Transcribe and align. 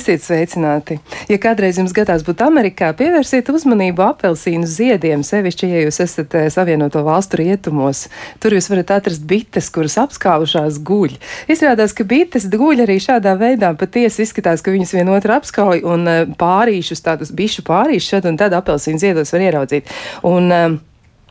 Esiet 0.00 0.22
sveicināti! 0.24 0.96
Ja 1.28 1.36
kādreiz 1.36 1.76
jums 1.76 1.92
gadās 1.92 2.22
būt 2.24 2.40
Amerikā, 2.46 2.88
pievērsiet 2.96 3.50
uzmanību 3.52 4.00
apelsīnu 4.06 4.64
ziediem, 4.64 5.20
sevišķi, 5.26 5.68
ja 5.68 5.82
jūs 5.82 6.00
esat 6.06 6.36
eh, 6.38 6.46
Savienoto 6.52 7.02
valstu 7.04 7.42
rietumos. 7.42 8.06
Tur 8.40 8.56
jūs 8.56 8.70
varat 8.72 8.94
atrast 8.96 9.26
bites, 9.28 9.68
kuras 9.74 9.98
apskaužās 10.00 10.80
guļ. 10.88 11.18
Izrādās, 11.52 11.92
ka 11.92 12.08
bites 12.08 12.48
guļ 12.48 12.86
arī 12.86 12.96
šādā 12.96 13.36
veidā. 13.40 13.74
Patiesi 13.76 14.24
izskatās, 14.24 14.64
ka 14.64 14.72
viņas 14.72 14.96
vienotru 14.96 15.36
apskauj 15.36 15.84
un 15.84 16.08
eh, 16.08 16.22
pārīšus, 16.40 17.04
tādus 17.04 17.34
bišu 17.36 17.66
pārīšus 17.68 18.14
šad 18.14 18.30
un 18.30 18.40
tad 18.40 18.56
apelsīnu 18.56 19.04
ziedos 19.04 19.36
var 19.36 19.50
ieraudzīt. 19.50 19.92
Un, 20.24 20.48
uh, 20.48 20.80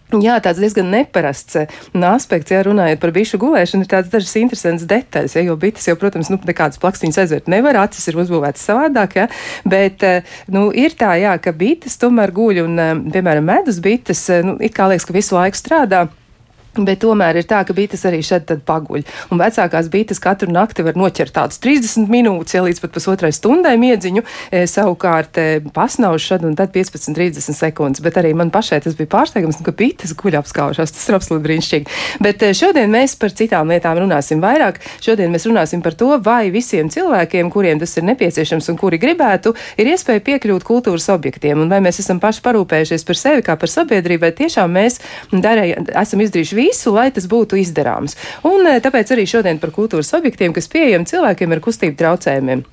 Jā, 0.09 0.39
tāds 0.41 0.57
diezgan 0.57 0.87
neparasts 0.89 1.53
eh, 1.59 1.73
aspekts, 2.09 2.49
ja 2.49 2.63
runājot 2.65 3.01
par 3.01 3.11
bišu 3.13 3.37
gulēšanu, 3.41 3.85
ir 3.85 3.91
tāds 3.91 4.09
dažas 4.09 4.33
interesants 4.41 4.87
detaļas, 4.89 5.35
ja, 5.37 5.43
jo 5.45 5.53
bites 5.61 5.85
jau, 5.85 5.93
protams, 6.01 6.31
nu, 6.33 6.39
nekādas 6.49 6.81
plakstīņas 6.81 7.19
aizvērt 7.21 7.51
nevar, 7.53 7.77
acis 7.83 8.09
ir 8.09 8.17
uzbūvētas 8.17 8.65
savādāk, 8.71 9.19
ja, 9.19 9.27
bet, 9.69 10.01
eh, 10.01 10.25
nu, 10.49 10.71
ir 10.73 10.97
tā, 10.97 11.13
jā, 11.21 11.35
ka 11.37 11.53
bites 11.53 12.01
tomēr 12.01 12.33
guļ 12.33 12.63
un, 12.63 12.79
eh, 12.81 12.95
piemēram, 13.13 13.45
medus 13.53 13.77
bites, 13.85 14.25
nu, 14.45 14.57
it 14.65 14.73
kā 14.73 14.89
liekas, 14.89 15.05
ka 15.05 15.13
visu 15.13 15.37
laiku 15.37 15.61
strādā. 15.61 16.07
Bet 16.77 17.01
tomēr 17.01 17.39
ir 17.39 17.47
tā, 17.49 17.63
ka 17.65 17.73
bites 17.73 18.03
arī 18.05 18.19
šeit 18.25 18.51
paguļ. 18.65 19.01
Un 19.33 19.41
vecākās 19.41 19.89
bites 19.89 20.21
katru 20.21 20.51
nakti 20.53 20.85
var 20.85 20.97
noķert 20.99 21.33
tādus 21.33 21.57
30 21.63 22.05
minūtes, 22.11 22.53
ja 22.53 22.61
līdz 22.61 22.83
pat 22.83 22.93
pusotrai 22.93 23.31
stundai 23.33 23.73
miedziņu, 23.81 24.21
e, 24.53 24.61
savukārt 24.69 25.39
e, 25.41 25.47
pasnauž 25.73 26.27
šad 26.29 26.45
un 26.45 26.53
tad 26.59 26.71
15-30 26.75 27.57
sekundes. 27.57 28.03
Bet 28.05 28.19
arī 28.21 28.35
man 28.37 28.51
pašai 28.53 28.83
tas 28.85 28.97
bija 28.99 29.09
pārsteigums, 29.15 29.57
nu, 29.59 29.65
ka 29.65 29.73
bites 29.73 30.13
guļ 30.19 30.37
apskaužās. 30.43 30.93
Tas 30.93 31.09
ir 31.09 31.17
absolūti 31.17 31.45
brīnišķīgi. 31.47 31.97
Bet 32.21 32.45
e, 32.45 32.51
šodien 32.57 32.93
mēs 32.93 33.17
par 33.19 33.33
citām 33.33 33.73
lietām 33.73 33.97
runāsim 34.03 34.43
vairāk. 34.43 34.77
Šodien 35.01 35.33
mēs 35.33 35.49
runāsim 35.49 35.81
par 35.85 35.97
to, 35.97 36.11
vai 36.21 36.51
visiem 36.53 36.93
cilvēkiem, 36.93 37.49
kuriem 37.53 37.81
tas 37.81 37.97
ir 37.97 38.05
nepieciešams 38.11 38.69
un 38.69 38.79
kuri 38.79 39.01
gribētu, 39.01 39.55
ir 39.81 39.89
iespēja 39.95 40.23
piekļūt 40.29 40.67
kultūras 40.69 41.09
objektiem. 41.15 41.65
Un 41.65 41.73
vai 41.73 41.81
mēs 41.83 42.01
esam 42.05 42.21
paši 42.21 42.45
parūpējušies 42.45 43.07
par 43.09 43.19
sevi 43.19 43.45
kā 43.49 43.57
par 43.59 43.73
sabiedrību, 43.73 44.27
vai 44.27 44.33
tiešām 44.37 44.77
mēs 44.77 45.01
darēja, 45.33 45.83
esam 46.03 46.21
izdarījuši 46.23 46.58
visu, 46.59 46.93
lai 46.95 47.09
tas 47.15 47.29
būtu 47.31 47.59
izdarāms. 47.63 48.17
Un 48.47 48.67
eh, 48.67 48.81
tāpēc 48.83 49.15
arī 49.15 49.27
šodien 49.29 49.61
par 49.61 49.73
kultūras 49.75 50.11
objektiem, 50.19 50.55
kas 50.55 50.69
pieejami 50.71 51.09
cilvēkiem 51.09 51.55
ar 51.55 51.63
kustību 51.65 51.97
traucējumiem. 52.03 52.65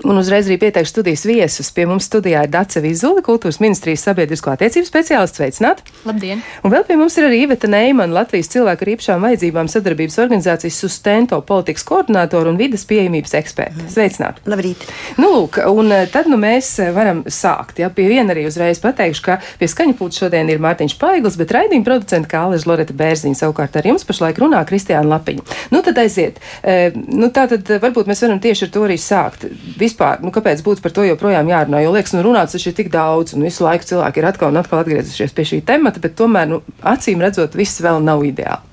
Un 0.00 0.16
uzreiz 0.16 0.46
arī 0.48 0.56
pieteikšu 0.56 0.88
studijas 0.88 1.22
viesus. 1.28 1.68
Pie 1.76 1.84
mums 1.84 2.06
studijā 2.08 2.46
ir 2.46 2.50
Dace 2.50 2.80
Vizuli, 2.80 3.20
kultūras 3.22 3.58
ministrijas 3.60 4.06
sabiedrisko 4.06 4.54
attiecību 4.54 4.88
speciālists. 4.88 5.36
Sveicināt! 5.36 5.82
Labdien! 6.08 6.40
Un 6.64 6.72
vēl 6.72 6.86
pie 6.88 6.96
mums 6.96 7.18
ir 7.20 7.26
arī 7.28 7.42
Iveta 7.44 7.68
Neimana, 7.68 8.22
Latvijas 8.22 8.48
cilvēku 8.54 8.86
ar 8.86 8.90
īpašām 8.94 9.26
vajadzībām 9.26 9.68
sadarbības 9.68 10.16
organizācijas 10.24 10.78
Sustento 10.80 11.38
politikas 11.44 11.84
koordinātora 11.84 12.48
un 12.48 12.56
vidas 12.56 12.86
pieejamības 12.88 13.36
eksperta. 13.36 13.76
Mhm. 13.82 13.90
Sveicināt! 13.92 14.40
Labrīt! 14.48 14.86
Nu, 15.20 15.28
lūk, 15.34 15.60
un 15.68 15.92
eh, 15.92 16.06
tad 16.12 16.30
nu 16.32 16.40
mēs 16.40 16.72
eh, 16.80 16.88
varam 16.96 17.20
sākt. 17.28 17.84
Ja, 17.84 17.92
pie 17.92 18.08
viena 18.08 18.32
arī 18.32 18.46
uzreiz 18.48 18.80
pateikšu, 18.80 19.26
ka 19.28 19.38
pie 19.60 19.68
skaņa 19.68 19.98
pūtas 20.00 20.24
šodien 20.24 20.48
ir 20.48 20.64
Mārtiņš 20.64 20.96
Paigls, 21.04 21.36
bet 21.36 21.52
raidījuma 21.52 21.86
producenta 21.90 22.32
Kāleža 22.32 22.70
Loreta 22.72 22.96
Bērziņa 22.96 23.42
savukārt 23.44 23.76
ar 23.76 23.92
jums 23.92 24.08
pašlaik 24.08 24.40
runā 24.40 24.64
Kristiāna 24.64 25.18
Lapiņa. 25.18 25.46
Nu, 25.76 25.84
tad 25.84 26.00
aiziet. 26.00 26.40
E, 26.64 26.94
nu, 26.96 27.28
tā 27.28 27.44
tad 27.52 27.68
varbūt 27.82 28.08
mēs 28.08 28.24
varam 28.24 28.40
tieši 28.42 28.66
ar 28.66 28.74
to 28.74 28.88
arī 28.88 28.98
sākt 29.00 29.46
vispār, 29.82 30.22
nu, 30.22 30.32
kāpēc 30.34 30.62
būtu 30.64 30.84
par 30.84 30.94
to 30.94 31.04
joprojām 31.06 31.50
jārunā? 31.50 31.82
Jo 31.82 31.92
liekas, 31.96 32.14
nu, 32.16 32.22
runāts 32.24 32.54
taču 32.56 32.70
ir 32.70 32.78
tik 32.78 32.90
daudz, 32.94 33.34
un 33.36 33.44
visu 33.46 33.66
laiku 33.66 33.90
cilvēki 33.90 34.22
ir 34.22 34.28
atkal 34.30 34.54
un 34.54 34.60
atkal 34.62 34.82
atgriezušies 34.82 35.34
pie 35.36 35.48
šī 35.50 35.62
temata, 35.66 36.02
bet 36.02 36.16
tomēr, 36.18 36.48
nu, 36.50 36.62
acīm 36.86 37.22
redzot, 37.24 37.58
viss 37.58 37.82
vēl 37.84 38.02
nav 38.04 38.24
ideāli. 38.26 38.72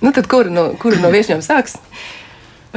Nu, 0.00 0.12
tad 0.12 0.28
kura 0.28 0.52
no, 0.52 0.70
kura 0.80 1.00
no 1.00 1.10
viešņām 1.12 1.40
sāks? 1.44 1.78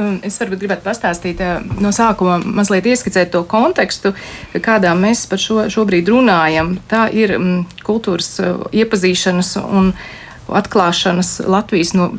Um, 0.00 0.16
es 0.24 0.38
varbūt 0.40 0.62
gribētu 0.62 0.84
pastāstīt 0.86 1.40
uh, 1.44 1.58
no 1.82 1.90
sākuma, 1.92 2.38
mazliet 2.40 2.86
ieskicēt 2.88 3.32
to 3.34 3.42
kontekstu, 3.48 4.14
kādā 4.64 4.94
mēs 4.96 5.26
par 5.28 5.42
šo 5.42 5.66
šobrīd 5.72 6.08
runājam. 6.08 6.76
Tā 6.88 7.08
ir 7.12 7.34
um, 7.36 7.50
kultūras 7.84 8.32
uh, 8.40 8.62
iepazīšanas 8.72 9.52
un 9.60 9.92
atklāšanas 10.56 11.40
Latvijas 11.46 11.94
no 11.94 12.12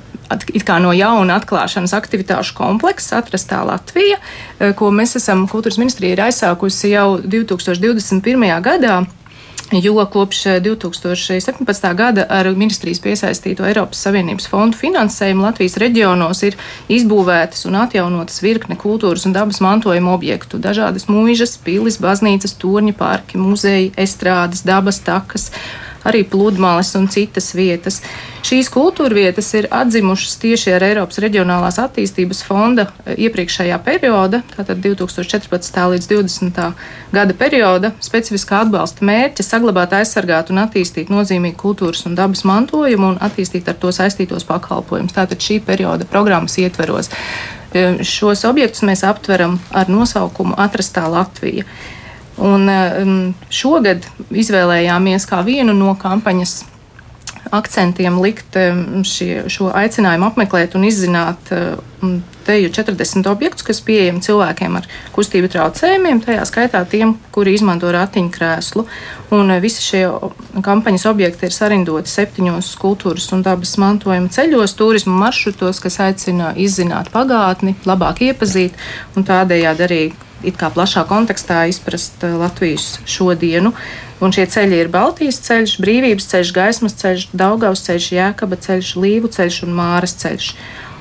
it 0.55 0.63
kā 0.67 0.77
no 0.79 0.91
jauna 0.95 1.39
atklāšanas 1.41 1.93
aktivitāšu 1.97 2.55
komplekss 2.55 3.13
atrastā 3.15 3.63
Latvija, 3.67 4.19
eh, 4.59 4.73
ko 4.73 4.91
mēs 4.91 5.17
esam 5.19 5.47
kultūras 5.47 5.79
ministrija 5.81 6.15
ir 6.15 6.23
aizsākusi 6.29 6.93
jau 6.95 7.19
2021. 7.21 8.61
gadā. 8.61 9.05
Jo 9.71 10.05
kopš 10.05 10.43
2017. 10.59 11.91
Eh, 11.91 11.93
gada 11.95 12.25
ar 12.29 12.45
ministrijas 12.55 12.99
piesaistīto 12.99 13.63
Eiropas 13.63 14.03
Savienības 14.03 14.49
fondu 14.51 14.75
finansējumu 14.77 15.45
Latvijas 15.45 15.77
reģionos 15.79 16.43
ir 16.43 16.57
izbūvētas 16.89 17.65
un 17.69 17.79
atjaunotas 17.79 18.41
virkne 18.43 18.75
kultūras 18.75 19.25
un 19.25 19.33
dabas 19.33 19.61
mantojuma 19.63 20.11
objektu. 20.11 20.59
Dažādas 20.59 21.07
mūžas, 21.07 21.55
pilis, 21.63 22.01
baznīcas, 22.03 22.57
torņi, 22.59 22.97
parki, 22.99 23.39
muzeji, 23.39 23.93
estrādes, 23.95 24.65
dabas 24.67 24.99
takas 24.99 25.51
arī 26.07 26.23
pludmales 26.27 26.93
un 26.95 27.07
citas 27.11 27.51
vietas. 27.55 28.01
Šīs 28.41 28.71
kultūra 28.73 29.13
vietas 29.13 29.51
ir 29.53 29.67
atzimušas 29.69 30.39
tieši 30.41 30.73
ar 30.73 30.85
Eiropas 30.87 31.19
Reģionālās 31.21 31.77
attīstības 31.83 32.41
fonda 32.47 32.87
eh, 33.05 33.19
iepriekšējā 33.27 33.77
perioda, 33.85 34.41
tātad 34.55 34.81
2014. 34.81 35.77
līdz 35.93 36.09
2020. 36.09 36.81
gada 37.13 37.37
perioda, 37.37 37.93
specifiskā 38.01 38.63
atbalsta 38.65 39.05
mērķa 39.05 39.45
saglabāt, 39.45 39.93
aizsargāt 39.99 40.49
un 40.49 40.63
attīstīt 40.63 41.13
nozīmīgu 41.13 41.59
kultūras 41.61 42.07
un 42.09 42.17
dabas 42.17 42.41
mantojumu 42.49 43.13
un 43.13 43.21
attīstīt 43.21 43.69
ar 43.69 43.77
to 43.77 43.93
saistītos 43.93 44.47
pakalpojumus. 44.49 45.13
Tātad 45.17 45.41
šī 45.41 45.61
perioda 45.65 46.09
programmas 46.09 46.57
ietveros. 46.57 47.13
Eh, 47.71 48.01
šos 48.03 48.41
objektus 48.49 48.83
mēs 48.89 49.05
aptveram 49.07 49.59
ar 49.69 49.91
nosaukumu 49.91 50.57
Atrastā 50.59 51.05
Latvija. 51.07 51.69
Un 52.41 52.65
um, 52.71 53.15
šogad 53.53 54.07
izvēlējāmies 54.33 55.27
kā 55.29 55.43
vienu 55.45 55.75
no 55.77 55.93
kampaņas 55.99 56.61
akcentiem 57.51 58.17
likt 58.23 58.55
um, 58.57 59.03
šie, 59.05 59.43
šo 59.51 59.69
aicinājumu 59.75 60.29
apmeklēt 60.29 60.73
un 60.77 60.87
izzināt 60.87 61.51
um, 61.53 62.21
teju 62.45 62.71
40 62.73 63.27
objektus, 63.29 63.65
kas 63.65 63.81
pieejami 63.85 64.23
cilvēkiem 64.25 64.77
ar 64.79 64.87
kustību 65.13 65.51
traucējumiem, 65.53 66.23
tajā 66.25 66.45
skaitā 66.49 66.81
tiem, 66.89 67.13
kuri 67.35 67.53
izmanto 67.57 67.91
ratiņkrēslu. 67.93 68.85
Un 69.37 69.53
visi 69.61 69.85
šie 69.85 70.01
kampaņas 70.65 71.05
objekti 71.11 71.47
ir 71.47 71.55
sarindoti 71.55 72.09
septiņos 72.11 72.73
kultūras 72.81 73.29
un 73.35 73.45
dabas 73.45 73.75
mantojuma 73.81 74.33
ceļos, 74.33 74.75
turismu 74.79 75.13
maršrutos, 75.21 75.83
kas 75.83 75.99
aicina 76.07 76.55
izzināt 76.57 77.13
pagātni, 77.13 77.77
labāk 77.85 78.25
iepazīt 78.31 78.81
un 79.15 79.27
tādējādi 79.27 79.87
arī 79.87 80.03
it 80.47 80.57
kā 80.59 80.71
plašā 80.73 81.03
kontekstā 81.09 81.63
izprast 81.71 82.23
eh, 82.25 82.35
Latvijas 82.37 82.99
šodienu. 83.09 83.73
Un 84.21 84.33
šie 84.35 84.45
ceļi 84.49 84.83
ir 84.83 84.91
Baltijas 84.93 85.39
ceļš, 85.47 85.79
Brīvības 85.81 86.29
ceļš, 86.29 86.53
Gaismas 86.53 86.97
ceļš, 86.99 87.29
Daugavas 87.33 87.81
ceļš, 87.87 88.11
Jēkaba 88.17 88.59
ceļš, 88.61 88.93
Līvu 89.01 89.31
ceļš 89.33 89.63
un 89.65 89.73
Māras 89.77 90.13
ceļš. 90.21 90.51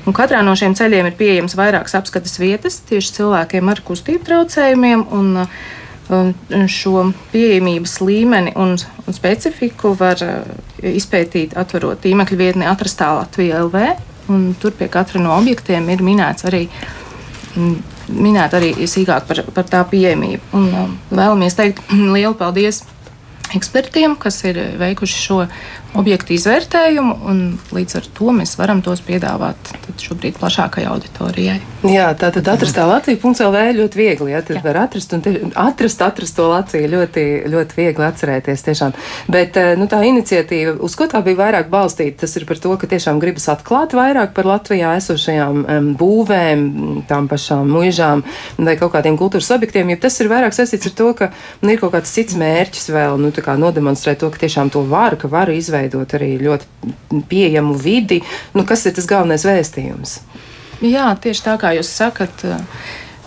Un 0.09 0.17
katrā 0.17 0.39
no 0.41 0.55
šiem 0.57 0.73
ceļiem 0.77 1.11
ir 1.11 1.17
pieejams 1.19 1.53
vairākas 1.57 1.93
apskates 1.99 2.39
vietas 2.41 2.79
tieši 2.89 3.19
cilvēkiem 3.19 3.69
ar 3.69 3.83
kustību 3.85 4.25
traucējumiem. 4.25 5.05
Un, 5.13 5.45
un 6.11 6.65
šo 6.71 7.05
pieejamības 7.31 7.99
līmeni 8.01 8.55
un, 8.59 8.73
un 9.05 9.15
specifiku 9.15 9.93
var 9.99 10.21
eh, 10.25 10.41
izpētīt, 10.97 11.53
atverot 11.59 12.01
tīmekļa 12.03 12.41
vietni 12.41 12.69
Atrastā 12.69 13.13
Latvija 13.19 13.61
LV. 13.67 13.85
Tur 14.61 14.75
pie 14.77 14.87
katra 14.87 15.19
no 15.21 15.33
objektiem 15.35 15.89
ir 15.91 16.03
minēts 16.05 16.45
arī 16.47 16.65
mm, 17.57 17.90
minēt 18.11 18.55
arī 18.57 18.71
sīkāk 18.89 19.27
par, 19.29 19.43
par 19.55 19.69
tā 19.69 19.83
pieejamību. 19.91 20.51
Un 20.57 20.67
um, 20.69 20.97
vēlamies 21.11 21.57
teikt 21.57 21.83
lielu 22.15 22.33
paldies 22.39 22.83
ekspertiem, 23.55 24.15
kas 24.19 24.41
ir 24.47 24.59
veikuši 24.79 25.23
šo 25.25 25.39
objektu 25.97 26.35
izvērtējumu, 26.35 27.17
un 27.27 27.41
līdz 27.75 27.97
ar 27.99 28.07
to 28.15 28.31
mēs 28.35 28.55
varam 28.59 28.81
tos 28.85 29.01
piedāvāt 29.05 29.71
šobrīd 30.01 30.37
plašākai 30.39 30.85
auditorijai. 30.89 31.59
Jā, 31.87 32.11
tā 32.17 32.29
tad 32.33 32.47
atrast 32.51 32.75
tā 32.77 32.85
Latvija.lv 32.87 33.61
ļoti 33.77 33.99
viegli. 33.99 34.31
Jā, 34.33 34.41
tad 34.45 34.59
jā. 34.59 34.63
var 34.65 34.79
atrast 34.83 35.13
un 35.17 35.23
atrast, 35.57 36.01
atrast 36.05 36.37
to 36.37 36.47
Latviju 36.51 36.91
ļoti, 36.93 37.25
ļoti 37.51 37.77
viegli 37.77 38.05
atcerēties 38.07 38.65
tiešām. 38.67 38.95
Bet 39.31 39.57
eh, 39.59 39.73
nu, 39.79 39.87
tā 39.91 40.01
iniciatīva, 40.07 40.77
uz 40.85 40.95
ko 40.97 41.07
tā 41.11 41.23
bija 41.25 41.39
vairāk 41.41 41.71
balstīta, 41.73 42.21
tas 42.23 42.35
ir 42.37 42.45
par 42.49 42.61
to, 42.61 42.75
ka 42.79 42.89
tiešām 42.91 43.19
gribas 43.21 43.49
atklāt 43.51 43.95
vairāk 43.97 44.35
par 44.37 44.49
Latvijā 44.49 44.93
esošajām 45.01 45.63
um, 45.63 45.91
būvēm, 45.99 46.65
tām 47.09 47.29
pašām 47.31 47.67
muižām 47.71 48.23
vai 48.61 48.77
kaut 48.79 48.93
kādiem 48.95 49.17
kultūras 49.19 49.51
objektiem, 49.55 49.91
ja 49.93 49.99
tas 50.01 50.19
ir 50.21 50.31
vairāk 50.31 50.55
saistīts 50.55 50.91
ar 50.91 50.97
to, 50.97 51.11
ka 51.17 51.31
nu, 51.61 51.73
ir 51.73 51.81
kaut 51.81 51.95
kāds 51.97 52.13
cits 52.13 52.37
mērķis 52.39 52.91
vēl, 52.93 53.19
nu, 53.21 53.33
kā 53.41 53.57
nodemonstrēt 53.59 54.21
to, 54.21 54.29
ka 54.31 54.45
tiešām 54.45 54.71
to 54.73 54.85
var, 54.87 55.17
ka 55.19 55.31
var 55.31 55.49
izveidot 55.53 55.80
izveidot 55.81 56.13
arī 56.17 56.35
ļoti 56.41 57.23
pieejamu 57.29 57.75
vidi. 57.77 58.21
Nu, 58.53 58.65
kas 58.65 58.85
ir 58.85 58.95
tas 58.95 59.07
galvenais 59.09 59.45
vēstījums? 59.45 60.19
Jā, 60.81 61.11
tieši 61.21 61.45
tā 61.45 61.57
kā 61.61 61.73
jūs 61.77 61.89
sakat. 61.89 62.45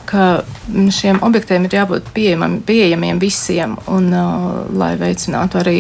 Ka 0.04 0.44
šiem 0.92 1.22
objektiem 1.24 1.64
ir 1.64 1.78
jābūt 1.80 2.10
pieejamiem, 2.14 2.60
pieejamiem 2.66 3.18
visiem, 3.18 3.78
un 3.88 4.12
uh, 4.12 4.68
lai 4.76 4.94
veicinātu 5.00 5.58
arī 5.62 5.78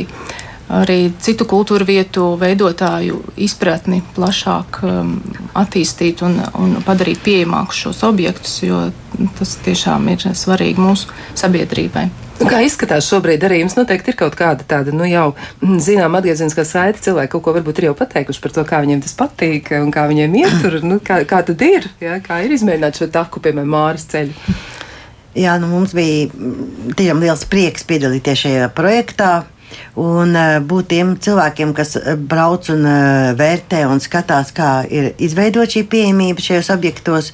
arī 0.74 1.12
citu 1.20 1.44
kultūru 1.44 1.84
vietu 1.84 2.30
veidotāju 2.40 3.18
izpratni 3.36 4.00
plašāk 4.16 4.80
um, 4.88 5.12
attīstīt 5.60 6.24
un, 6.24 6.38
un 6.56 6.78
padarīt 6.86 7.20
pieejamākus 7.26 7.84
šos 7.84 8.00
objektus, 8.08 8.62
jo 8.64 8.86
tas 9.38 9.58
tiešām 9.60 10.08
ir 10.16 10.24
svarīgi 10.32 10.80
mūsu 10.80 11.12
sabiedrībai. 11.36 12.08
Nu, 12.40 12.48
kā 12.50 12.58
izskatās 12.66 13.06
šobrīd 13.06 13.44
arī 13.46 13.60
jums 13.60 13.76
noteikti 13.78 14.10
ir 14.10 14.18
kaut 14.18 14.34
kāda 14.38 14.66
tāda, 14.66 14.92
nu 14.96 15.06
jau, 15.06 15.28
mm, 15.62 15.78
zinām, 15.84 16.16
atgriezeniskā 16.18 16.64
saite, 16.66 17.02
cilvēki 17.04 17.30
kaut 17.36 17.44
ko 17.46 17.54
varbūt 17.54 17.80
ir 17.80 17.88
jau 17.88 17.94
pateikuši 17.98 18.42
par 18.42 18.54
to, 18.56 18.64
kā 18.68 18.80
viņiem 18.82 19.04
tas 19.04 19.14
patīk 19.18 19.70
un 19.78 19.92
kā 19.94 20.08
viņiem 20.10 20.34
iet 20.42 20.56
tur, 20.64 20.80
nu, 20.82 20.98
kā, 21.04 21.20
kā 21.30 21.44
tad 21.46 21.62
ir, 21.62 21.86
ja, 22.02 22.18
kā 22.24 22.42
ir 22.44 22.56
izmēģināt 22.56 22.98
šo 22.98 23.10
taku, 23.14 23.42
piemēram, 23.44 23.70
Māras 23.76 24.08
ceļu. 24.10 24.34
Jā, 25.38 25.56
nu 25.62 25.70
mums 25.70 25.94
bija 25.94 26.28
mm, 26.30 26.94
tiešām 26.98 27.22
liels 27.22 27.46
prieks 27.50 27.86
piedalīties 27.86 28.44
šajā 28.44 28.70
projektā 28.74 29.32
un 30.00 30.34
uh, 30.34 30.58
būt 30.64 30.90
tiem 30.90 31.14
cilvēkiem, 31.22 31.74
kas 31.76 31.94
eh, 32.00 32.14
brauc 32.18 32.68
un 32.74 32.84
uh, 32.88 33.32
vērtē 33.38 33.84
un 33.86 34.02
skatās, 34.02 34.50
kā 34.54 34.70
ir 34.90 35.12
izveidot 35.22 35.70
šī 35.70 35.84
pieejamība 35.90 36.42
šajos 36.42 36.72
objektos. 36.74 37.32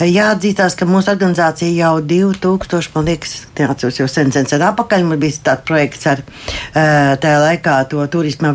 Jāatzīstās, 0.00 0.78
ka 0.80 0.86
mūsu 0.88 1.10
organizācija 1.12 1.68
jau 1.76 1.98
2000, 2.00 2.88
man 2.94 3.04
liekas, 3.04 3.34
neatceros 3.58 3.98
jau 4.00 4.06
sen, 4.08 4.30
sen, 4.32 4.46
sen 4.48 4.62
atpakaļ. 4.64 5.04
Mums 5.04 5.20
bija 5.20 5.42
tāds 5.50 5.66
projekts 5.68 6.06
ar 6.08 6.22
tajā 7.20 7.40
laikā 7.42 7.74
to 7.90 8.06
turisma 8.08 8.54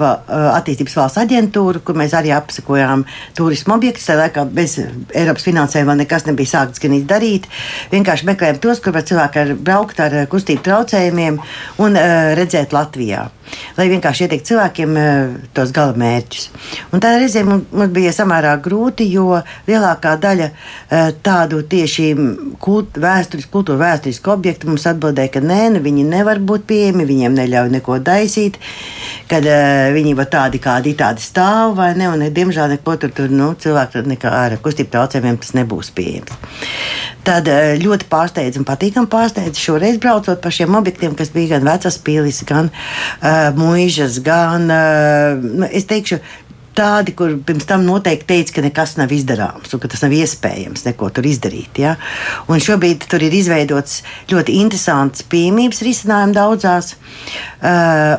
attīstības 0.58 0.96
valsts 0.98 1.22
aģentūru, 1.22 1.84
kur 1.86 2.00
mēs 2.02 2.16
arī 2.18 2.34
apsakojām 2.34 3.04
turisma 3.38 3.78
objektus. 3.78 4.08
Tajā 4.10 4.24
laikā 4.24 4.48
bez 4.58 4.80
Eiropas 5.14 5.46
finansējuma 5.46 6.00
nekas 6.02 6.26
nebija 6.26 6.56
sākts 6.56 6.82
gan 6.82 6.98
izdarīt. 6.98 7.46
Vienkārši 7.94 8.26
meklējām 8.32 8.58
tos, 8.66 8.82
kur 8.82 8.98
var 8.98 9.06
cilvēki 9.06 9.44
ar 9.44 9.54
braukt 9.70 10.02
ar 10.02 10.18
kustību 10.32 10.66
traucējumiem 10.66 11.38
un 11.86 12.02
redzēt 12.42 12.74
Latvijā 12.96 13.30
lai 13.76 13.88
vienkārši 13.92 14.26
ieteiktu 14.26 14.50
cilvēkiem 14.54 14.98
uh, 15.00 15.34
tos 15.56 15.72
gala 15.76 15.96
mērķus. 16.00 16.48
Un 16.96 17.04
tā 17.04 17.16
reizē 17.20 17.44
mums, 17.48 17.68
bija 17.94 18.14
samērā 18.16 18.56
grūti, 18.64 19.08
jo 19.12 19.42
lielākā 19.68 20.16
daļa 20.22 20.48
uh, 20.52 21.10
tādu 21.26 21.62
tieši 21.72 22.08
kult, 22.64 23.00
vēsturis, 23.02 23.50
kultūra 23.52 23.82
vēsturisku 23.84 24.32
objektu 24.36 24.72
mums 24.72 24.88
atbildēja, 24.90 25.34
ka 25.36 25.44
nē, 25.44 25.62
nu, 25.76 25.84
viņi 25.86 26.08
nevar 26.08 26.40
būt 26.40 26.68
pieejami, 26.72 27.08
viņiem 27.10 27.36
neļauj 27.42 27.74
neko 27.76 28.00
daisīt, 28.06 28.60
kad 29.30 29.48
uh, 29.50 29.90
viņi 29.96 30.14
var 30.18 30.30
tādi 30.32 30.62
kādi 30.64 30.96
tādi 30.98 31.24
stāv 31.24 31.76
vai 31.80 31.92
ne, 31.98 32.10
un 32.12 32.26
diemžēl 32.36 32.76
neko 32.76 32.98
tur, 33.02 33.14
tur 33.16 33.34
nu, 33.34 33.54
cilvēku 33.60 34.06
nekā 34.06 34.32
ar 34.46 34.58
kustību 34.64 34.94
traucējumiem 34.94 35.42
tas 35.42 35.56
nebūs 35.58 35.92
pieejams. 35.96 36.36
Tad 37.26 37.50
ļoti 37.82 38.06
pārsteidz 38.06 38.60
un 38.62 38.68
patīkami 38.68 39.10
pārsteidz 39.10 39.58
šoreiz 39.58 39.98
braucot 40.02 40.42
pa 40.44 40.52
šiem 40.54 40.78
objektiem, 40.78 41.16
kas 41.18 41.34
bija 41.34 41.56
gan 41.56 41.66
vecas 41.66 41.98
pīlis, 42.06 42.44
gan 42.46 42.70
uh, 42.70 43.50
mūžas, 43.58 44.22
gan, 44.26 44.70
nu, 45.42 45.70
es 45.74 45.90
teikšu, 45.90 46.22
tādi, 46.76 47.14
kur 47.18 47.36
pirms 47.48 47.68
tam 47.70 47.86
noteikti 47.88 48.28
teica, 48.30 48.58
ka 48.58 48.64
nekas 48.66 48.96
nav 49.00 49.14
izdarāms 49.16 49.74
un 49.74 49.82
ka 49.82 49.90
tas 49.92 50.04
nav 50.04 50.16
iespējams 50.16 50.86
neko 50.88 51.10
tur 51.16 51.28
izdarīt. 51.28 51.80
Ja? 51.82 51.96
Un 52.52 52.64
šobrīd 52.64 53.08
tur 53.12 53.24
ir 53.26 53.36
izveidots 53.36 54.02
ļoti 54.32 54.60
interesants 54.62 55.26
pieejamības 55.32 55.84
risinājums 55.88 56.38
daudzās. 56.38 56.94
Uh, 56.96 57.55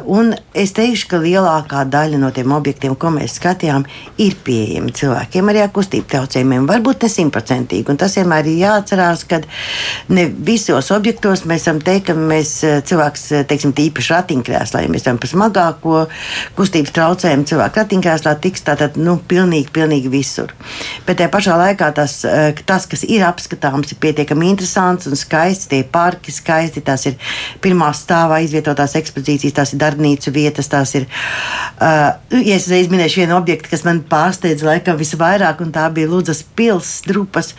un 0.06 0.32
es 0.56 0.72
teikšu, 0.76 1.08
ka 1.10 1.20
lielākā 1.22 1.84
daļa 1.90 2.20
no 2.20 2.30
tiem 2.34 2.54
objektiem, 2.56 2.96
ko 2.98 3.12
mēs 3.14 3.36
skatījām, 3.40 3.84
ir 4.22 4.36
pieejami 4.46 4.94
cilvēkiem 4.96 5.52
ar 5.52 5.60
kustību 5.74 6.08
traucējumiem. 6.10 6.66
Varbūt 6.68 7.04
ne 7.04 7.10
simtprocentīgi. 7.12 7.96
Tas 8.00 8.16
vienmēr 8.18 8.48
ir 8.50 8.60
jāatcerās, 8.64 9.24
ka 9.28 9.40
ne 10.12 10.26
visos 10.28 10.90
objektos 10.94 11.44
mēs 11.48 11.66
varam 11.68 11.82
teikt, 11.84 12.08
ka 12.10 12.16
mēs 12.18 12.52
uh, 12.66 12.78
cilvēks, 12.86 13.26
uh, 13.32 13.44
teiksim, 13.48 13.74
īpaši 13.86 14.14
ratiņkrēslā, 14.14 14.82
ja 14.84 14.92
mēs 14.92 15.04
esam 15.04 15.20
par 15.22 15.30
smagāko 15.30 16.02
kustības 16.56 16.94
traucējumu 16.96 17.46
cilvēku 17.48 17.80
ratiņkrēslā, 17.82 18.34
tiks 18.42 18.64
tātad 18.66 18.96
nu, 19.00 19.18
pilnīgi, 19.28 19.70
pilnīgi 19.74 20.10
visur. 20.12 20.52
Bet 21.06 21.20
tajā 21.20 21.30
pašā 21.32 21.56
laikā 21.60 21.90
tas, 21.96 22.18
eh, 22.24 22.54
tas, 22.66 22.86
kas 22.86 23.04
ir 23.04 23.24
apskatāms, 23.26 23.92
ir 23.92 24.00
pietiekami 24.02 24.50
interesants 24.50 25.06
un 25.06 25.16
skaists. 25.18 25.68
Tie 25.70 25.82
parki 25.84 26.32
skaisti, 26.32 26.82
tās 26.82 27.06
ir 27.06 27.16
pirmā 27.60 27.90
stāvā 27.94 28.40
izvietotās 28.44 28.96
ekspozīcijas, 28.96 29.35
tās 29.56 29.74
ir 29.74 29.82
darbnīcu 29.82 30.32
vietas, 30.34 30.70
tās 30.72 30.94
ir. 30.98 31.08
Uh, 31.76 32.14
ja 32.40 32.56
es 32.56 32.70
reiz 32.72 32.88
minēšu 32.92 33.24
vienu 33.24 33.36
objektu, 33.36 33.68
kas 33.72 33.84
man 33.84 34.00
pārsteidza 34.08 34.70
laikam 34.70 34.96
visvairāk, 35.00 35.60
un 35.60 35.74
tā 35.74 35.88
bija 35.92 36.08
Lūdzas 36.08 36.44
pilsētas 36.56 37.04
drupas. 37.10 37.52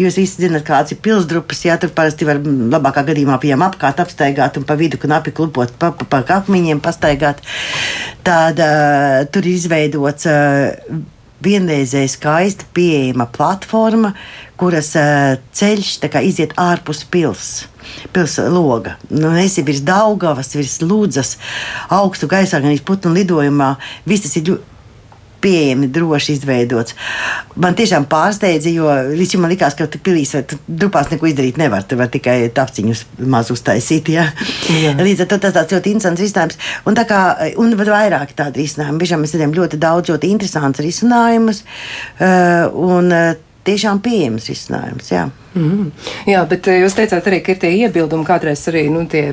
Jūs 0.00 0.18
visi 0.18 0.46
zināt, 0.46 0.64
kāds 0.66 0.94
ir 0.94 1.00
pilsdrupas, 1.04 1.62
jā, 1.68 1.76
tur 1.80 1.92
parasti 1.94 2.26
var 2.26 2.40
labākā 2.40 3.04
gadījumā 3.12 3.38
pie 3.40 3.50
viņiem 3.50 3.66
apkārt 3.66 4.00
apstaigāt 4.00 4.58
un 4.58 4.64
pa 4.64 4.76
vidu 4.78 4.98
knapi 5.00 5.32
klupot 5.34 5.72
pa, 5.78 5.90
pa, 5.92 6.06
pa 6.06 6.22
akmeņiem 6.40 6.80
pastaigāt. 6.80 7.42
Tāda 8.24 8.66
uh, 8.66 9.26
tur 9.32 9.46
izveidots 9.46 10.26
uh, 10.30 10.70
vienreizēja 11.44 12.10
skaista, 12.12 12.68
pieejama 12.76 13.26
platforma, 13.32 14.14
kuras 14.60 14.92
ceļš 15.56 15.92
iziet 16.22 16.56
ārpus 16.60 17.04
pilsētas. 17.04 17.68
Pilsēta 18.14 18.50
loga. 18.52 18.96
Nu, 19.10 19.32
es 19.40 19.56
esmu 19.56 19.66
virs 19.66 19.80
Daugavas, 19.82 20.52
virs 20.54 20.76
Lūdzas, 20.84 21.32
augstu 21.90 22.28
gaisā, 22.30 22.60
gan 22.62 22.74
izputnu 22.74 23.10
lidojumā. 23.16 23.72
Viss 24.06 24.26
tas 24.26 24.36
ir 24.38 24.60
pieejami, 25.42 25.88
droši 25.92 26.36
izveidots. 26.36 26.96
Man 27.60 27.76
tiešām 27.78 28.06
pārsteidza, 28.10 28.70
jo 28.72 28.88
līdz 29.10 29.34
šim 29.34 29.44
man 29.44 29.52
likās, 29.52 29.76
ka 29.78 29.88
pilīs 30.00 30.34
vai 30.36 30.44
drupās 30.68 31.10
neko 31.12 31.28
izdarīt 31.30 31.60
nevar. 31.60 31.84
Tur 31.88 32.00
var 32.02 32.10
tikai 32.12 32.38
tapciņus 32.56 33.04
maz 33.30 33.52
uztaisīt. 33.54 34.12
Ja? 34.14 34.28
Jā. 34.70 34.94
Līdz 35.00 35.24
ar 35.24 35.30
to 35.32 35.40
tas 35.42 35.56
tāds 35.56 35.76
ļoti 35.76 35.94
interesants 35.96 36.24
risinājums. 36.24 36.58
Un, 36.86 36.98
tā 36.98 37.06
kā, 37.08 37.20
un 37.60 37.76
vairāk 37.78 38.34
tādu 38.38 38.62
risinājumu. 38.62 39.00
Biežām 39.02 39.24
mēs 39.24 39.36
redzam 39.36 39.54
ļoti 39.56 39.80
daudz 39.80 40.12
ļoti 40.12 40.32
interesants 40.34 40.82
risinājumus. 40.84 41.64
Uh, 42.20 42.68
un, 42.90 43.14
uh, 43.14 43.49
tiešām 43.66 44.00
pieejams 44.04 44.48
risinājums. 44.50 45.10
Jā. 45.12 45.26
Mm. 45.54 45.90
Jā, 46.30 46.44
bet 46.48 46.68
eh, 46.70 46.80
jūs 46.84 46.94
teicāt 46.98 47.26
arī, 47.26 47.40
ka 47.44 47.54
ir 47.54 47.60
tie 47.62 47.72
iebildumi, 47.82 48.26
kādreiz 48.28 48.62
arī 48.70 48.86
nu, 48.92 49.02
tie 49.10 49.28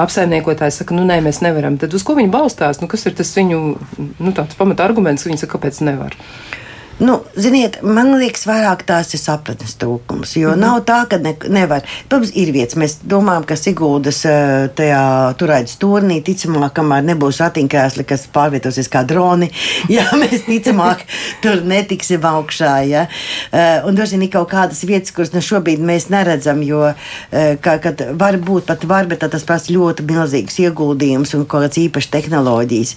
apsaimniekotāji 0.00 0.78
saka, 0.78 0.96
nu 0.96 1.04
nē, 1.08 1.20
mēs 1.24 1.42
nevaram. 1.44 1.76
Tad 1.80 1.94
uz 1.96 2.04
ko 2.06 2.16
viņi 2.18 2.32
balstās? 2.32 2.80
Nu, 2.82 2.88
kas 2.90 3.04
ir 3.08 3.16
tas 3.18 3.32
viņu 3.36 3.60
nu, 4.00 4.34
pamata 4.58 4.86
arguments, 4.86 5.26
viņi 5.28 5.44
saka, 5.44 5.58
kāpēc 5.58 5.82
nevar? 5.86 6.16
Nu, 6.98 7.20
ziniet, 7.36 7.78
man 7.82 8.12
liekas, 8.20 8.44
vairāk 8.46 8.82
tās 8.86 9.14
ir 9.16 9.20
sapratnes 9.20 9.74
trūkums. 9.80 10.34
Jo 10.36 10.50
mm 10.50 10.54
-hmm. 10.54 10.60
nav 10.60 10.80
tā, 10.86 10.98
ka 11.08 11.18
ne, 11.18 11.34
nevar. 11.48 11.82
Protams, 12.08 12.30
ir 12.34 12.52
vietas. 12.52 12.76
Mēs 12.76 12.96
domājam, 13.08 13.44
ka 13.44 13.54
Sigūdas 13.56 14.24
eh, 14.28 14.68
tajā 14.76 15.34
turētas 15.40 15.78
turnī 15.80 16.20
ticamāk, 16.22 16.72
kamēr 16.72 17.02
nebūs 17.02 17.40
ratiņkrēsli, 17.40 18.04
kas 18.04 18.28
pārvietosies 18.34 18.88
kā 18.92 19.04
droni, 19.06 19.50
ja 19.96 20.04
mēs 20.12 20.44
ticamāk 20.46 20.98
tur 21.42 21.64
netiksim 21.64 22.20
augšā. 22.20 22.76
Ja? 22.88 23.06
Uh, 23.52 23.88
un 23.88 23.94
droši 23.94 24.10
vien 24.10 24.22
ir 24.22 24.30
kaut 24.30 24.50
kādas 24.50 24.84
vietas, 24.84 25.12
kuras 25.12 25.32
nu 25.32 25.40
šobrīd 25.40 25.80
mēs 25.80 26.08
neredzam, 26.08 26.62
jo 26.62 26.92
uh, 26.92 26.94
kā, 27.60 27.80
var 28.12 28.36
būt 28.36 28.66
pat 28.66 28.84
var, 28.84 29.06
bet 29.06 29.18
tas 29.18 29.44
prasa 29.44 29.72
ļoti 29.72 30.02
milzīgs 30.02 30.58
ieguldījums 30.58 31.34
un 31.34 31.46
kaut 31.46 31.62
kādas 31.62 31.78
īpašas 31.78 32.10
tehnoloģijas. 32.10 32.96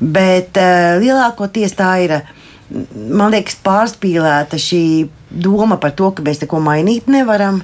Bet 0.00 0.58
lielākoties 1.00 1.72
tā 1.72 1.92
ir. 2.04 2.20
Man 2.94 3.30
liekas, 3.34 3.56
pārspīlēta 3.62 4.58
šī 4.58 4.82
doma 5.30 5.78
par 5.82 5.94
to, 5.98 6.10
ka 6.14 6.22
mēs 6.26 6.42
neko 6.42 6.60
mainīt 6.62 7.08
nevaram, 7.10 7.60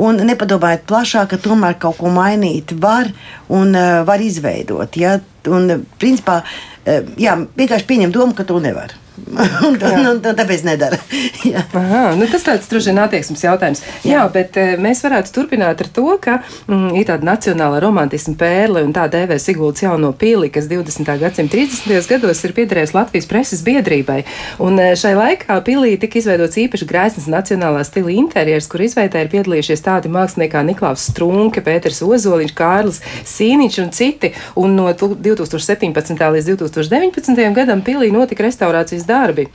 un 0.00 0.20
nepadomājot 0.28 0.84
plašāk, 0.88 1.30
ka 1.32 1.40
tomēr 1.40 1.78
kaut 1.80 1.98
ko 2.00 2.12
mainīt 2.12 2.74
var 2.80 3.10
un 3.52 3.72
uh, 3.76 4.02
var 4.08 4.24
izveidot. 4.24 4.96
Ja? 5.00 5.18
Un, 5.48 5.86
principā, 6.00 6.42
uh, 6.42 7.14
jā, 7.20 7.36
vienkārši 7.56 7.88
pieņem 7.88 8.12
domu, 8.14 8.36
ka 8.36 8.46
to 8.48 8.60
nevar. 8.62 8.92
un, 9.66 9.76
tā, 9.80 9.92
nu, 10.00 10.14
tāpēc 10.22 10.64
nedara. 10.66 10.98
Aha, 11.80 12.04
nu 12.18 12.28
tas 12.30 12.46
tāds 12.46 12.68
droši 12.70 12.92
vien 12.92 13.00
attieksmes 13.02 13.44
jautājums. 13.44 13.82
Jā, 14.06 14.22
Jā 14.22 14.26
bet 14.32 14.56
e, 14.60 14.66
mēs 14.80 15.02
varētu 15.04 15.34
turpināt 15.34 15.82
ar 15.84 15.90
to, 15.92 16.06
ka 16.22 16.38
mm, 16.68 16.94
ir 17.00 17.08
tāda 17.10 17.28
nacionāla 17.32 17.80
romantisma 17.82 18.36
pērle 18.40 18.84
un 18.86 18.94
tā 18.96 19.08
dēvē 19.12 19.38
Siguldas 19.42 19.84
jauno 19.84 20.12
pīli, 20.16 20.50
kas 20.52 20.68
20. 20.70 21.12
gadsimta 21.20 21.56
30. 21.58 22.08
gados 22.08 22.44
ir 22.46 22.54
piederējis 22.56 22.94
Latvijas 22.96 23.28
preses 23.30 23.64
biedrībai. 23.66 24.22
Un 24.62 24.80
e, 24.80 24.92
šai 24.98 25.14
laikā 25.18 25.58
pilī 25.66 25.96
tika 26.00 26.20
izveidots 26.20 26.60
īpaši 26.64 26.88
graisnes 26.88 27.28
nacionālā 27.32 27.84
stila 27.88 28.14
interjers, 28.14 28.68
kur 28.70 28.84
izveidē 28.84 29.24
ir 29.24 29.32
piedalījušies 29.32 29.84
tādi 29.84 30.12
mākslinieki 30.12 30.52
kā 30.52 30.62
Niklaus 30.66 31.06
Strunke, 31.08 31.62
Pēters 31.64 32.02
Ozoliņš, 32.04 32.54
Kārlis 32.56 33.00
Sīniņš 33.28 33.78
un 33.84 33.92
citi. 33.94 34.32
Un 34.60 34.76
no 34.76 34.88
2017. 34.92 36.24
līdz 36.36 36.50
2019. 36.52 37.42
gadam 37.56 37.82
pilī 37.84 38.10
notika 38.14 38.44
restaurācijas 38.46 39.01
darbi. 39.08 39.48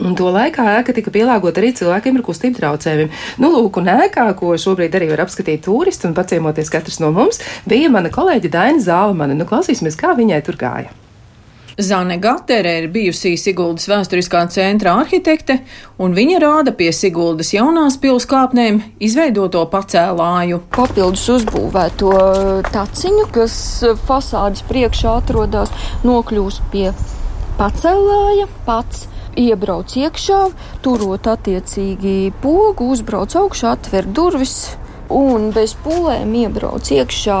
Un 0.00 0.16
to 0.16 0.30
laikā 0.32 0.64
ēka 0.78 0.94
tika 0.96 1.12
pielāgota 1.12 1.60
arī 1.60 1.74
cilvēkiem 1.76 2.16
ar 2.16 2.24
kustību 2.24 2.58
traucējumiem. 2.58 3.12
Nu, 3.42 3.52
lūk, 3.52 3.76
un 3.82 3.90
ēkā, 3.92 4.24
ko 4.38 4.54
šobrīd 4.56 4.96
arī 4.96 5.10
var 5.12 5.26
apskatīt 5.26 5.66
turisti 5.66 6.08
un 6.08 6.16
paciemoties 6.16 6.72
katrs 6.72 6.98
no 7.02 7.12
mums, 7.12 7.42
bija 7.68 7.92
mana 7.92 8.12
kolēģe 8.12 8.50
Daina 8.52 8.82
Zālamane. 8.82 9.36
Nu, 9.36 9.48
klausīsimies, 9.48 10.00
kā 10.00 10.16
viņai 10.16 10.40
tur 10.48 10.60
gāja. 10.60 10.96
Zane 11.80 12.18
Gatere 12.20 12.72
ir 12.82 12.88
bijusī 12.92 13.32
Siguldas 13.40 13.86
vēsturiskā 13.88 14.42
centra 14.52 14.92
arhitekte, 15.00 15.58
un 16.04 16.12
viņa 16.16 16.40
rāda 16.42 16.74
pie 16.76 16.90
Siguldas 16.92 17.54
jaunās 17.54 17.96
pils 18.00 18.26
kāpnēm 18.28 18.82
izveidoto 19.00 19.64
pacēlāju. 19.72 20.60
Papildus 20.76 21.24
uzbūvēto 21.38 22.12
taciņu, 22.68 23.24
kas 23.32 23.56
fasādes 24.04 24.64
priekšā 24.68 25.16
atrodas, 25.22 25.72
nokļūst 26.04 26.68
pie 26.74 26.90
pacēlāja 27.58 28.48
pats 28.66 29.06
iebrauc 29.38 29.96
iekšā, 29.96 30.42
turot 30.84 31.26
attiecīgi 31.30 32.32
pogu, 32.42 32.92
uzbrauc 32.92 33.34
augšā, 33.38 33.76
atver 33.78 34.08
durvis. 34.08 34.78
Un 35.12 35.50
bez 35.52 35.74
pūlēm 35.84 36.30
iebrauc 36.40 36.88
iekšā 36.94 37.38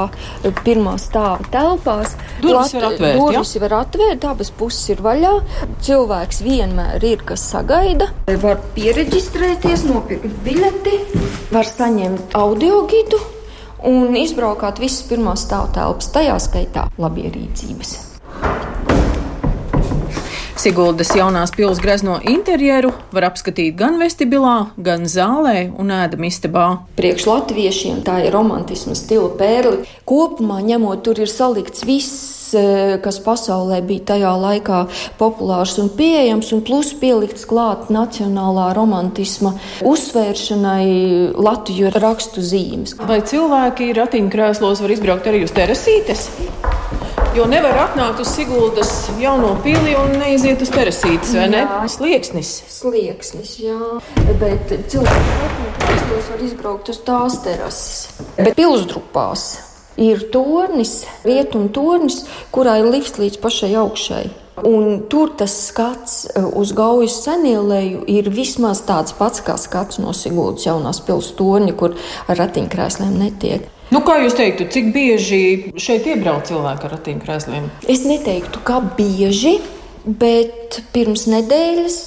pirmā 0.60 0.98
stāva 1.00 1.46
telpās. 1.54 2.18
Durvis 2.42 2.74
var 2.76 2.86
atvērt, 2.90 3.16
durvis 3.16 3.54
ja? 3.56 3.62
var 3.62 3.76
atvērt, 3.78 4.26
abas 4.28 4.52
puses 4.58 4.92
ir 4.92 5.00
vaļā. 5.00 5.32
Cilvēks 5.86 6.42
vienmēr 6.44 7.08
ir, 7.14 7.24
kas 7.24 7.46
sagaida. 7.54 8.10
Var 8.44 8.60
pieregistrēties, 8.76 9.86
nopirkt 9.88 10.36
biļeti, 10.44 10.98
var 11.54 11.68
saņemt 11.70 12.36
audio 12.36 12.84
gidu 12.92 13.24
un 13.88 14.20
izbraukāt 14.20 14.82
visas 14.82 15.06
pirmās 15.08 15.48
stāva 15.48 15.72
telpas, 15.72 16.12
tajā 16.12 16.36
skaitā 16.44 16.90
labierīcības. 17.00 18.11
Siguldas 20.62 21.08
jaunās 21.18 21.50
pils 21.50 21.80
grezno 21.82 22.20
interjeru 22.30 22.92
var 23.10 23.24
apskatīt 23.32 23.74
gan 23.74 23.96
vestibilā, 23.98 24.68
gan 24.78 25.08
zālē 25.10 25.72
un 25.74 25.88
ēdam 25.90 26.22
istabā. 26.28 26.66
Priekš 26.94 27.24
latviešiem 27.26 27.96
tā 28.06 28.20
ir 28.22 28.30
romantisma 28.30 28.94
stila 28.94 29.32
pērli. 29.40 29.80
Kopumā 30.06 30.60
ņemot, 30.62 31.02
tur 31.02 31.18
ir 31.18 31.32
salikts 31.32 31.82
viss 31.88 32.54
eh, 32.54 32.94
kas 33.02 33.18
pasaulē 33.24 33.80
bija 33.88 34.12
tajā 34.12 34.36
laikā 34.44 34.84
populārs 35.18 35.74
un 35.82 35.90
pieejams, 35.98 36.52
un 36.54 36.62
plus 36.62 36.92
pielikts 36.94 37.42
klāt 37.50 37.90
nacionālā 37.90 38.68
romantisma 38.78 39.56
uzsvēršanai 39.82 40.86
Latviju 41.42 41.90
rakstu 41.98 42.38
zīmes. 42.38 42.94
Vai 43.02 43.18
cilvēki 43.26 43.90
ratiņkrēslos 43.98 44.86
var 44.86 44.94
izbraukt 44.94 45.26
arī 45.26 45.42
uz 45.42 45.58
terasītes? 45.58 46.28
Jo 47.32 47.46
nevar 47.48 47.78
atnākt 47.86 48.18
uz 48.20 48.28
Siguldas 48.28 48.90
jauno 49.16 49.54
pili 49.64 49.94
un 49.96 50.10
neiziet 50.20 50.60
uz 50.60 50.68
terasītes, 50.68 51.30
vai 51.32 51.46
ne? 51.48 51.62
Jā. 51.64 51.78
Slieksnis. 51.88 52.50
Slieksnis, 52.68 53.54
jā, 53.62 53.78
bet 54.36 54.74
cilvēki 54.92 56.26
var 56.28 56.44
izbraukt 56.44 56.92
uz 56.92 57.00
tās 57.06 57.38
terases. 57.40 58.20
Bet 58.36 58.52
pilsdrupās 58.60 59.46
ir 59.96 60.26
tornis, 60.34 61.06
rietumu 61.24 61.72
tornis, 61.72 62.26
kurā 62.52 62.76
ir 62.82 62.92
lifts 62.92 63.16
līdz 63.22 63.40
pašai 63.40 63.72
augšai. 63.80 64.22
Un 64.68 65.06
tur 65.08 65.32
tas 65.40 65.54
skats 65.70 66.26
eh, 66.28 66.44
uz 66.44 66.76
Gaujas 66.76 67.16
senielēju 67.24 68.04
ir 68.12 68.28
vismaz 68.28 68.84
tāds 68.84 69.16
pats 69.16 69.40
kā 69.40 69.56
skats 69.56 70.02
no 70.04 70.12
Siguldas 70.12 70.68
jaunās 70.68 71.00
pilsētas 71.06 71.38
torņa, 71.40 71.76
kur 71.80 71.96
ar 72.28 72.44
ratiņkrēsliem 72.44 73.16
netiek. 73.24 73.71
Nu, 73.92 74.00
kā 74.00 74.14
jūs 74.22 74.32
teiktu, 74.38 74.64
cik 74.72 74.86
bieži 74.94 75.42
šeit 75.76 76.06
iebrauc 76.08 76.46
cilvēki 76.48 76.86
ar 76.88 76.94
ratiņkrēsliem? 76.96 77.66
Es 77.92 78.06
neteiktu, 78.08 78.62
ka 78.64 78.78
bieži, 78.96 79.58
bet 80.06 80.78
pirms 80.94 81.26
nedēļas 81.28 81.98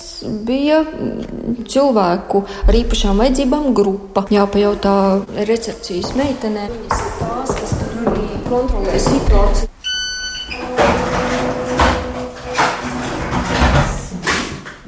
bija 0.47 0.81
mm, 0.81 1.67
cilvēku 1.69 2.41
ar 2.65 2.79
īpašām 2.81 3.21
vajadzībām 3.21 3.69
grupa. 3.77 4.25
Jāpajautā 4.33 4.97
recepcijas 5.45 6.15
meitenēm, 6.17 6.73
viņas 6.73 7.05
ir 7.05 7.15
tās, 7.21 7.55
kas 7.61 7.77
tur 7.83 8.19
kontrolē 8.49 8.97
situāciju. 9.05 9.75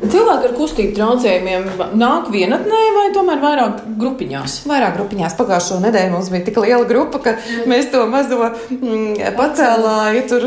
Cilvēki 0.07 0.47
ar 0.47 0.53
kustību 0.57 0.93
traucējumiem 0.97 1.65
nāk 1.99 2.29
vienatnē 2.33 2.81
vai 2.95 3.05
tomēr 3.15 3.41
vairāk 3.41 3.81
grupiņās? 3.99 4.57
Vairāk 4.69 4.95
grupiņās 4.97 5.35
pagājušo 5.39 5.79
nedēļu 5.83 6.13
mums 6.13 6.29
bija 6.33 6.45
tik 6.47 6.59
liela 6.63 6.85
grupa, 6.87 7.19
ka 7.23 7.33
mēs 7.69 7.89
to 7.93 8.03
mazo 8.09 8.39
mm, 8.47 9.17
pacēlāju 9.37 10.23
tur 10.31 10.45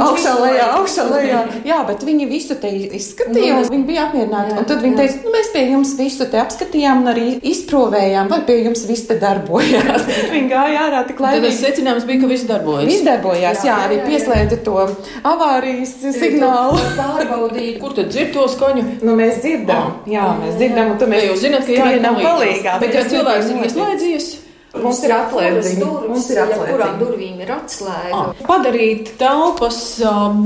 augšā, 0.00 0.34
lejā, 0.40 0.68
augšā, 0.78 1.06
lejā. 1.10 1.42
Jā, 1.68 1.80
bet 1.88 2.04
viņi 2.06 2.28
visu 2.30 2.56
te 2.60 2.70
izskatīja 2.70 3.60
un 3.60 3.68
viņi 3.74 3.86
bija 3.88 4.06
apmierināti. 4.08 4.56
Un 4.60 4.68
tad 4.70 4.84
viņi 4.84 4.98
teica, 5.00 5.20
nu, 5.26 5.34
mēs 5.34 5.52
pie 5.54 5.64
jums 5.70 5.94
visu 5.98 6.28
te 6.32 6.40
apskatījām 6.40 7.04
un 7.04 7.12
arī 7.12 7.26
izprovējām, 7.52 8.30
vai 8.32 8.40
pie 8.48 8.60
jums 8.64 8.84
viss 8.88 9.08
te 9.10 9.18
darbojās. 9.20 10.08
viņi 10.34 10.50
gāja 10.50 10.86
ārā 10.88 11.04
tik 11.08 11.20
Tad 11.20 11.26
laimīgi. 11.36 11.56
secinājums 11.58 12.08
bija, 12.08 12.22
ka 12.24 12.30
viss 12.30 12.48
darbojas. 12.48 12.88
Viss 12.88 13.06
darbojās, 13.06 13.64
jā, 13.66 13.76
arī 13.88 14.00
pieslēdza 14.06 14.60
to 14.66 14.78
avārijas 15.26 15.94
signālu. 16.16 16.80
Pārbaudīt. 16.96 17.78
Kur 17.82 17.94
tad 17.96 18.10
dzird 18.12 18.32
to 18.36 18.46
skaņu? 18.70 18.86
Nu, 19.06 19.16
mēs 19.18 19.40
dzirdam, 19.42 19.96
jā, 20.10 20.28
mēs 20.40 20.60
dzirdam, 20.60 20.94
un 20.94 21.00
tu 21.00 21.10
mēs 21.10 21.26
jūs 21.28 21.42
zināt, 21.44 21.66
ka 21.66 21.76
jāiet 21.76 22.06
palīgā. 22.22 22.78
Bet 22.82 22.94
ja 22.96 23.04
cilvēks 23.10 23.50
ir 23.50 23.66
ieslēdzies, 23.66 24.30
Mums 24.70 25.00
ir 25.02 25.10
atslēdziņa. 25.10 25.86
Mums 26.06 26.26
ir 26.30 26.38
Kurām 26.38 26.52
atslēdziņa. 26.54 26.98
durvīm 27.00 27.40
ir 27.42 27.48
atslēga? 27.56 28.18
Ah, 28.20 28.42
padarīt 28.46 29.08
telpas 29.18 29.80
um, 30.06 30.44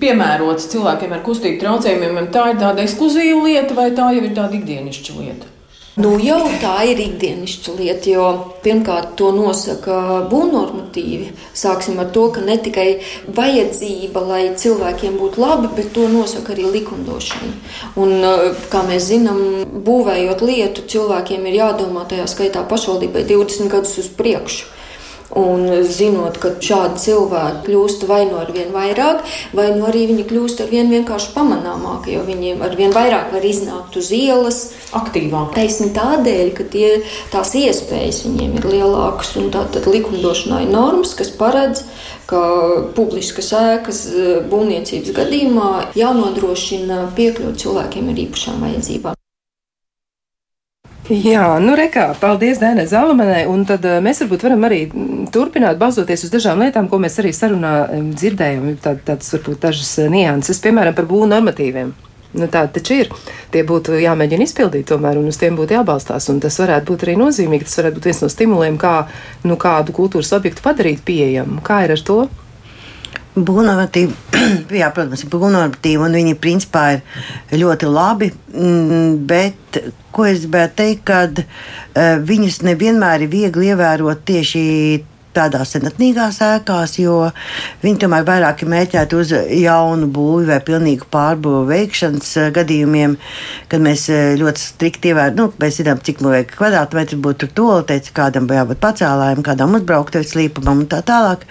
piemērotas 0.00 0.70
cilvēkiem 0.72 1.12
ar 1.12 1.20
kustību 1.26 1.60
traucējumiem, 1.60 2.30
tā 2.32 2.46
ir 2.54 2.62
tāda 2.62 2.86
ekskluzīva 2.86 3.42
lieta 3.44 3.76
vai 3.76 3.90
tā 3.92 4.14
jau 4.16 4.22
ir 4.24 4.32
tāda 4.32 4.56
ikdienišķa 4.56 5.18
lieta? 5.18 5.53
Nu, 5.94 6.16
jau 6.18 6.40
tā 6.58 6.72
ir 6.90 6.98
ikdienišķa 6.98 7.72
lieta, 7.78 8.08
jo 8.10 8.24
pirmkārt 8.64 9.12
to 9.20 9.28
nosaka 9.30 10.24
būvnormatīvi. 10.26 11.28
Sāksim 11.54 12.00
ar 12.02 12.08
to, 12.16 12.24
ka 12.34 12.42
ne 12.42 12.56
tikai 12.58 12.88
vajadzība, 13.36 14.24
lai 14.26 14.42
cilvēkiem 14.58 15.14
būtu 15.20 15.38
labi, 15.38 15.70
bet 15.76 15.92
to 15.94 16.08
nosaka 16.10 16.56
arī 16.56 16.66
likumdošana. 16.80 17.52
Un, 17.94 18.10
eh, 18.24 18.58
kā 18.74 18.82
mēs 18.82 19.06
zinām, 19.06 19.38
būvējot 19.86 20.42
lietu, 20.42 20.82
cilvēkiem 20.82 21.46
ir 21.46 21.60
jādomā 21.62 22.08
tajā 22.10 22.26
skaitā 22.26 22.66
pašvaldībai 22.66 23.22
20 23.30 23.70
gadus 23.70 23.98
uz 23.98 24.08
priekšu. 24.08 24.73
Un 25.40 25.66
zinot, 25.82 26.38
ka 26.38 26.54
šādi 26.62 27.00
cilvēki 27.02 27.64
kļūst 27.66 28.06
vai 28.06 28.22
nu 28.28 28.38
ar 28.38 28.52
vien 28.54 28.70
vairāk, 28.74 29.24
vai 29.56 29.70
nu 29.74 29.88
arī 29.88 30.06
viņi 30.12 30.28
kļūst 30.30 30.62
ar 30.62 30.70
vien 30.70 30.92
vienkārši 30.92 31.32
pamanāmāki, 31.34 32.14
jo 32.14 32.22
viņiem 32.28 32.62
ar 32.62 32.76
vien 32.78 32.94
vairāk 32.94 33.32
var 33.34 33.46
iznākt 33.46 33.98
uz 33.98 34.12
ielas, 34.14 34.60
Aktīvāk. 34.94 35.54
Taisni 35.56 35.88
tādēļ, 35.94 36.50
ka 36.54 36.66
tie, 36.70 36.90
tās 37.32 37.50
iespējas 37.58 38.22
viņiem 38.28 38.60
ir 38.60 38.68
lielākas, 38.76 39.32
un 39.40 39.50
tātad 39.54 39.88
likumdošanā 39.90 40.62
ir 40.62 40.70
normas, 40.70 41.16
kas 41.18 41.32
paredz, 41.34 41.82
ka 42.30 42.44
publiskas 42.94 43.50
ēkas 43.58 44.04
eh, 44.12 44.30
būvniecības 44.52 45.16
gadījumā 45.18 45.72
jānodrošina 45.98 47.08
piekļūt 47.18 47.60
cilvēkiem 47.66 48.14
ar 48.14 48.24
īpašām 48.28 48.66
vajadzībām. 48.68 49.23
Jā, 51.04 51.58
nu 51.60 51.74
rekā, 51.76 52.14
paldies 52.16 52.62
Dēnai 52.62 52.86
Zalamanai, 52.88 53.42
un 53.52 53.66
tad 53.68 53.84
uh, 53.84 53.98
mēs 54.00 54.22
varbūt 54.22 54.46
varam 54.46 54.62
arī 54.64 54.78
mm, 54.86 55.26
turpināt 55.34 55.76
bazoties 55.76 56.24
uz 56.24 56.30
dažām 56.32 56.62
lietām, 56.64 56.88
ko 56.88 56.96
mēs 57.02 57.18
arī 57.20 57.34
sarunā 57.36 57.72
um, 57.92 58.06
dzirdējām, 58.16 58.70
tā, 58.80 58.94
tādas 59.04 59.28
varbūt 59.36 59.66
dažas 59.66 59.90
uh, 60.00 60.08
nianses, 60.08 60.62
piemēram, 60.64 60.96
par 60.96 61.04
būvu 61.10 61.28
normatīviem. 61.28 61.90
Nu, 62.34 62.48
tā 62.48 62.64
taču 62.72 62.96
ir. 63.02 63.10
Tie 63.52 63.60
būtu 63.68 63.98
jāmēģina 64.00 64.46
izpildīt, 64.48 64.88
tomēr, 64.88 65.20
un 65.20 65.28
uz 65.28 65.36
tiem 65.38 65.58
būtu 65.58 65.76
jābalstās. 65.76 66.30
Tas 66.42 66.56
varētu 66.58 66.88
būt 66.88 67.04
arī 67.06 67.18
nozīmīgi. 67.20 67.68
Tas 67.68 67.78
varētu 67.78 68.00
būt 68.00 68.08
viens 68.08 68.22
no 68.24 68.30
stimuliem, 68.32 68.78
kā 68.80 68.94
nu, 69.44 69.58
kādu 69.60 69.94
kultūras 69.94 70.32
objektu 70.34 70.64
padarīt 70.64 71.04
pieejamu. 71.06 71.60
Kā 71.62 71.84
ir 71.84 71.94
ar 71.94 72.02
to? 72.08 72.24
Būvnormatīvi, 73.34 74.12
jā, 74.80 74.90
protams, 74.94 75.24
ir 75.24 75.32
būvnormatīvi, 75.32 76.02
un 76.06 76.18
viņi 76.20 76.36
principā 76.38 76.84
ir 76.96 77.58
ļoti 77.58 77.90
labi. 77.90 78.30
mm, 78.54 79.16
Bet, 79.26 79.80
ko 80.14 80.28
es 80.30 80.44
gribētu 80.44 80.78
teikt, 80.82 81.02
kad 81.08 81.42
uh, 81.42 82.20
viņus 82.22 82.62
nevienmēr 82.62 83.26
ir 83.26 83.32
viegli 83.32 83.72
ievērot 83.72 84.22
tieši 84.28 84.62
tādās 85.34 85.74
senatnīgās 85.74 86.38
ēkās, 86.44 86.96
jo 87.00 87.16
viņi 87.82 88.00
tomēr 88.04 88.26
vairāk 88.26 88.62
ir 88.62 88.70
mērķēti 88.70 89.18
uz 89.18 89.34
jaunu 89.34 90.08
būvi 90.14 90.48
vai 90.52 90.60
pilnīgu 90.64 91.08
pārbūvi 91.12 91.66
veikšanas 91.72 92.32
eh, 92.40 92.50
gadījumiem, 92.54 93.16
kad 93.72 93.84
mēs 93.84 94.06
eh, 94.14 94.34
ļoti 94.40 94.62
strikti 94.62 95.12
ievērojam, 95.12 95.40
nu, 95.40 95.50
mēs 95.60 95.80
zinām, 95.80 96.02
cik 96.06 96.22
lieka 96.24 96.58
kvadrātmetri 96.58 97.20
būtu 97.26 97.44
tur 97.44 97.54
toaletēs, 97.60 98.14
kādam 98.14 98.48
jābūt 98.50 98.82
pacēlājiem, 98.84 99.44
kādam 99.46 99.78
uzbrauktuves 99.80 100.36
līpumam 100.38 100.84
un 100.84 100.90
tā 100.94 101.02
tālāk. 101.06 101.46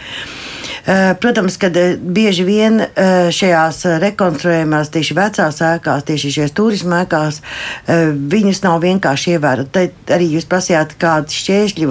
Eh, 0.85 1.15
Protams, 1.19 1.55
ka 1.57 1.69
bieži 2.03 2.43
vien 2.43 2.81
eh, 2.83 3.29
šajās 3.31 3.85
rekonstruējumās, 4.03 4.89
tieši 4.91 5.15
vecās 5.15 5.61
ēkās, 5.63 6.03
tieši 6.09 6.31
šajās 6.35 6.55
turisma 6.57 7.03
ēkās, 7.05 7.39
eh, 7.87 8.09
viņus 8.11 8.59
nav 8.65 8.81
vienkārši 8.83 9.37
ievērot. 9.37 9.69
Tad 9.71 10.11
arī 10.11 10.27
jūs 10.33 10.47
prasījāt, 10.51 10.97
kādi 10.99 11.37
šķēršļi, 11.37 11.87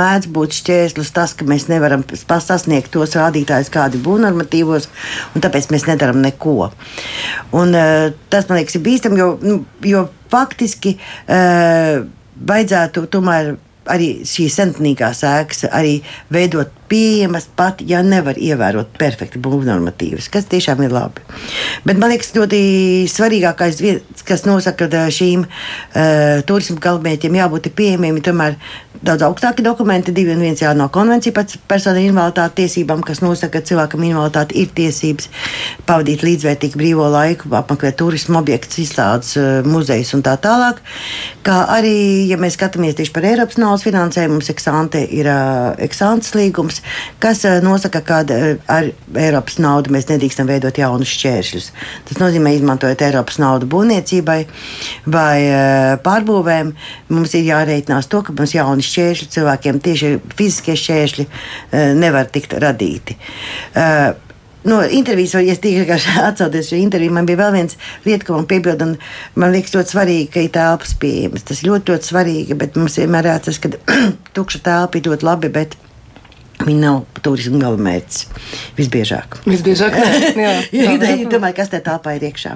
mēdz 0.00 0.30
būt 0.32 0.56
šķērslis 0.62 1.12
tas, 1.12 1.36
ka 1.36 1.44
mēs 1.44 1.68
nevaram 1.68 2.06
sasniegt 2.16 2.94
tos 2.96 3.18
rādītājus, 3.20 3.72
kādi 3.74 4.00
būtu 4.00 4.24
normatīvos, 4.24 4.88
un 5.34 5.44
tāpēc 5.44 5.68
mēs 5.74 5.84
nedaram 5.90 6.24
neko. 6.24 6.70
Un, 7.52 7.76
tas, 8.32 8.48
man 8.48 8.62
liekas, 8.62 8.78
ir 8.78 8.84
bīstami, 8.86 9.20
jo, 9.20 9.28
nu, 9.44 9.60
jo 9.84 10.06
faktiski 10.32 10.96
vajadzētu 11.26 13.04
tomēr 13.12 13.56
arī 13.92 14.10
šīs 14.26 14.58
senatnīgās 14.60 15.22
ēkas 15.26 15.66
arī 15.70 16.00
veidot 16.32 16.72
pieejamas 16.88 17.48
pat, 17.58 17.82
ja 17.82 18.02
nevar 18.06 18.38
ievērot 18.38 18.94
perfekti 18.98 19.40
būvnormatīvas, 19.42 20.28
kas 20.30 20.46
tiešām 20.50 20.84
ir 20.86 20.94
labi. 20.94 21.24
Bet 21.86 21.98
man 21.98 22.12
liekas, 22.12 22.32
ļoti 22.36 22.60
svarīgākais, 23.10 23.82
kas 24.26 24.46
nosaka, 24.46 24.86
ka 24.90 25.06
šīm 25.12 25.46
uh, 25.46 26.44
turismu 26.46 26.78
galvenajiem 26.82 27.40
jābūt 27.40 27.72
pieejamiem, 27.76 28.20
ir 28.20 28.26
tomēr 28.28 28.58
daudz 29.04 29.26
augstāki 29.26 29.64
dokumenti, 29.64 30.14
divi 30.14 30.32
un 30.32 30.40
viens 30.40 30.60
jāno 30.62 30.86
konvencija 30.92 31.34
par 31.36 31.50
personu 31.68 32.00
invaliditāti 32.00 32.62
tiesībām, 32.62 33.02
kas 33.06 33.20
nosaka, 33.20 33.60
ka 33.60 33.68
cilvēkam 33.68 34.06
invaliditāte 34.06 34.56
ir 34.56 34.70
tiesības 34.76 35.28
pavadīt 35.88 36.24
līdzvērtīgu 36.24 36.80
brīvo 36.80 37.08
laiku, 37.12 37.50
apmeklēt 37.58 37.98
turismu 38.00 38.40
objektus, 38.40 38.78
izstādes, 38.86 39.34
muzejus 39.66 40.14
un 40.16 40.24
tā 40.26 40.36
tālāk. 40.40 40.80
Kā 41.46 41.58
arī, 41.76 42.24
ja 42.30 42.38
mēs 42.40 42.56
skatāmies 42.56 42.96
tieši 42.96 43.12
par 43.14 43.28
Eiropas 43.28 43.60
naudas 43.60 43.75
finansējumu, 43.84 44.38
mums 44.38 44.50
eksante 44.52 45.02
ir 45.18 45.28
uh, 45.30 45.74
eksantes 45.82 46.34
līgums, 46.36 46.80
kas 47.22 47.44
uh, 47.48 47.58
nosaka, 47.64 48.02
ka 48.06 48.22
uh, 48.24 48.46
ar 48.72 48.90
Eiropas 49.26 49.58
naudu 49.62 49.92
mēs 49.94 50.08
nedrīkstam 50.10 50.48
veidot 50.48 50.78
jaunus 50.80 51.12
šķēršļus. 51.16 51.70
Tas 52.08 52.20
nozīmē, 52.22 52.54
izmantojot 52.56 53.04
Eiropas 53.06 53.40
naudu 53.42 53.68
būvniecībai 53.72 54.38
vai 55.12 55.36
uh, 55.46 55.96
pārbūvēm, 56.06 56.72
mums 57.12 57.36
ir 57.36 57.48
jārēķinās 57.50 58.10
to, 58.12 58.22
ka 58.26 58.36
mums 58.36 58.56
jauni 58.56 58.86
šķēršļi 58.86 59.30
cilvēkiem, 59.36 59.82
tieši 59.84 60.12
fiziskie 60.36 60.76
šķēršļi, 60.80 61.28
nevar 61.96 62.28
tikt 62.32 62.56
radīti. 62.62 63.16
Eh, 63.76 64.25
no 64.68 64.82
intervijas, 64.84 65.36
vai 65.38 65.46
es 65.52 65.62
tikai 65.64 65.98
atcaucos 66.26 66.70
šo 66.70 66.80
interviju, 66.80 67.14
man 67.16 67.28
bija 67.28 67.44
vēl 67.44 67.56
viens 67.56 67.78
lieta, 68.06 68.26
ko 68.26 68.36
man 68.38 68.50
piebilda, 68.50 68.90
un 68.90 68.96
man 69.40 69.54
liekas 69.54 69.74
ļoti 69.76 69.96
svarīgi, 69.96 70.28
ka 70.34 70.44
ir 70.44 70.52
telpas 70.54 70.94
pieejamas. 71.00 71.46
Tas 71.48 71.64
ļoti, 71.66 71.94
ļoti 71.94 72.12
svarīgi, 72.12 72.60
bet 72.60 72.78
mums 72.80 73.00
vienmēr 73.00 73.32
jāatcerās, 73.32 73.62
ka 73.62 73.74
tukša 74.36 74.62
telpa 74.66 75.00
ir 75.00 75.10
ļoti 75.10 75.30
labi, 75.30 75.52
bet 75.56 75.78
Viņi 76.56 76.78
nav 76.80 77.02
turisma 77.20 77.58
galamērķis 77.60 78.22
visbiežāk. 78.78 79.36
Visbiežāk, 79.44 79.96
nē, 80.00 80.20
jā. 80.46 80.52
jā, 80.72 80.94
jā 80.96 81.28
domāju, 81.28 81.58
kas 81.58 81.68
te 81.72 81.82
tālpā 81.84 82.14
ir 82.16 82.24
iekšā. 82.30 82.54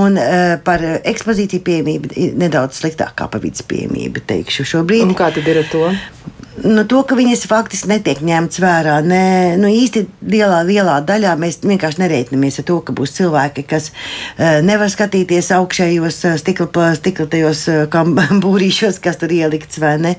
Un 0.00 0.16
uh, 0.16 0.54
par 0.64 0.80
ekspozīciju 0.96 1.64
pieejamību 1.66 2.30
nedaudz 2.40 2.80
sliktāk 2.80 3.12
kā 3.18 3.28
par 3.28 3.44
vidas 3.44 3.60
pieejamību, 3.68 4.24
teikšu 4.30 4.64
šobrīd. 4.72 5.04
Un 5.04 5.18
kā 5.18 5.28
tad 5.36 5.52
ir 5.52 5.60
ar 5.60 5.68
to? 5.68 5.84
Nu, 6.64 6.84
to, 6.88 7.02
ka 7.08 7.16
viņas 7.18 7.46
faktiski 7.50 7.90
netiek 7.90 8.20
ņemtas 8.24 8.60
vērā. 8.62 8.96
Ne, 9.06 9.56
nu, 9.60 9.68
īsti 9.72 10.06
lielā, 10.26 10.62
lielā 10.66 10.96
daļā 11.06 11.34
mēs 11.40 11.60
vienkārši 11.64 12.02
nereiķinamies 12.02 12.60
ar 12.62 12.66
to, 12.68 12.78
ka 12.86 12.94
būs 12.96 13.14
cilvēki, 13.18 13.66
kas 13.68 13.90
uh, 13.92 14.58
nevar 14.64 14.90
skatīties 14.92 15.52
augšējos 15.56 16.20
uh, 16.28 16.36
stikla, 16.40 16.88
stikla 16.98 17.28
tajos 17.32 17.66
uh, 17.72 17.98
būrīšos, 18.44 19.00
kas 19.04 19.20
tur 19.20 19.34
ielikts, 19.34 19.80
vai 19.82 19.96
ne, 20.02 20.14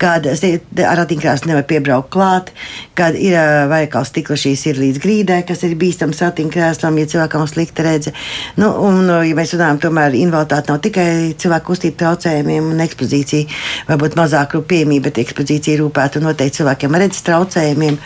kad 0.00 0.28
ar 0.28 1.00
ratiņkrāsu 1.02 1.50
nevar 1.50 1.66
piebraukt 1.68 2.12
klāt, 2.12 2.52
kad 2.98 3.16
ir 3.18 3.36
veikals 3.72 4.12
stikla 4.12 4.36
šīs 4.38 4.64
ir 4.70 4.80
līdz 4.82 5.02
grīdai, 5.02 5.40
kas 5.48 5.64
ir 5.66 5.76
bīstams 5.80 6.22
ratiņkrēslam, 6.22 7.00
ja 7.00 7.10
cilvēkam 7.14 7.46
slikta 7.50 7.86
redze. 7.86 8.14
Nu, 8.60 8.70
un, 8.86 9.08
ja 9.26 9.36
mēs 9.38 9.54
runājam, 9.56 9.80
tomēr 9.86 10.16
invaliditāte 10.18 10.72
nav 10.72 10.82
tikai 10.84 11.08
cilvēku 11.40 11.72
kustību 11.72 11.98
traucējumiem 12.02 12.72
un 12.74 12.82
ekspozīcija, 12.84 13.60
varbūt 13.90 14.18
mazāk 14.18 14.56
pieejamība, 14.68 15.08
bet 15.08 15.22
ekspozīcija 15.24 15.71
rūpētu 15.80 16.22
noteikti 16.22 16.60
cilvēkiem 16.60 16.94
ar 16.94 17.02
redzes 17.04 17.24
traucējumiem. 17.26 17.98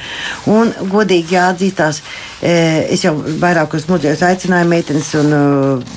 Un, 0.53 0.73
godīgi 0.93 1.37
jāatzīstās, 1.37 2.01
e, 2.41 2.55
es 2.95 3.05
jau 3.05 3.15
vairākos 3.43 3.89
muzejos 3.91 4.23
aicināju 4.27 4.69
meitenes 4.71 5.13
un 5.19 5.33
e, 5.33 5.41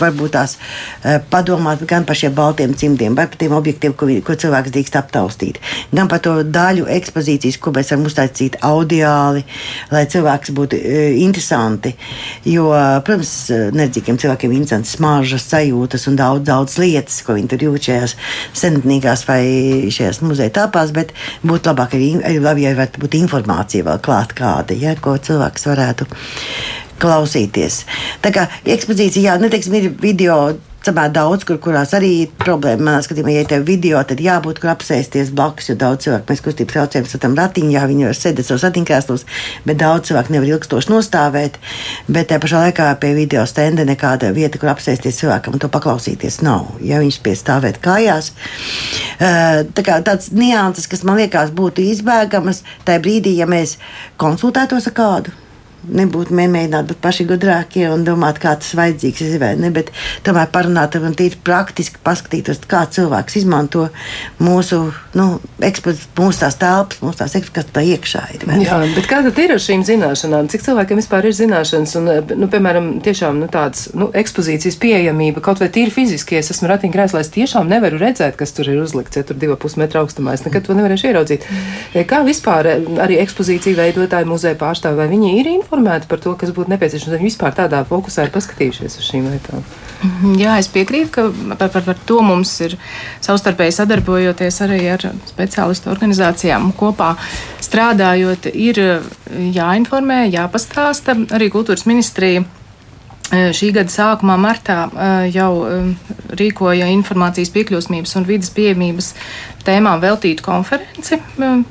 varbūt 0.02 0.36
tās 0.36 0.56
e, 0.58 1.18
padomāt 1.32 1.84
gan 1.90 2.08
par 2.08 2.20
šiem 2.20 2.36
baltiem 2.38 2.76
cimdiem, 2.78 3.18
gan 3.18 3.32
par 3.32 3.40
tiem 3.42 3.56
objektiem, 3.58 3.96
ko, 3.98 4.10
ko 4.26 4.38
cilvēks 4.44 4.74
drīkst 4.76 5.00
aptaustīt, 5.00 5.60
gan 5.96 6.12
par 6.12 6.24
to 6.26 6.40
daļu 6.44 6.88
ekspozīcijas, 7.00 7.60
ko 7.62 7.74
mēs 7.76 7.94
varam 7.94 8.08
uztaisīt 8.10 8.60
audiāli, 8.66 9.46
lai 9.94 10.06
cilvēks 10.10 10.54
būtu 10.58 10.80
interesanti. 11.24 11.96
Jo, 12.48 12.70
protams, 13.06 13.34
nedzīgiem 13.76 14.20
cilvēkiem 14.22 14.54
ir 14.54 14.62
interesantas 14.62 14.96
smaržas, 14.98 15.48
sajūtas 15.50 16.08
un 16.10 16.18
daudz, 16.20 16.46
daudz 16.48 16.78
lietas, 16.82 17.22
ko 17.26 17.36
viņi 17.38 17.52
tur 17.52 17.66
jūt 17.70 17.90
šajās 17.90 18.16
senatnīgās 18.58 19.26
vai 19.28 19.42
šajās 19.94 20.22
muzeja 20.26 20.54
telpās, 20.60 20.94
bet 20.96 21.14
būtu 21.44 21.59
būtu 21.60 21.74
labāk 21.74 21.96
arī, 21.98 22.10
ja 22.24 22.74
varētu 22.74 23.04
būt 23.04 23.20
informācija 23.20 23.84
vēl 23.84 24.00
klāt 24.04 24.34
kāda, 24.38 24.76
ja, 24.80 24.96
ko 24.96 25.18
cilvēks 25.20 25.68
varētu 25.68 26.08
klausīties. 27.00 27.84
Tā 28.24 28.32
kā 28.36 28.48
ekspozīcija, 28.66 29.34
jā, 29.34 29.38
neteiksim, 29.40 29.76
ir 29.76 29.92
video 30.00 30.56
samērā 30.86 31.12
daudz, 31.14 31.46
kur, 31.48 31.58
kurās 31.62 31.94
arī 31.98 32.10
ir 32.24 32.32
problēma. 32.40 32.86
Manā 32.88 33.02
skatījumā, 33.04 33.34
ja 33.34 33.48
tev 33.50 33.66
video, 33.68 34.00
tad 34.08 34.22
jābūt 34.24 34.62
kur 34.62 34.72
apsēsties 34.74 35.32
blakus, 35.36 35.70
jo 35.70 35.76
daudz 35.80 36.06
cilvēku 36.06 36.32
mēs 36.32 36.44
kustības 36.46 36.74
traucējam 36.74 37.10
satam 37.10 37.36
ratiņu, 37.38 37.74
jā, 37.76 37.84
viņi 37.90 38.08
var 38.08 38.18
sēdēt 38.18 38.48
savos 38.48 38.66
ratiņkrēslos, 38.68 39.26
bet 39.68 39.82
daudz 39.82 40.10
cilvēku 40.10 40.36
nevar 40.36 40.54
ilgstoši 40.54 40.94
nostāvēt. 40.94 41.60
Bet 42.08 42.32
tajā 42.32 42.44
pašā 42.46 42.64
laikā 42.66 42.88
pie 43.02 43.14
video 43.18 43.46
stenda 43.50 43.86
nekāda 43.88 44.32
vieta, 44.36 44.62
kur 44.62 44.72
apsēsties 44.74 45.20
cilvēkam 45.24 45.58
un 45.58 45.64
to 45.64 45.72
paklausīties 45.74 46.42
nav. 46.46 46.72
Ja 46.86 47.02
viņš 47.04 47.20
spēj 47.20 47.38
stāvēt 47.44 47.82
kājās, 47.84 48.32
tā 49.20 49.86
kā 49.86 50.00
tāds 50.06 50.32
nianses, 50.36 50.88
kas 50.90 51.04
man 51.08 51.20
liekas 51.20 51.54
būtu 51.56 51.84
izbēgamas, 51.92 52.64
tajā 52.88 53.04
brīdī, 53.04 53.36
ja 53.42 53.50
mēs 53.50 53.78
konsultētos 54.22 54.90
ar 54.90 54.98
kādu 54.98 55.38
nebūtu 55.88 56.36
mēģināt 56.36 56.90
būt 56.90 57.00
paši 57.04 57.26
gudrākie 57.30 57.86
un 57.90 58.04
domāt, 58.08 58.40
kā 58.42 58.56
tas 58.60 58.74
vajadzīgs 58.78 59.24
ir 59.26 59.40
vai 59.42 59.54
ne, 59.60 59.72
bet 59.74 59.92
tomēr 60.26 60.50
parunāt 60.52 60.98
un 61.00 61.16
tīri 61.18 61.40
praktiski 61.46 62.02
paskatīties, 62.04 62.62
kā 62.70 62.84
cilvēks 62.92 63.40
izmanto 63.40 63.88
mūsu, 64.44 64.82
nu, 65.18 65.28
ekspos, 65.64 66.04
mūsu 66.20 66.44
tās 66.44 66.60
telpas, 66.60 67.00
mūsu 67.04 67.22
tās 67.22 67.36
ekspos, 67.40 67.56
kas 67.56 67.70
tā 67.76 67.84
iekšā 67.96 68.24
ir. 68.36 68.46
Jā, 68.66 68.80
bet 68.96 69.08
kā 69.10 69.22
tad 69.26 69.40
ir 69.42 69.56
ar 69.56 69.64
šīm 69.64 69.86
zināšanām? 69.88 70.50
Cik 70.52 70.66
cilvēkiem 70.68 71.00
vispār 71.00 71.30
ir 71.30 71.38
zināšanas 71.38 71.96
un, 72.00 72.12
nu, 72.44 72.50
piemēram, 72.52 72.92
tiešām, 73.06 73.40
nu, 73.44 73.50
tāds, 73.52 73.88
nu, 73.96 74.10
ekspozīcijas 74.20 74.80
pieejamība, 74.82 75.44
kaut 75.46 75.64
vai 75.64 75.72
tīri 75.74 75.94
fiziski, 75.96 76.36
ja 76.36 76.44
es 76.44 76.52
esmu 76.54 76.70
ratiņkrēslā, 76.74 77.24
es 77.24 77.34
tiešām 77.36 77.72
nevaru 77.72 78.02
redzēt, 78.02 78.36
kas 78.40 78.54
tur 78.58 78.70
ir 78.72 78.82
uzlikts, 78.84 79.20
ja 79.20 79.26
tur 79.28 79.40
divu 79.40 79.56
pusmetru 79.60 80.04
augstumā, 80.04 80.36
es 80.36 80.46
nekad 80.46 80.68
to 80.68 80.76
nevarēšu 80.78 81.10
ieraudzīt. 81.12 81.48
Kā 82.10 82.22
vispār 82.28 82.74
arī 83.00 83.20
ekspozīcija 83.24 83.80
veidotāji, 83.80 84.30
muzeja 84.30 84.60
pārstāvi, 84.60 85.00
vai 85.00 85.10
viņi 85.12 85.36
ir 85.40 85.52
informēti? 85.56 85.69
Informēti 85.70 86.10
par 86.10 86.20
to, 86.20 86.34
kas 86.34 86.50
būtu 86.50 86.72
nepieciešams. 86.74 87.14
Viņi 87.14 87.30
vispār 87.30 87.54
tādā 87.54 87.84
fokusā 87.86 88.26
ir 88.26 88.34
paskatījušies 88.34 88.98
uz 88.98 89.06
šīm 89.06 89.30
lietām. 89.30 89.64
Mhm, 90.02 90.36
jā, 90.40 90.58
es 90.58 90.70
piekrītu, 90.74 91.12
ka 91.14 91.28
par, 91.60 91.70
par, 91.70 91.84
par 91.86 91.98
to 92.10 92.22
mums 92.26 92.56
ir 92.66 92.76
savstarpēji 93.22 93.78
sadarbojoties 93.78 94.62
arī 94.66 94.80
ar 94.96 95.06
speciālistu 95.30 95.92
organizācijām 95.94 96.72
kopā 96.80 97.14
strādājot, 97.62 98.50
ir 98.54 98.82
jāinformē, 99.30 100.24
jāpastāsta 100.34 101.18
arī 101.36 101.52
kultūras 101.54 101.86
ministrija 101.86 102.48
šī 103.30 103.72
gada 103.76 103.92
sākumā, 103.94 104.36
martā, 104.42 104.88
jau 105.30 105.52
rīkoja 106.40 106.90
informācijas 106.96 107.52
piekļūsmības 107.54 108.16
un 108.18 108.26
vidas 108.26 108.50
pieejamības 108.56 109.14
tēmām 109.68 110.02
veltītu 110.02 110.46
konferenci, 110.46 111.20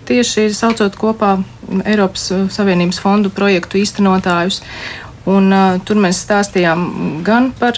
tieši 0.08 0.48
saucot 0.54 0.96
kopā 0.98 1.36
Eiropas 1.84 2.30
Savienības 2.54 3.00
fondu 3.02 3.32
projektu 3.34 3.80
īstenotājus. 3.82 4.62
Un, 5.28 5.52
tur 5.84 5.98
mēs 6.00 6.22
stāstījām 6.24 6.86
gan 7.26 7.50
par 7.58 7.76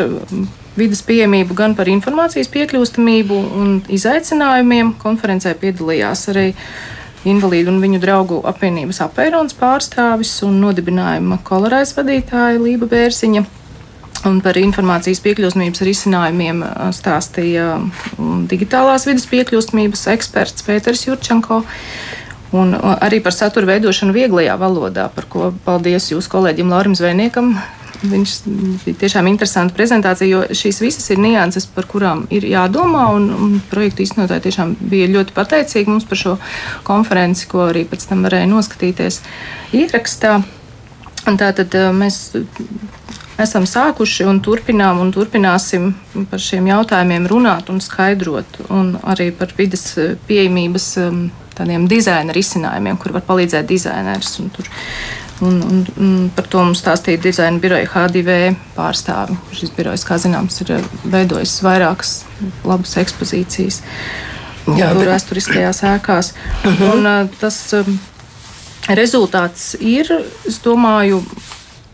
vidas 0.79 1.03
pieejamību, 1.07 1.57
gan 1.59 1.75
par 1.75 1.91
informācijas 1.91 2.51
piekļūstamību 2.53 3.39
un 3.59 3.77
izaicinājumiem. 3.91 4.95
Konferencē 5.01 5.57
piedalījās 5.59 6.29
arī 6.31 6.51
invalīdu 7.29 7.73
un 7.73 7.81
viņu 7.83 8.01
draugu 8.01 8.41
apvienības 8.49 9.03
apēnons 9.05 9.57
pārstāvis 9.59 10.37
un 10.47 10.61
nodibinājuma 10.63 11.41
kolorais 11.45 11.97
vadītāja 11.97 12.61
Lība 12.63 12.89
Bērziņa. 12.93 13.60
Un 14.29 14.43
par 14.45 14.59
informācijas 14.61 15.23
piekļūsmības 15.25 15.81
risinājumiem 15.87 16.59
stāstīja 16.93 17.79
digitālās 18.51 19.07
vidas 19.09 19.25
piekļūsmības 19.31 20.03
eksperts 20.13 20.67
Pēters 20.67 21.07
Jurčenko. 21.07 21.63
Un 22.53 22.75
arī 22.75 23.23
par 23.25 23.33
satura 23.33 23.69
veidošanu 23.71 24.13
vieglajā 24.13 24.57
valodā, 24.61 25.07
par 25.15 25.29
ko 25.31 25.53
paldies 25.65 26.11
jūsu 26.11 26.33
kolēģim 26.33 26.73
Laurim 26.73 26.97
Zvejniekam. 26.99 27.55
Viņš 28.01 28.35
bija 28.85 28.99
tiešām 29.03 29.29
interesanta 29.29 29.77
prezentācija, 29.77 30.29
jo 30.29 30.57
šīs 30.57 30.81
visas 30.81 31.11
ir 31.13 31.21
nianses, 31.21 31.67
par 31.69 31.89
kurām 31.89 32.27
ir 32.33 32.45
jādomā. 32.49 33.07
Un, 33.17 33.29
un 33.33 33.57
projektu 33.73 34.05
īstenotāji 34.05 34.49
tiešām 34.49 34.75
bija 34.81 35.09
ļoti 35.15 35.37
pateicīgi 35.37 35.93
mums 35.93 36.09
par 36.09 36.21
šo 36.21 36.37
konferenci, 36.85 37.49
ko 37.49 37.69
arī 37.71 37.87
pēc 37.89 38.09
tam 38.11 38.25
varēja 38.29 38.49
noskatīties 38.53 39.21
ierakstā. 39.81 40.41
Un 41.29 41.37
tātad 41.41 41.77
mēs 41.95 42.23
esam 43.43 43.67
sākuši 43.69 44.27
un 44.29 44.41
turpinām 44.45 45.01
un 45.03 45.13
turpināsim 45.15 45.93
par 46.31 46.43
šiem 46.43 46.69
jautājumiem 46.71 47.29
runāt 47.31 47.71
un 47.73 47.81
skaidrot, 47.83 48.61
un 48.71 48.95
arī 49.13 49.31
par 49.37 49.55
vidas 49.59 49.87
eh, 49.99 50.15
pieejamības 50.29 50.87
um, 51.05 51.25
tādiem 51.57 51.87
dizaina 51.91 52.35
risinājumiem, 52.37 52.99
kur 53.01 53.15
var 53.17 53.25
palīdzēt 53.29 53.69
dizainers. 53.69 54.33
Un 54.43 54.51
tur, 54.55 54.69
un, 55.47 55.59
un, 55.67 55.83
un 56.01 56.13
par 56.37 56.49
to 56.53 56.63
mums 56.65 56.83
stāstīja 56.85 57.23
dizaina 57.23 57.63
biroja 57.63 57.89
H2V 57.91 58.39
pārstāvi. 58.77 59.39
Šis 59.57 59.75
birojs, 59.77 60.07
kā 60.09 60.21
zināms, 60.23 60.61
ir 60.65 60.77
eh, 60.79 60.93
veidojis 61.17 61.59
vairākas 61.67 62.21
labas 62.65 62.97
ekspozīcijas. 63.03 63.83
Jā, 64.77 64.93
tur 64.95 65.09
vēsturiskajās 65.09 65.83
ēkās. 65.89 66.35
Uh 66.65 66.73
-huh. 66.73 66.95
Un, 66.95 67.07
uh, 67.09 67.29
tas 67.41 67.59
um, 67.75 67.99
rezultāts 68.89 69.75
ir, 69.81 70.11
es 70.47 70.61
domāju, 70.65 71.23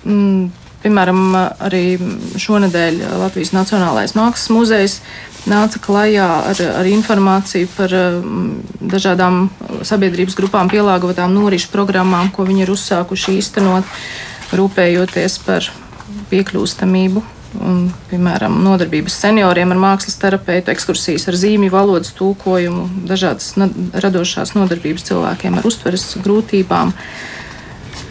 mm, 0.04 0.65
piemēram, 0.82 1.20
arī 1.66 1.96
šonadēļ 2.40 3.00
Latvijas 3.22 3.52
Nacionālais 3.56 4.16
Mākslas 4.16 4.52
muzejs 4.54 4.98
nāca 5.46 5.80
klajā 5.82 6.26
ar, 6.50 6.62
ar 6.80 6.88
informāciju 6.90 7.70
par 7.76 7.92
um, 7.94 8.56
dažādām 8.80 9.46
sabiedrības 9.86 10.36
grupām 10.38 10.70
pielāgotām 10.72 11.34
norīšu 11.36 11.70
programmām, 11.74 12.32
ko 12.34 12.46
viņi 12.48 12.66
ir 12.66 12.74
uzsākuši 12.74 13.38
īstenot, 13.40 13.96
rūpējoties 14.56 15.40
par 15.46 15.70
piekļūstamību. 16.32 17.22
Un, 17.56 17.86
piemēram, 18.10 18.58
nodarbības 18.60 19.14
senioriem 19.22 19.70
ar 19.72 19.78
mākslas 19.80 20.18
terapeitu, 20.20 20.68
ekskursijas 20.74 21.24
ar 21.30 21.38
zīmju, 21.40 21.72
valodas 21.72 22.10
tulkojumu, 22.18 23.06
dažādas 23.08 23.54
radošās 23.96 24.52
nodarbības 24.58 25.06
cilvēkiem 25.08 25.56
ar 25.56 25.68
uztveres 25.70 26.10
grūtībām. 26.20 26.92
Uh, 26.92 27.00
Mm. 27.00 27.45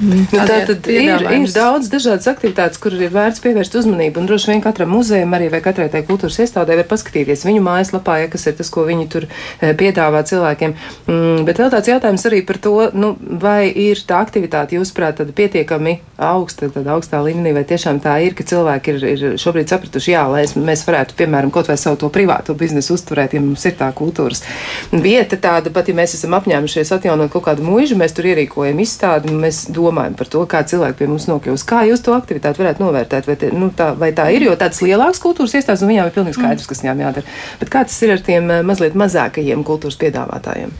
Nu, 0.01 0.23
tā 0.31 0.59
tad 0.67 0.87
ir, 0.91 1.23
ir 1.31 1.51
daudz 1.55 1.87
dažādas 1.91 2.27
aktivitātes, 2.31 2.79
kur 2.81 2.95
ir 2.97 3.13
vērts 3.13 3.41
pievērst 3.43 3.77
uzmanību. 3.79 4.19
Un 4.21 4.29
droši 4.29 4.51
vien 4.51 4.63
katram 4.63 4.91
muzejam 4.91 5.35
arī 5.37 5.47
vai 5.53 5.61
katrai 5.63 5.87
tai 5.93 6.03
kultūras 6.07 6.39
iestādē 6.43 6.75
var 6.81 6.87
paskatīties 6.89 7.45
viņu 7.47 7.63
mājaslapā, 7.63 8.17
ja 8.23 8.31
kas 8.31 8.47
ir 8.49 8.57
tas, 8.59 8.71
ko 8.73 8.83
viņi 8.87 9.07
tur 9.11 9.27
eh, 9.29 9.71
piedāvā 9.77 10.25
cilvēkiem. 10.27 10.75
Mm, 11.07 11.45
bet 11.47 11.61
vēl 11.61 11.71
tāds 11.73 11.91
jautājums 11.91 12.27
arī 12.27 12.41
par 12.47 12.59
to, 12.63 12.75
nu, 12.97 13.13
vai 13.41 13.69
ir 13.69 14.01
tā 14.07 14.19
aktivitāte, 14.25 14.75
jūsuprāt, 14.79 15.23
pietiekami 15.35 15.99
augsta, 16.19 16.69
tad 16.71 16.87
augstā 16.91 17.19
līmenī, 17.23 17.53
vai 17.55 17.65
tiešām 17.67 17.99
tā 18.03 18.17
ir, 18.23 18.35
ka 18.35 18.45
cilvēki 18.47 18.95
ir, 18.95 19.07
ir 19.15 19.39
šobrīd 19.41 19.71
sapratuši, 19.71 20.13
jā, 20.13 20.25
lai 20.31 20.43
mēs 20.59 20.85
varētu, 20.87 21.15
piemēram, 21.19 21.51
kaut 21.55 21.71
vai 21.71 21.79
savu 21.79 21.99
to 22.03 22.11
privāto 22.13 22.55
biznesu 22.57 22.95
uzturēt, 22.95 23.35
ja 23.35 23.43
mums 23.43 23.65
ir 23.67 23.75
tā 23.79 23.89
kultūras 23.95 24.43
vieta 24.91 25.39
tāda, 25.41 25.71
pat 25.75 25.89
ja 25.89 25.95
mēs 25.97 26.15
esam 26.17 26.35
apņēmušies 26.37 26.93
atjaunot 26.95 27.31
kaut 27.33 27.47
kādu 27.49 27.65
mūžu, 27.65 27.97
mēs 27.99 28.15
tur 28.15 28.29
ierīkojam 28.31 28.79
izstādi, 28.83 29.33
mēs 29.35 29.65
domājam, 29.67 29.84
domājam 29.85 30.17
par 30.19 30.31
to, 30.31 30.43
kā 30.49 30.63
cilvēki 30.67 30.99
pie 31.01 31.09
mums 31.11 31.27
nokļūst. 31.29 31.67
Kā 31.69 31.83
jūs 31.89 32.03
to 32.05 32.15
aktivitāti 32.17 32.61
varētu 32.63 32.83
novērtēt? 32.85 33.29
Vai, 33.29 33.37
te, 33.41 33.51
nu, 33.53 33.69
tā, 33.75 33.91
vai 33.99 34.11
tā 34.17 34.27
ir? 34.35 34.47
Jo 34.49 34.57
tādas 34.59 34.81
lielākas 34.85 35.21
kultūras 35.23 35.55
iestādes, 35.59 35.85
un 35.85 35.93
viņām 35.93 36.09
ir 36.09 36.17
pilnīgi 36.17 36.39
skaidrs, 36.39 36.67
kas 36.71 36.83
viņām 36.83 37.05
jādara. 37.05 37.37
Bet 37.61 37.73
kā 37.73 37.85
tas 37.87 38.01
ir 38.05 38.17
ar 38.17 38.25
tiem 38.25 38.51
eh, 38.51 38.65
mazliet 38.65 38.97
mazākajiem 38.99 39.63
kultūras 39.67 39.99
piedāvātājiem? 40.01 40.73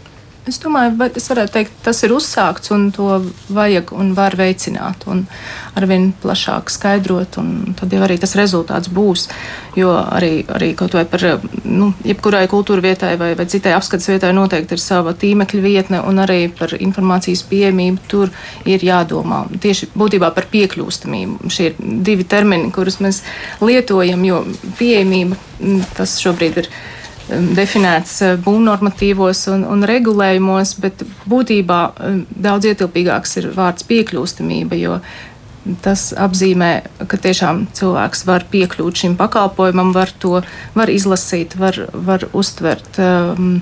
Es 0.45 0.60
domāju, 0.62 1.08
es 1.17 1.25
varētu 1.25 1.53
teikt, 1.55 1.77
tas 1.81 2.03
ir 2.05 2.12
uzsākts 2.13 2.69
un 2.75 2.91
to 2.93 3.08
vajag 3.49 3.89
un 3.97 4.12
var 4.13 4.36
veicināt 4.38 5.08
un 5.10 5.23
arvien 5.73 6.12
plašāk 6.21 6.69
skaidrot, 6.69 7.39
un 7.41 7.73
tad 7.79 7.93
jau 7.95 8.03
arī 8.05 8.19
tas 8.21 8.36
rezultāts 8.38 8.91
būs. 8.93 9.25
Jo 9.75 9.95
arī, 9.97 10.43
arī 10.53 10.69
kaut 10.77 10.93
vai 10.93 11.01
par, 11.10 11.23
nu, 11.65 11.89
jebkurai 12.05 12.43
kultūra 12.51 12.86
vietai 12.86 13.15
vai, 13.17 13.31
vai 13.39 13.47
citai 13.49 13.73
apskates 13.73 14.05
vietai 14.12 14.36
noteikti 14.38 14.77
ir 14.77 14.84
sava 14.84 15.15
tīmekļa 15.17 15.63
vietne, 15.65 16.03
un 16.05 16.21
arī 16.21 16.43
par 16.53 16.75
informācijas 16.77 17.41
pieejamību 17.49 18.05
tur 18.12 18.29
ir 18.69 18.86
jādomā. 18.86 19.47
Tieši 19.65 19.89
būtībā 19.97 20.29
par 20.36 20.45
piekļūstamību. 20.53 21.49
Šie 21.49 21.71
ir 21.71 21.81
divi 22.05 22.27
termini, 22.29 22.69
kurus 22.75 23.01
mēs 23.01 23.23
lietojam, 23.65 24.21
jo 24.29 24.43
pieejamība 24.77 25.41
tas 25.97 26.19
šobrīd 26.21 26.62
ir 26.62 26.69
definēts 27.29 28.17
uh, 28.25 28.33
būvnormatīvos 28.45 29.45
un, 29.53 29.63
un 29.69 29.85
regulējumos, 29.88 30.75
bet 30.83 31.05
būtībā 31.29 31.79
um, 31.93 32.19
daudz 32.29 32.69
ietilpīgāks 32.71 33.39
ir 33.41 33.49
vārds 33.55 33.88
piekļūstamība, 33.89 34.77
jo 34.81 34.99
tas 35.81 36.11
apzīmē, 36.21 36.71
ka 37.09 37.17
tiešām 37.17 37.65
cilvēks 37.73 38.25
var 38.27 38.45
piekļūt 38.51 39.01
šim 39.01 39.15
pakalpojumam, 39.17 39.95
var 39.95 40.11
to 40.21 40.43
var 40.77 40.91
izlasīt, 40.93 41.57
var, 41.57 41.79
var 41.93 42.27
uztvert 42.38 42.99
um, 43.01 43.57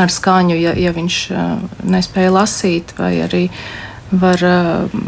ar 0.00 0.12
skaņu, 0.12 0.58
ja, 0.60 0.74
ja 0.76 0.92
viņš 0.92 1.22
uh, 1.32 1.56
nespēja 1.88 2.34
lasīt, 2.36 2.92
vai 2.98 3.14
arī 3.24 3.46
var 4.12 4.44
uh, 4.44 5.00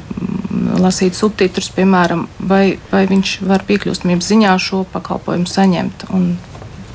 lasīt 0.80 1.16
subtitrus, 1.16 1.68
piemēram, 1.76 2.26
vai, 2.48 2.78
vai 2.92 3.04
viņš 3.10 3.36
var 3.48 3.64
piekļūstamības 3.68 4.32
ziņā 4.32 4.56
šo 4.62 4.84
pakalpojumu 4.92 5.48
saņemt. 5.50 6.08
Un 6.16 6.34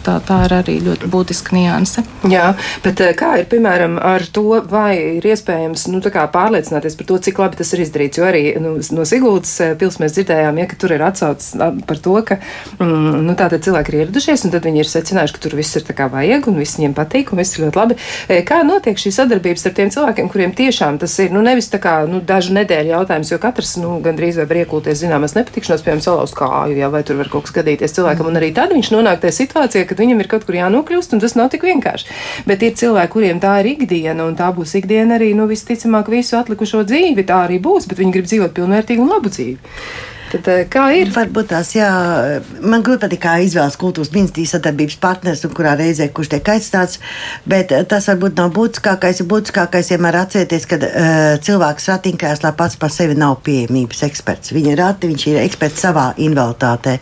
tā, 0.10 0.18
tā 0.26 0.40
ir 0.48 0.56
arī 0.60 0.76
ļoti 0.84 1.10
būtiska 1.12 1.56
nianse. 1.56 2.04
Jā, 2.30 2.52
bet 2.84 3.02
eh, 3.04 3.14
kā 3.18 3.36
ir 3.42 3.48
piemēram 3.52 3.98
ar 4.02 4.26
to, 4.34 4.62
vai 4.70 5.18
ir 5.20 5.28
iespējams 5.30 5.88
nu, 5.94 6.02
pārliecināties 6.02 6.98
par 7.00 7.10
to, 7.10 7.20
cik 7.28 7.42
labi 7.42 7.60
tas 7.60 7.74
ir 7.76 7.84
izdarīts? 7.86 8.20
Jo 8.20 8.28
arī 8.30 8.44
nu, 8.62 8.76
no 8.96 9.06
Siguldas 9.08 9.54
eh, 9.64 9.76
pils 9.80 10.00
mēs 10.02 10.16
dzirdējām, 10.18 10.62
ja, 10.62 10.68
ka 10.70 10.80
tur 10.80 10.96
ir 10.96 11.06
atsaucis 11.06 11.56
par 11.90 12.02
to, 12.04 12.16
ka 12.26 12.40
mm, 12.80 13.22
nu, 13.28 13.36
tātad 13.40 13.64
cilvēki 13.66 13.94
ir 13.94 14.00
ieradušies, 14.04 14.46
un 14.48 14.56
tad 14.56 14.68
viņi 14.68 14.84
ir 14.84 14.92
secinājuši, 14.92 15.36
ka 15.36 15.44
tur 15.46 15.58
viss 15.60 15.78
ir 15.78 15.86
tā 15.88 15.96
kā 15.98 16.10
vajag, 16.12 16.50
un 16.50 16.60
viss 16.60 16.80
viņiem 16.80 16.96
patīk, 16.98 17.34
un 17.34 17.44
viss 17.44 17.58
ir 17.58 17.68
ļoti 17.68 17.82
labi. 17.82 18.00
Eh, 18.28 18.42
kā 18.48 18.62
notiek 18.68 19.00
šī 19.00 19.14
sadarbības 19.20 19.68
ar 19.70 19.78
tiem 19.78 19.94
cilvēkiem, 19.94 20.32
kuriem 20.32 20.56
tiešām 20.58 21.00
tas 21.02 21.18
ir 21.22 21.34
nu, 21.36 21.44
nevis 21.46 21.70
tā 21.72 21.82
kā 21.84 22.02
nu, 22.10 22.24
dažu 22.26 22.56
nedēļu 22.58 22.96
jautājums, 22.96 23.34
jo 23.34 23.42
katrs 23.42 23.76
nu, 23.82 23.98
gandrīz 24.04 24.40
vai 24.42 24.50
var 24.50 24.64
iekulties 24.64 25.04
zināmas 25.04 25.36
nepatikšanās, 25.38 25.86
piemēram, 25.86 26.04
salauzt 26.04 26.38
kāju, 26.38 26.78
jā, 26.80 26.90
vai 26.94 27.04
tur 27.06 27.20
var 27.20 27.30
kaut 27.32 27.48
kas 27.48 27.56
gadīties 27.60 27.96
cilvēkam, 27.98 28.32
un 28.32 28.40
arī 28.40 28.52
tad 28.56 28.74
viņš 28.76 28.92
nonāk 28.94 29.22
tajā 29.24 29.36
situācijā, 29.42 29.88
kad 30.00 30.06
viņam 30.08 30.24
ir 30.24 30.30
kaut 30.32 30.46
kur 30.48 30.56
jānokļūst, 30.56 31.14
un 31.14 31.20
tas 31.20 31.36
nav 31.36 31.50
tik 31.52 31.66
vienkārši. 31.68 32.08
Bet 32.48 32.64
ir 32.64 32.78
cilvēki, 32.80 33.12
kuriem 33.12 33.42
tā 33.44 33.58
ir 33.60 33.74
ikdiena, 33.76 34.24
un 34.24 34.38
tā 34.40 34.48
būs 34.56 34.78
ikdiena 34.80 35.18
arī, 35.20 35.34
nu, 35.36 35.48
visticamāk, 35.50 36.08
visu 36.14 36.40
atlikušo 36.40 36.86
dzīvi. 36.88 37.28
Tā 37.28 37.44
arī 37.50 37.60
būs, 37.60 37.90
bet 37.90 38.00
viņi 38.00 38.16
grib 38.16 38.30
dzīvot 38.30 38.56
pilnvērtīgu 38.56 39.04
un 39.04 39.12
labu 39.12 39.32
dzīvi. 39.34 39.60
Tad, 40.30 40.48
eh, 40.48 40.66
kā 40.70 40.84
ir? 40.94 41.10
Varbūt 41.10 41.48
tās, 41.50 41.72
jā, 41.74 41.90
man 42.62 42.84
grūti 42.86 43.02
patīk, 43.02 43.22
kā 43.24 43.32
izvēlas 43.42 43.78
kultūras 43.82 44.12
ministrijas 44.14 44.54
sadarbības 44.54 45.00
partners 45.02 45.42
un 45.48 45.56
kurā 45.58 45.74
reizē 45.80 46.06
kurš 46.14 46.30
tiek 46.36 46.52
aizstāts, 46.54 47.00
bet 47.50 47.74
eh, 47.74 47.82
tas 47.90 48.06
varbūt 48.12 48.38
nav 48.38 48.52
būtiskākais. 48.54 49.24
Būtiskākais 49.30 49.90
vienmēr 49.94 50.20
atcerieties, 50.22 50.66
ka 50.70 50.78
uh, 50.78 51.16
cilvēks 51.44 51.88
ratiņkrēslā 51.90 52.52
pats 52.58 52.78
par 52.80 52.92
sevi 52.94 53.18
nav 53.18 53.40
pieejamības 53.46 54.04
eksperts. 54.08 54.54
Viņa 54.56 54.72
ir 54.74 54.80
rati, 54.80 55.10
viņš 55.10 55.26
ir 55.32 55.40
eksperts 55.42 55.84
savā 55.84 56.06
invaliditātē, 56.22 56.96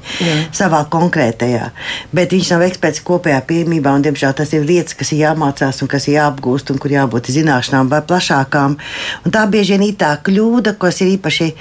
savā 0.55 0.81
konkrētajā, 0.91 1.69
bet 2.15 2.35
viņš 2.35 2.51
nav 2.53 2.65
eksperts 2.67 3.03
kopējā 3.07 3.39
pieejamībā, 3.47 3.93
un 3.95 4.05
diemžēl 4.07 4.35
tas 4.37 4.53
ir 4.55 4.65
lietas, 4.67 4.95
kas 4.97 5.13
ir 5.13 5.23
jāmācās 5.25 5.81
un 5.83 5.91
kas 5.91 6.07
ir 6.09 6.17
jāapgūst 6.17 6.73
un 6.73 6.81
kur 6.81 6.95
jābūt 6.95 7.31
zināšanām 7.35 7.91
vai 7.91 8.01
plašākām. 8.07 8.77
Un 9.23 9.35
tā 9.35 9.45
bieži 9.51 9.77
vien 9.77 9.87
ir 9.89 9.99
tā 9.99 10.13
kļūda, 10.23 10.75
kas 10.81 11.01
ir 11.05 11.13
īpaši 11.15 11.51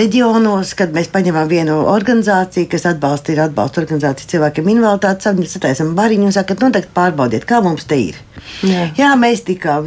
reģionos, 0.00 0.74
kad 0.78 0.94
mēs 0.96 1.09
mēs 1.10 1.14
paņemam 1.14 1.48
vienu 1.48 1.76
organizāciju, 1.90 2.68
kas 2.70 2.86
atbalsta, 2.86 3.32
ir 3.32 3.40
atbalsta 3.42 3.80
organizācija 3.82 4.28
cilvēkiem 4.30 4.68
invaliditāti, 4.70 5.46
sataisam 5.48 5.94
bariņu 5.96 6.28
un 6.28 6.32
saka, 6.32 6.54
nu, 6.60 6.70
tagad 6.70 6.90
pārbaudiet, 6.94 7.44
kā 7.44 7.60
mums 7.62 7.84
te 7.84 7.98
ir. 7.98 8.16
Jā, 8.62 8.90
Jā 8.96 9.10
mēs 9.18 9.42
tikām, 9.44 9.86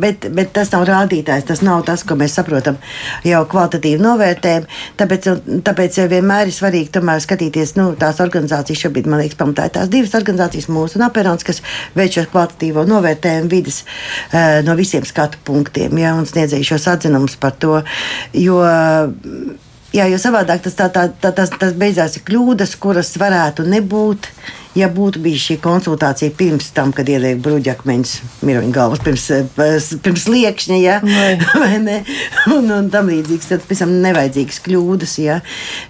bet, 0.00 0.28
bet 0.32 0.52
tas 0.52 0.70
nav 0.72 0.86
rādītājs, 0.88 1.46
tas 1.48 1.62
nav 1.62 1.82
tas, 1.84 2.04
ko 2.04 2.14
mēs 2.16 2.36
saprotam 2.38 2.78
jau 3.24 3.42
kvalitatīvi 3.50 4.00
novērtējam. 4.02 4.68
Tāpēc, 5.00 5.28
tāpēc 5.66 5.98
vienmēr 6.12 6.46
ir 6.46 6.54
svarīgi 6.54 6.92
tomēr 6.94 7.22
skatīties, 7.22 7.74
nu, 7.80 7.90
tās 7.98 8.22
organizācijas 8.22 8.86
šobrīd, 8.86 9.10
man 9.10 9.22
liekas, 9.22 9.38
pamatā 9.40 9.66
ir 9.68 9.74
tās 9.78 9.90
divas 9.92 10.14
organizācijas, 10.18 10.70
mūsu 10.72 11.00
un 11.00 11.08
Aperons, 11.08 11.44
kas 11.46 11.62
veic 11.98 12.16
šo 12.16 12.28
kvalitatīvo 12.32 12.86
novērtējumu 12.88 13.52
vidas 13.52 13.82
uh, 13.82 14.62
no 14.66 14.78
visiem 14.78 15.04
skatu 15.08 15.42
punktiem, 15.44 15.98
ja, 16.00 16.14
un 16.16 16.28
sniedzēju 16.28 16.72
šos 16.72 16.88
atzinumus 16.94 17.36
par 17.42 17.58
to, 17.60 17.82
jo 18.38 18.62
Jā, 19.92 20.06
jo 20.08 20.16
savādāk 20.16 20.62
tas, 20.64 20.76
tā, 20.78 20.86
tā, 20.88 21.08
tā, 21.20 21.34
tas, 21.36 21.50
tas 21.60 21.74
beidzās 21.76 22.16
kļūdas, 22.24 22.78
kuras 22.80 23.12
varētu 23.20 23.66
nebūt 23.68 24.28
ja 24.78 24.88
būtu 24.92 25.20
bijusi 25.22 25.52
šī 25.52 25.56
konsultācija 25.62 26.32
pirms 26.36 26.70
tam, 26.76 26.92
kad 26.96 27.08
ieliek 27.10 27.40
bruģakmeņus 27.44 28.12
miroņu 28.46 28.72
galvas, 28.72 29.02
pirms, 29.04 29.26
eh, 29.34 29.88
pirms 30.04 30.26
liekšņa, 30.32 30.78
ja, 30.80 30.98
vai? 31.62 31.76
Ne, 31.82 31.98
un, 32.54 32.70
un 32.72 32.88
tam 32.92 33.10
līdzīgs, 33.12 33.50
tad 33.50 33.66
tam 33.68 33.94
nevajadzīgas 34.04 34.60
kļūdas, 34.64 35.16
ja, 35.22 35.40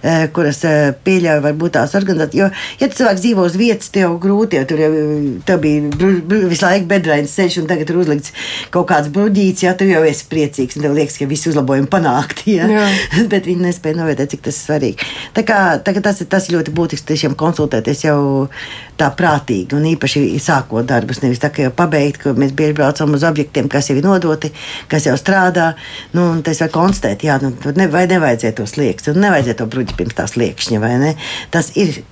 eh, 0.01 0.25
kuras 0.35 0.63
eh, 0.67 0.91
pieļauj 1.05 1.43
varbūt 1.47 1.75
tās 1.77 1.95
organizācijas, 1.99 2.39
jo, 2.41 2.49
ja 2.81 2.91
cilvēks 2.91 3.23
dzīvo 3.23 3.47
uz 3.47 3.57
vietas, 3.59 3.91
tev 3.93 4.17
grūti, 4.23 4.59
jo 4.59 4.67
tur 4.67 4.83
jau 4.83 4.91
tev 5.47 5.63
bija 5.63 5.87
bru, 5.93 6.11
bru, 6.27 6.41
visu 6.51 6.67
laiku 6.67 6.89
bedrains 6.91 7.37
ceļš, 7.37 7.61
un 7.63 7.71
tagad 7.71 7.93
ir 7.93 8.01
uzlikts 8.03 8.35
kaut 8.73 8.89
kāds 8.91 9.11
bruģīts, 9.13 9.63
ja, 9.67 9.75
tu 9.79 9.87
jau 9.87 10.03
esi 10.07 10.27
priecīgs, 10.31 10.79
un 10.79 10.87
tev 10.87 10.97
liekas, 10.97 11.19
ka 11.21 11.29
visi 11.29 11.51
uzlabojumi 11.53 11.91
panākti, 11.91 12.57
ja, 12.59 12.67
Jā. 12.67 12.85
bet 13.31 13.47
viņi 13.47 13.69
nespēja 13.69 14.01
novērtēt, 14.01 14.35
cik 14.35 14.45
tas 14.49 14.59
ir 14.59 14.67
svarīgi. 14.67 15.11
Tā 15.37 15.45
kā, 15.47 15.59
tā 15.83 15.95
kā 15.95 16.03
tas, 16.03 16.19
tas 16.29 16.49
ir 16.49 16.57
ļoti 16.57 16.75
būtiski 16.75 17.13
tiešām 17.13 17.37
konsultēties 17.39 18.05
jau 18.07 18.19
tā 18.99 19.09
prātīgi 19.17 19.77
un 19.77 19.87
īpaši 19.93 20.23
sākot 20.43 20.87
darbus. 20.89 21.21
Nevis 21.23 21.41
tā 21.43 21.49
kā 21.53 21.67
jau 21.67 21.73
pabeigt, 21.75 22.21
ka 22.23 22.35
mēs 22.37 22.53
bieži 22.57 22.77
braucam 22.77 23.15
uz 23.17 23.25
objektiem, 23.27 23.69
kas 23.71 23.89
jau 23.89 23.97
ir 23.99 24.05
nodoti, 24.05 24.53
kas 24.91 25.07
jau 25.09 25.15
strādā. 25.19 25.73
Nu, 26.13 26.29
tas 26.45 26.61
var 26.63 26.71
konstatēt, 26.73 27.25
jā, 27.27 27.39
nu, 27.43 27.53
ne, 27.77 27.89
vai 27.91 28.05
nevajadzētu 28.11 28.61
to 28.61 28.69
sliekšņu, 28.75 29.15
un 29.15 29.27
nevajadzētu 29.27 29.63
to 29.63 29.69
bruģi 29.75 29.99
pirms 29.99 30.19
tās 30.21 30.37
liekšņa, 30.39 30.81
vai 30.83 30.95
ne? 31.01 31.13
Tas 31.53 31.73
ir 31.79 32.03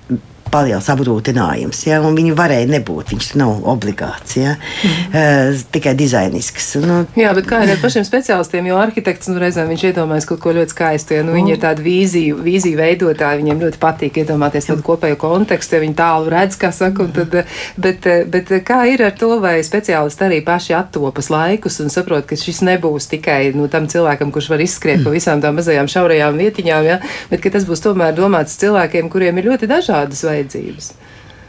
paliels 0.52 0.88
apgrūtinājums. 0.92 1.82
Ja? 1.88 2.00
Viņi 2.04 2.34
varēja 2.36 2.68
nebūt, 2.70 3.12
viņš 3.14 3.30
nav 3.40 3.64
obligāts, 3.72 4.36
ja? 4.38 4.56
mm. 4.56 5.08
uh, 5.10 5.62
tikai 5.74 5.94
dizainisks. 5.98 6.74
Nu, 6.82 7.02
Jā, 7.18 7.32
bet 7.36 7.48
kā 7.48 7.62
ar 7.64 7.80
pašiem 7.82 8.04
speciālistiem, 8.06 8.68
jo 8.70 8.78
arhitekts 8.80 9.30
nu, 9.32 9.38
reizēm 9.42 9.70
viņš 9.72 9.86
iedomājas 9.90 10.28
kaut 10.28 10.42
ko 10.44 10.54
ļoti 10.56 10.76
skaistu. 10.76 11.16
Ja? 11.18 11.26
Nu, 11.26 11.34
viņi 11.36 11.54
mm. 11.54 11.56
ir 11.56 11.62
tādi 11.62 11.86
vīziju, 11.86 12.40
vīziju 12.44 12.80
veidotāji, 12.80 13.42
viņiem 13.42 13.64
ļoti 13.66 13.80
patīk 13.82 14.22
iedomāties 14.22 14.68
tādu 14.70 14.86
kopēju 14.86 15.20
kontekstu, 15.20 15.78
ja 15.78 15.84
viņi 15.84 15.98
tālu 15.98 16.32
redz, 16.32 16.58
kā 16.60 16.72
saka. 16.74 17.08
Tad, 17.12 17.38
bet, 17.82 18.08
bet 18.32 18.52
kā 18.66 18.82
ir 18.92 19.04
ar 19.06 19.16
to, 19.18 19.34
vai 19.42 19.56
speciālisti 19.64 20.26
arī 20.26 20.40
paši 20.44 20.76
attopas 20.78 21.28
laikus 21.32 21.80
un 21.84 21.92
saprot, 21.92 22.26
ka 22.28 22.38
šis 22.38 22.62
nebūs 22.66 23.08
tikai 23.12 23.52
nu, 23.56 23.68
tam 23.72 23.88
cilvēkam, 23.90 24.32
kurš 24.34 24.50
var 24.52 24.62
izskriet 24.64 25.02
pa 25.04 25.12
visām 25.14 25.42
tām 25.42 25.58
mazajām 25.58 25.90
šaurajām 25.90 26.38
vietiņām, 26.40 26.88
ja? 26.88 26.98
bet 27.30 27.42
ka 27.44 27.52
tas 27.54 27.66
būs 27.68 27.84
tomēr 27.84 28.14
domāts 28.16 28.58
cilvēkiem, 28.60 29.10
kuriem 29.12 29.40
ir 29.40 29.50
ļoti 29.50 29.68
dažādas 29.70 30.22
vajadzības. 30.42 30.92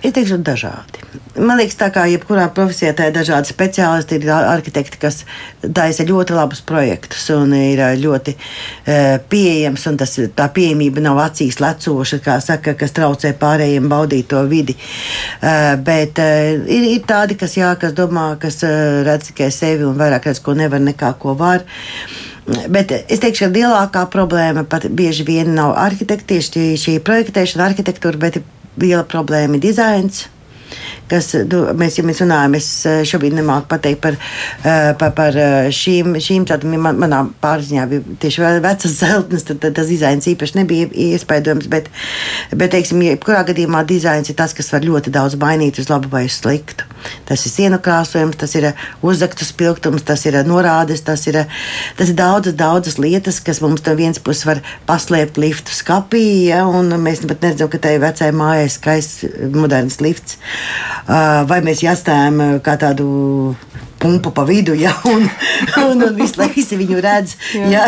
Ir 0.03 0.11
teikšu, 0.11 0.35
dažādi. 0.43 0.99
Man 1.39 1.55
liekas, 1.55 1.77
tā 1.79 1.87
kā 1.95 2.01
jebkurā 2.11 2.49
profesijā 2.51 2.91
tā 2.91 3.05
ir 3.07 3.13
dažādi 3.15 3.47
speciālisti, 3.47 4.17
ir 4.19 4.31
arhitekti, 4.35 4.97
kas 4.99 5.21
taisa 5.63 6.03
ļoti 6.03 6.35
labus 6.35 6.59
projektus 6.67 7.29
un 7.31 7.53
ir 7.55 7.79
ļoti 8.01 8.33
e, 8.35 8.97
pieejams, 9.31 9.85
tas, 10.01 10.17
tā 10.35 10.49
pieejamība 10.51 10.99
nav 11.05 11.21
acīs 11.23 11.61
lecoša, 11.63 12.19
kā 12.25 12.35
saka, 12.43 12.73
kas 12.75 12.91
traucē 12.97 13.31
pārējiem 13.39 13.87
baudīt 13.87 14.27
to 14.33 14.41
vidi. 14.51 14.75
E, 14.75 15.53
bet 15.87 16.19
e, 16.19 16.27
ir, 16.67 16.89
ir 16.97 17.05
tādi, 17.07 17.37
kas, 17.39 17.55
jā, 17.55 17.71
kas 17.79 17.95
domā, 17.95 18.33
kas 18.41 18.59
redz 19.07 19.29
tikai 19.29 19.47
sevi 19.55 19.87
un 19.87 19.95
vairāk 20.01 20.27
redz, 20.27 20.41
ko 20.43 20.57
nevar 20.59 20.83
nekā 20.83 21.13
ko 21.21 21.37
var. 21.39 21.63
Bet 22.43 22.91
es 22.91 23.23
teikšu, 23.23 23.45
ka 23.45 23.55
lielākā 23.55 24.03
problēma 24.11 24.65
pat 24.67 24.89
bieži 24.91 25.23
vien 25.23 25.55
nav 25.55 25.77
arhitekti, 25.79 26.35
tieši 26.35 26.65
šī 26.81 26.97
projektēšana, 27.07 27.69
arhitektūra, 27.69 28.19
bet 28.19 28.41
liela 28.81 29.03
problēma 29.09 29.59
ir 29.59 29.67
dizains 29.69 30.25
kas 31.11 31.31
nu, 31.49 31.63
mēs, 31.77 31.97
ja 31.99 32.05
mēs 32.05 32.21
runājam, 32.23 32.57
es 32.57 32.67
eh, 32.89 33.01
šobrīd 33.07 33.35
nemāku 33.37 33.69
pateikt 33.71 34.01
par, 34.03 34.17
eh, 34.17 34.91
par, 34.99 35.13
par 35.17 35.37
eh, 35.39 35.69
šīm, 35.73 36.17
šīm 36.23 36.47
tādām 36.49 36.77
man, 36.81 36.99
manā 37.01 37.23
pārziņā 37.43 37.87
bija 37.91 38.17
tieši 38.23 38.45
vecas 38.63 38.97
zeltnes, 39.01 39.45
tad, 39.49 39.61
tad 39.63 39.77
tas 39.79 39.91
dizains 39.91 40.29
īpaši 40.33 40.59
nebija 40.61 40.89
iespaidojams, 41.09 41.69
bet, 41.71 41.91
bet, 42.53 42.71
teiksim, 42.75 43.03
jebkurā 43.05 43.43
gadījumā 43.49 43.83
dizains 43.89 44.31
ir 44.31 44.39
tas, 44.39 44.55
kas 44.57 44.71
var 44.73 44.85
ļoti 44.87 45.13
daudz 45.13 45.37
mainīt 45.41 45.81
uz 45.81 45.91
labu 45.91 46.11
vai 46.13 46.25
uz 46.29 46.39
sliktu. 46.41 46.87
Tas 47.27 47.45
ir 47.47 47.53
sienu 47.53 47.79
krāsojums, 47.83 48.37
tas 48.39 48.55
ir 48.57 48.69
uzraktu 49.05 49.47
spilgtums, 49.47 50.05
tas 50.07 50.25
ir 50.29 50.37
norādes, 50.47 51.03
tas 51.05 51.25
ir, 51.29 51.41
tas 51.99 52.11
ir 52.11 52.17
daudzas, 52.19 52.57
daudzas 52.59 52.99
lietas, 53.01 53.41
kas 53.43 53.61
mums 53.63 53.83
no 53.85 53.95
vienas 53.99 54.21
puses 54.23 54.47
var 54.49 54.63
paslēpt 54.89 55.39
liftu 55.41 55.75
skapī, 55.75 56.25
ja, 56.49 56.63
un 56.67 56.93
mēs 57.03 57.25
pat 57.27 57.45
neredzam, 57.45 57.71
ka 57.71 57.81
tai 57.83 57.97
vecai 58.03 58.31
mājai 58.35 58.69
skaists 58.71 59.25
moderns 59.53 59.99
lifts. 60.03 60.39
Vai 61.49 61.61
mēs 61.65 61.83
jāstājam 61.85 62.59
kā 62.63 62.77
tādu 62.81 63.55
pumpu 64.03 64.33
pa 64.35 64.43
vidu, 64.47 64.75
ja, 64.75 64.91
un, 65.07 65.23
un, 65.85 66.03
un 66.03 66.15
visu 66.17 66.41
laiku 66.41 66.59
visi 66.59 66.77
viņu 66.79 66.99
redz. 67.03 67.35
ja, 67.71 67.87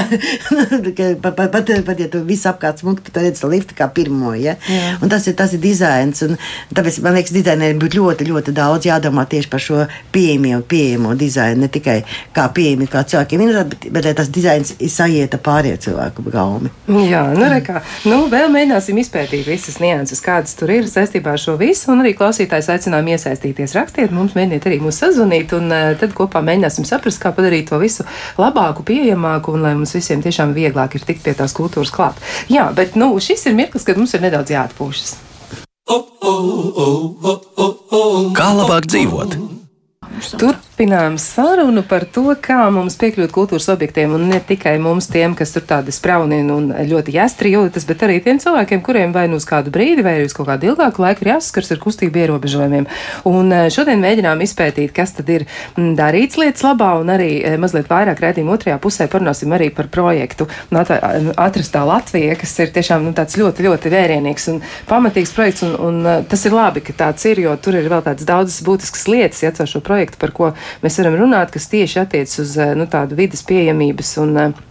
pat, 1.21 1.36
pat, 1.36 1.51
pat, 1.51 1.71
pat, 1.86 1.99
ja 1.99 2.08
tu 2.12 2.21
visu 2.28 2.49
apkārt 2.51 2.82
smūgi, 2.82 3.10
tad 3.10 3.25
redz 3.25 3.43
liftu 3.45 3.75
kā 3.78 3.88
pirmo. 3.93 4.34
Ja, 4.39 4.56
Jā. 4.71 4.95
un 5.04 5.12
tas 5.12 5.28
ir, 5.30 5.36
tas 5.38 5.54
ir 5.56 5.62
dizains. 5.63 6.23
Un, 6.25 6.38
tāpēc 6.75 6.99
man 7.06 7.17
liekas, 7.17 7.34
dizaineriem 7.36 7.82
būtu 7.82 7.99
ļoti, 7.99 8.30
ļoti 8.32 8.56
daudz 8.56 8.89
jādomā 8.89 9.25
tieši 9.30 9.51
par 9.51 9.63
šo 9.63 9.84
pieejamo, 10.15 10.62
pieejamo 10.69 11.15
dizainu. 11.19 11.65
Ne 11.65 11.71
tikai 11.71 12.01
kā 12.36 12.47
pieejami 12.56 12.88
kā 12.91 13.04
cilvēkiem, 13.08 13.45
bet, 13.56 13.89
bet 13.95 14.10
lai 14.10 14.15
tas 14.17 14.32
dizains 14.34 14.75
sajieta 14.95 15.39
pārējiem 15.41 15.82
cilvēku 15.88 16.25
gaumi. 16.32 16.71
Jā, 17.10 17.25
nu, 17.36 17.45
rekā, 17.51 17.82
nu 18.10 18.25
vēl 18.32 18.49
mēģināsim 18.54 18.99
izpētīt 19.01 19.47
visas 19.47 19.80
nianses, 19.84 20.23
kādas 20.23 20.56
tur 20.58 20.71
ir 20.73 20.88
saistībā 20.89 21.36
ar 21.36 21.41
šo 21.41 21.58
visu. 21.60 21.91
Un 21.93 22.04
arī 22.04 22.15
klausītājs 22.17 22.71
aicinām 22.73 23.08
iesaistīties, 23.13 23.75
rakstiet 23.78 24.13
mums, 24.15 24.36
mēģiniet 24.38 24.67
arī 24.69 24.82
mūs 24.84 24.99
sazvanīt. 25.04 25.54
Un, 25.58 25.71
tad 26.06 26.15
kopā 26.18 26.41
mēģināsim 26.46 26.88
saprast, 26.88 27.22
kā 27.22 27.34
padarīt 27.36 27.70
to 27.72 27.82
visu 27.82 28.06
labāku, 28.39 28.86
pieejamāku 28.88 29.56
un 29.56 29.65
lai 29.65 29.76
mums 29.78 29.96
visiem 29.98 30.24
tiešām 30.26 30.56
vieglāk 30.56 30.96
ir 30.96 31.06
tikt 31.08 31.26
pie 31.26 31.36
tās 31.38 31.56
kultūras 31.58 31.94
klāt. 31.94 32.22
Jā, 32.52 32.70
bet 32.78 32.96
nu, 33.00 33.12
šis 33.20 33.48
ir 33.50 33.58
mirklis, 33.58 33.86
kad 33.88 34.00
mums 34.00 34.15
ir 34.15 34.24
nedaudz 34.26 34.54
jāatpūšas. 34.56 35.18
Kā 38.36 38.48
labāk 38.58 38.88
dzīvot? 38.89 39.38
Turpinām 40.76 41.14
sarunu 41.16 41.86
par 41.88 42.04
to, 42.12 42.34
kā 42.44 42.66
mums 42.68 42.98
piekļūt 43.00 43.32
kultūras 43.32 43.70
objektiem, 43.72 44.12
un 44.18 44.26
ne 44.28 44.42
tikai 44.44 44.74
mums, 44.84 45.06
tiem, 45.08 45.32
kas 45.32 45.54
tur 45.56 45.64
tādi 45.64 45.94
sprauni 45.96 46.42
un 46.52 46.66
ļoti 46.90 47.14
jāstri 47.16 47.54
jūtas, 47.54 47.86
bet 47.88 48.02
arī 48.04 48.18
tiem 48.20 48.42
cilvēkiem, 48.44 48.82
kuriem 48.84 49.14
vai 49.16 49.24
nu 49.32 49.40
uz 49.40 49.46
kādu 49.48 49.72
brīdi, 49.72 50.04
vai 50.04 50.18
arī 50.18 50.26
uz 50.28 50.36
kaut 50.36 50.50
kādu 50.50 50.68
ilgāku 50.74 51.00
laiku 51.00 51.24
ir 51.24 51.30
jāsaskars 51.32 51.72
ar 51.72 51.80
kustību 51.80 52.20
ierobežojumiem. 52.20 52.90
Un 53.32 53.56
eh, 53.56 53.70
šodien 53.72 54.04
mēģinām 54.04 54.44
izpētīt, 54.44 54.92
kas 54.98 55.16
tad 55.16 55.32
ir 55.32 55.46
mm, 55.78 55.94
darīts 55.96 56.36
lietas 56.42 56.66
labā, 56.68 56.92
un 57.00 57.14
arī 57.16 57.30
eh, 57.38 57.56
mazliet 57.56 57.88
vairāk 57.88 58.20
redzījuma 58.26 58.58
otrajā 58.58 58.76
pusē 58.84 59.08
parunāsim 59.08 59.56
arī 59.56 59.72
par 59.72 59.88
projektu 59.88 60.50
Atrastā 60.76 61.86
Latvija, 61.88 62.36
kas 62.44 62.58
ir 62.60 62.76
tiešām 62.76 63.08
nu, 63.08 63.16
tāds 63.16 63.40
ļoti, 63.40 63.64
ļoti 63.70 63.94
vērienīgs 63.96 64.50
un 64.52 64.60
pamatīgs 64.92 65.32
projekts, 65.40 65.64
un, 65.70 65.80
un 65.80 66.04
eh, 66.04 66.22
tas 66.28 66.44
ir 66.44 66.60
labi, 66.60 66.84
ka 66.84 67.00
tāds 67.06 67.32
ir, 67.32 67.46
jo 67.48 67.56
tur 67.56 67.80
ir 67.80 67.88
vēl 67.96 68.04
tādas 68.12 68.28
daudzas 68.28 68.60
būtiskas 68.68 69.08
lietas, 69.08 69.48
ja 69.48 69.56
caur 69.56 69.72
šo 69.72 69.86
projektu, 69.88 70.20
par 70.20 70.36
ko 70.36 70.52
mēs 70.84 70.99
varam 71.01 71.17
runāt, 71.23 71.54
kas 71.54 71.69
tieši 71.71 72.01
attiec 72.04 72.39
uz 72.41 72.56
eh, 72.58 72.73
nu, 72.78 72.88
tādu 72.91 73.17
vidas 73.19 73.43
pieejamības 73.47 74.15
un 74.23 74.39
uh, 74.39 74.63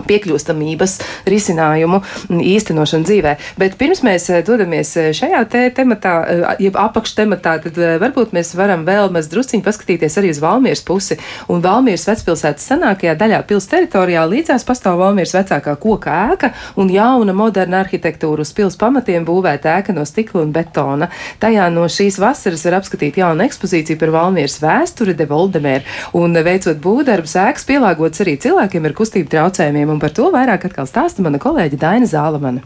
piekļūstamības 0.00 0.96
risinājumu 1.28 2.00
īstenošanu 2.32 3.06
dzīvē. 3.06 3.34
Bet 3.60 3.76
pirms 3.80 4.02
mēs 4.06 4.28
eh, 4.32 4.40
dodamies 4.46 4.94
eh, 4.96 5.10
šajā 5.16 5.42
te 5.52 5.64
tematā, 5.76 6.14
eh, 6.24 6.44
jeb 6.66 6.78
apakštematā, 6.80 7.58
tad 7.66 7.80
varbūt 8.02 8.32
mēs 8.36 8.54
varam 8.58 8.86
vēl 8.88 9.12
maz 9.14 9.28
drusciņi 9.32 9.64
paskatīties 9.66 10.16
arī 10.20 10.32
uz 10.32 10.40
Valmieras 10.42 10.84
pusi. 10.86 11.18
Un 11.52 11.62
Valmieras 11.64 12.06
vecpilsētas 12.08 12.66
senākajā 12.72 13.14
daļā 13.20 13.42
pils 13.48 13.68
teritorijā 13.70 14.24
līdzās 14.30 14.66
pastāv 14.68 15.00
Valmieras 15.02 15.36
vecākā 15.36 15.76
koka 15.82 16.16
ēka 16.32 16.52
un 16.80 16.90
jauna 16.92 17.36
moderna 17.36 17.82
arhitektūra 17.84 18.46
uz 18.46 18.54
pils 18.56 18.78
pamatiem 18.80 19.26
būvēta 19.28 19.76
ēka 19.78 19.94
no 19.96 20.06
stikla 20.08 20.46
un 20.46 20.54
betona. 20.56 21.10
Tajā 21.42 21.68
no 21.74 21.84
šīs 21.90 22.18
vasaras 22.22 22.64
var 22.68 22.78
apskatīt 22.80 23.20
jaunu 23.20 23.44
ekspozīciju 23.44 24.00
par 24.00 24.14
Valmieras 24.16 24.58
vēsturi 24.62 25.16
de 25.18 25.28
Voldemēru. 25.28 25.84
Un 26.18 26.36
veicot 26.44 26.80
būvdarbus, 26.82 27.36
ēkas 27.44 27.68
pielāgots 27.68 28.24
arī 28.24 28.38
cilvēkiem 28.40 28.88
ar 28.88 28.96
kustību 28.96 29.30
traucējumiem 29.32 29.81
un 29.90 29.98
par 30.02 30.14
to 30.14 30.28
vairāk 30.34 30.68
atkal 30.68 30.86
stāsta 30.86 31.24
mana 31.24 31.40
kolēģe 31.42 31.80
Daina 31.80 32.06
Zālamana. 32.06 32.62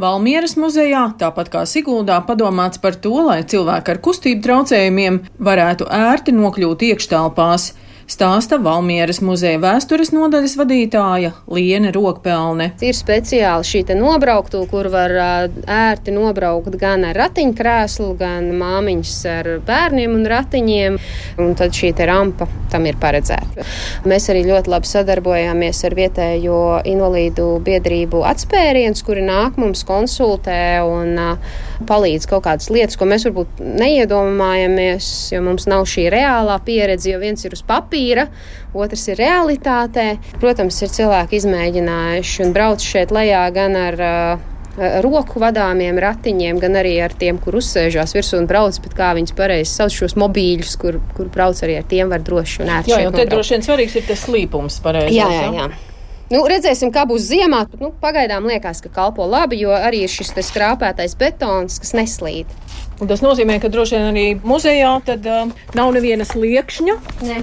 Valmieras 0.00 0.56
muzejā, 0.56 1.02
tāpat 1.20 1.50
kā 1.52 1.62
Siguldā, 1.68 2.16
padomāts 2.26 2.80
par 2.80 2.96
to, 2.96 3.12
lai 3.26 3.42
cilvēki 3.44 3.92
ar 3.92 4.00
kustību 4.02 4.42
traucējumiem 4.46 5.20
varētu 5.38 5.86
ērti 5.92 6.32
nokļūt 6.34 6.86
iekštelpās 6.88 7.68
stāsta 8.12 8.58
Valmieras 8.62 9.20
muzeja 9.24 9.60
vēstures 9.62 10.12
nodaļas 10.12 10.56
vadītāja 10.60 11.32
Liene 11.52 11.92
Rokpelne. 11.94 12.72
Ir 12.84 12.96
speciāli 12.96 13.68
šī 13.68 13.82
nobrauktu, 13.96 14.62
kur 14.70 14.88
var 14.92 15.14
ērti 15.66 16.14
nobraukt 16.14 16.76
gan 16.80 17.06
ar 17.08 17.18
ratiņkrēslu, 17.18 18.10
gan 18.20 18.50
māmiņas 18.60 19.16
ar 19.32 19.50
bērniem 19.66 20.16
un 20.18 20.28
ratiņiem, 20.32 20.98
un 21.42 21.54
tad 21.58 21.76
šī 21.76 21.92
rampa 22.08 22.48
tam 22.72 22.86
ir 22.88 22.98
paredzēta. 23.00 23.66
Mēs 24.08 24.28
arī 24.32 24.44
ļoti 24.48 24.72
labi 24.72 24.88
sadarbojāmies 24.88 25.82
ar 25.88 25.96
vietējo 25.98 26.62
invalīdu 26.88 27.48
biedrību 27.64 28.24
atspēriens, 28.28 29.04
kuri 29.06 29.24
nāk 29.26 29.60
mums 29.60 29.84
konsultē 29.88 30.62
un 30.86 31.16
palīdz 31.88 32.28
kaut 32.30 32.44
kādas 32.46 32.70
lietas, 32.72 32.98
ko 32.98 33.08
mēs 33.10 33.26
varbūt 33.28 33.60
neiedomājamies, 33.82 35.08
jo 35.34 35.42
mums 35.44 35.68
nav 35.70 35.86
šī 35.90 36.08
reālā 36.12 36.58
pieredze, 36.66 37.12
jo 37.12 37.20
viens 37.22 37.44
ir 37.44 37.56
uz 37.56 37.64
papīra, 37.66 38.28
otrs 38.74 39.08
ir 39.12 39.20
realitātē. 39.22 40.06
Protams, 40.42 40.80
ir 40.84 40.94
cilvēki 40.94 41.42
izmēģinājuši 41.42 42.46
un 42.46 42.56
brauc 42.56 42.84
šeit 42.84 43.14
lejā 43.14 43.44
gan 43.54 43.78
ar 43.78 44.02
uh, 44.02 44.48
roku 45.04 45.40
vadāmiem 45.42 45.98
ratiņiem, 46.00 46.58
gan 46.62 46.78
arī 46.80 46.96
ar 47.04 47.12
tiem, 47.18 47.38
kur 47.42 47.58
uzsēžās 47.60 48.14
virsū 48.16 48.40
un 48.40 48.48
brauc, 48.50 48.78
bet 48.84 48.96
kā 48.96 49.12
viņas 49.18 49.36
pareizi 49.36 49.72
sauc 49.74 49.94
šos 49.94 50.16
mobīļus, 50.20 50.76
kur, 50.80 51.00
kur 51.16 51.28
brauc 51.32 51.60
arī 51.64 51.78
ar 51.80 51.88
tiem 51.88 52.12
var 52.12 52.24
droši 52.24 52.62
un 52.64 52.76
ērti. 52.78 52.94
Jā, 52.94 53.06
un 53.10 53.16
te 53.16 53.28
droši 53.28 53.56
vien 53.56 53.66
svarīgs 53.66 53.98
ir 54.00 54.06
tas 54.08 54.24
slīpums 54.26 54.80
pareizi. 54.84 55.18
Jā, 55.18 55.28
jā, 55.28 55.48
jā. 55.58 55.91
Nu, 56.32 56.42
redzēsim, 56.48 56.92
kā 56.94 57.04
būs 57.08 57.26
ziemā. 57.28 57.66
Nu, 57.80 57.92
pagaidām 58.02 58.48
liekas, 58.48 58.80
ka 58.84 58.92
kalpo 58.92 59.26
labi, 59.28 59.60
jo 59.62 59.74
arī 59.76 60.06
ir 60.06 60.12
šis 60.12 60.32
skrāpētais 60.48 61.16
betons, 61.20 61.76
kas 61.82 61.92
neslīd. 61.98 62.48
Un 63.02 63.10
tas 63.10 63.20
nozīmē, 63.24 63.58
ka 63.60 63.68
droši 63.72 63.98
vien 63.98 64.08
arī 64.08 64.26
muzejā 64.40 64.94
tad, 65.04 65.26
uh, 65.28 65.52
nav 65.76 65.92
nevienas 65.92 66.34
liekšņa. 66.38 66.98
Ne 67.28 67.42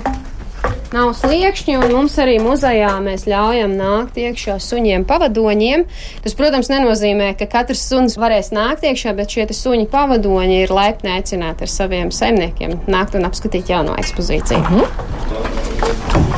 nav 0.93 1.11
sliekšņi, 1.13 1.75
un 1.77 1.91
mums 1.93 2.15
arī 2.21 2.39
muzejā 2.41 2.91
mēs 3.05 3.27
ļaujam 3.29 3.75
nākt 3.77 4.17
iekšā 4.19 4.57
suņiem 4.63 5.05
pavadoņiem. 5.09 5.85
Tas, 6.25 6.35
protams, 6.37 6.71
nenozīmē, 6.71 7.31
ka 7.39 7.49
katrs 7.51 7.85
suns 7.91 8.17
varēs 8.19 8.49
nākt 8.55 8.87
iekšā, 8.89 9.13
bet 9.17 9.35
šie 9.35 9.45
suņi 9.53 9.89
pavadoņi 9.93 10.63
ir 10.63 10.73
laipni 10.73 11.13
aicināti 11.17 11.67
ar 11.67 11.73
saviem 11.75 12.13
saimniekiem 12.15 12.79
nākt 12.89 13.17
un 13.19 13.29
apskatīt 13.29 13.69
jauno 13.69 13.97
ekspozīciju. 14.01 14.65
Mhm. 14.65 16.28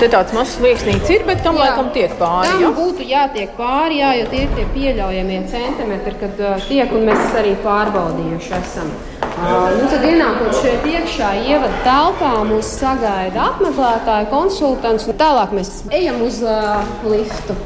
Te 0.00 0.08
tāds 0.10 0.32
mazs 0.34 0.56
slieksnīts 0.58 1.10
ir, 1.14 1.22
bet 1.28 1.42
tam 1.44 1.56
jā. 1.58 1.66
laikam 1.66 1.90
tiek 1.94 2.12
pāri. 2.18 2.48
Tam 2.50 2.62
jā? 2.64 2.70
būtu 2.76 3.04
jātiek 3.06 3.52
pāri, 3.58 4.00
jā, 4.00 4.12
jo 4.18 4.26
tie 4.32 4.40
ir 4.46 4.54
tie 4.56 4.64
pieļaujamie 4.74 5.38
centimetri, 5.52 6.14
kad 6.20 6.40
uh, 6.42 6.64
tiek, 6.68 6.92
un 6.96 7.06
mēs 7.06 7.36
arī 7.38 7.52
pārbaudījuši 7.62 8.54
esam. 8.58 8.90
Uh, 9.22 9.68
nu, 9.76 9.86
tad 9.92 10.06
ienākot 10.08 10.58
šeit 10.58 10.86
iekšā, 10.90 11.30
ievada 11.46 11.78
telpā, 11.86 12.32
mūs 12.48 12.72
sagaida 12.80 13.46
apmeklētāji, 13.52 14.30
konsultants. 14.32 15.08
Tālāk 15.22 15.54
mēs 15.56 15.74
ejam 15.94 16.22
uz 16.26 16.42
uh, 16.46 16.82
liftu. 17.06 17.58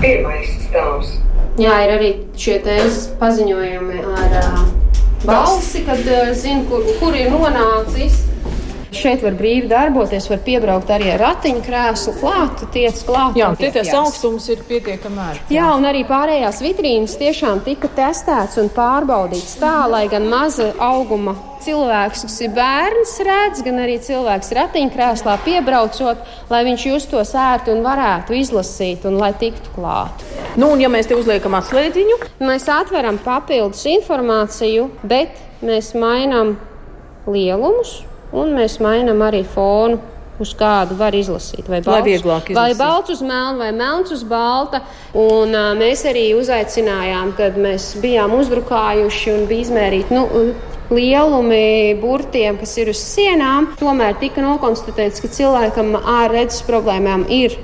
Pirmais 0.00 0.52
stāvs. 0.68 1.16
Jā, 1.60 1.80
ir 1.86 1.96
arī 2.00 2.12
šie 2.40 2.60
paziņojumi 3.20 4.04
ar 4.10 4.38
uh, 4.40 4.62
balsi, 5.24 5.84
kad 5.86 6.00
uh, 6.08 6.32
zina, 6.36 6.64
kur, 6.70 6.86
kur 7.00 7.16
ir 7.16 7.30
nonācis. 7.32 8.24
Šeit 8.94 9.24
var 9.24 9.34
brīvi 9.38 9.68
darboties, 9.70 10.28
var 10.30 10.42
piebraukt 10.46 10.92
arī 10.94 11.10
ar 11.14 11.22
ratiņkrēslu 11.22 12.14
klāt, 12.20 12.66
tiec 12.74 13.00
klāt. 13.06 13.38
Jā, 13.38 13.50
tie 13.58 13.72
tas 13.74 13.90
augstums 13.98 14.46
ir 14.52 14.62
pietiekami 14.68 15.24
ērts. 15.28 15.54
Jā, 15.54 15.70
un 15.76 15.88
arī 15.88 16.04
pārējās 16.08 16.60
vitrīnas 16.64 17.16
tiešām 17.20 17.64
tika 17.66 17.90
testēts 17.96 18.60
un 18.62 18.70
pārbaudīts 18.74 19.58
tā, 19.62 19.74
lai 19.90 20.06
gan 20.12 20.28
maza 20.30 20.70
auguma 20.82 21.36
cilvēks, 21.64 22.24
kas 22.26 22.36
ir 22.44 22.52
bērns, 22.56 23.14
redz, 23.24 23.62
gan 23.64 23.80
arī 23.84 23.96
cilvēks 24.04 24.52
ratiņkrēslā 24.58 25.36
piebraucot, 25.46 26.22
lai 26.52 26.62
viņš 26.68 26.86
justos 26.90 27.34
ērti 27.38 27.72
un 27.74 27.84
varētu 27.86 28.36
izlasīt 28.36 29.06
un 29.08 29.18
lai 29.20 29.32
tiktu 29.40 29.74
klāt. 29.76 30.24
Nu, 30.60 30.70
un 30.74 30.82
ja 30.82 30.90
mēs 30.92 31.08
te 31.10 31.18
uzliekam 31.18 31.56
atslēdziņu, 31.58 32.20
mēs 32.44 32.68
atveram 32.70 33.18
papildus 33.24 33.84
informāciju, 33.96 34.90
bet 35.02 35.40
mēs 35.64 35.94
mainām 35.98 36.56
lielumus 37.26 38.02
un 38.34 38.52
mēs 38.58 38.80
mainām 38.82 39.22
arī 39.26 39.44
fonu. 39.46 40.00
Uz 40.34 40.50
kādu 40.58 40.96
var 40.98 41.14
izlasīt, 41.14 41.68
vai 41.70 41.78
balts, 41.78 42.24
vai 42.56 42.72
balts 42.74 43.12
uz 43.14 43.20
melna, 43.22 43.54
vai 43.60 43.68
melns 43.70 44.10
uz 44.10 44.24
balta. 44.26 44.80
Un, 45.14 45.52
uh, 45.54 45.68
mēs 45.78 46.02
arī 46.10 46.24
uzaicinājām, 46.34 47.36
kad 47.38 47.54
mēs 47.54 47.92
bijām 48.02 48.34
uzdrukājuši 48.40 49.30
un 49.30 49.44
bija 49.46 49.68
izmērīti 49.68 50.16
nu, 50.16 50.24
lielumi 50.90 51.94
burtiem, 52.02 52.58
kas 52.58 52.74
ir 52.82 52.90
uz 52.90 52.98
sienām. 52.98 53.70
Tomēr 53.78 54.18
tika 54.18 54.42
nokonstatēts, 54.42 55.22
ka 55.22 55.30
cilvēkam 55.38 55.94
ar 56.02 56.34
redzes 56.34 56.66
problēmām 56.66 57.28
ir 57.30 57.54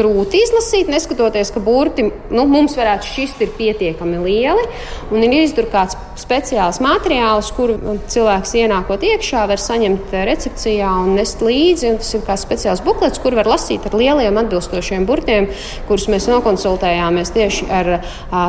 grūti 0.00 0.40
izlasīt, 0.42 0.90
neskatoties, 0.90 1.52
ka 1.54 1.62
burti 1.62 2.08
nu, 2.08 2.46
mums 2.48 2.74
varētu 2.78 3.08
šķist 3.12 3.44
ir 3.44 3.54
pietiekami 3.58 4.20
lieli. 4.24 4.66
Un 5.12 5.24
ir 5.26 5.36
izdrukāts 5.44 5.98
speciāls 6.20 6.80
materiāls, 6.84 7.50
kuru 7.56 7.96
cilvēks 8.10 8.54
ienākot 8.60 9.04
iekšā 9.06 9.46
var 9.50 9.62
saņemt 9.62 10.12
recepcijā 10.30 10.90
un 11.04 11.14
nest 11.18 11.42
līdzi. 11.44 11.92
Un 11.92 12.00
tas 12.02 12.12
ir 12.16 12.24
kā 12.26 12.36
speciāls 12.40 12.82
buklets, 12.84 13.20
kur 13.22 13.36
var 13.38 13.48
lasīt 13.50 13.86
ar 13.88 13.96
lieliem 14.00 14.40
atbilstošiem 14.42 15.06
burtiem, 15.08 15.50
kurus 15.88 16.08
mēs 16.12 16.28
nokonsultējāmies 16.30 17.34
tieši 17.36 17.70
ar 17.80 17.92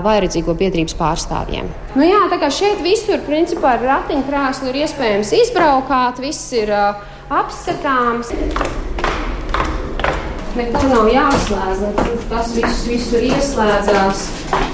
vairedzīgo 0.06 0.56
biedrības 0.58 0.98
pārstāvjiem. 1.00 1.72
Nu, 1.96 2.06
jā, 2.08 2.22
tā 2.32 2.40
kā 2.42 2.52
šeit 2.54 2.84
visur 2.86 3.24
principā 3.28 3.76
ar 3.78 3.88
ratiņkrēslu 3.90 4.72
ir 4.72 4.84
iespējams 4.86 5.36
izbraukāt, 5.42 6.22
viss 6.24 6.54
ir 6.58 6.72
apskatāms. 7.32 8.32
Nekur 10.52 10.90
nav 10.92 11.06
jāslēdz, 11.08 11.84
tas 12.28 12.50
viss 12.58 12.88
visur 12.90 13.24
ieslēdzās. 13.24 14.26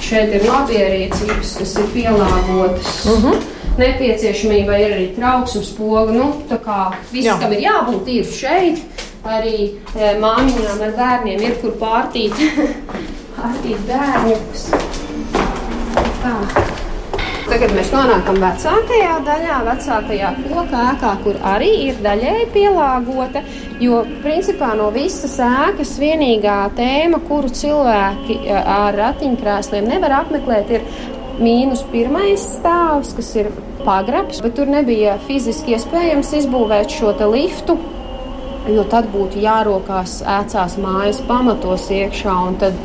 Šeit 0.02 0.34
ir 0.34 0.48
labierīcības, 0.48 1.52
kas 1.60 1.76
ir 1.78 1.92
pielāgotas. 1.94 3.06
Uh 3.06 3.14
mhm. 3.14 3.28
-huh. 3.28 3.54
Nepieciešamība 3.78 4.78
ir 4.82 4.94
arī 4.96 5.08
trauksmes 5.16 5.70
poga. 5.78 6.12
Nu, 6.12 6.32
tā 6.50 6.58
kā 6.58 6.94
viss, 7.12 7.28
Jā. 7.28 7.38
kam 7.40 7.54
ir 7.54 7.62
jābūt, 7.62 8.08
ir 8.08 8.26
šeit. 8.26 8.82
Arī 9.28 9.58
e, 9.94 10.18
māmiņām 10.22 10.82
ar 10.82 10.96
bērniem 10.98 11.42
ir 11.42 11.56
kur 11.62 11.76
pārtīt, 11.78 12.34
pārtīt 13.38 13.78
bērņus. 13.92 14.66
Tā. 16.24 16.77
Tagad 17.48 17.72
mēs 17.72 17.94
nonākam 17.96 18.42
vecākajā 18.44 19.12
daļā, 19.24 19.58
vecākajā 19.64 20.32
koka 20.42 20.82
ēkā, 20.92 21.12
kur 21.24 21.38
arī 21.48 21.70
ir 21.86 22.02
daļēji 22.04 22.48
pielāgota. 22.52 23.44
Jo 23.80 24.02
principā 24.24 24.74
no 24.76 24.90
visas 24.92 25.38
ēkas 25.46 25.94
vienīgā 26.02 26.58
tēma, 26.76 27.22
kuru 27.30 27.48
cilvēki 27.56 28.36
e, 28.42 28.52
ar 28.58 28.98
ratiņkrēsliem 29.00 29.88
nevar 29.88 30.18
apmeklēt, 30.26 30.74
ir 30.76 30.84
mīnus 31.40 31.86
pirmais 31.94 32.44
stāvs, 32.58 33.14
kas 33.16 33.32
ir 33.40 33.52
pagrabs, 33.86 34.44
bet 34.44 34.58
tur 34.60 34.68
nebija 34.68 35.16
fiziski 35.30 35.78
iespējams 35.78 36.34
izbūvēt 36.42 36.92
šo 37.00 37.16
liftu. 37.32 37.78
Jo 38.68 38.84
tad 38.92 39.08
būtu 39.14 39.40
jārokās 39.40 40.20
ēcās 40.28 40.76
mājas 40.84 41.24
pamatos 41.24 41.88
iekšā, 41.96 42.34
un 42.50 42.60
tad 42.60 42.76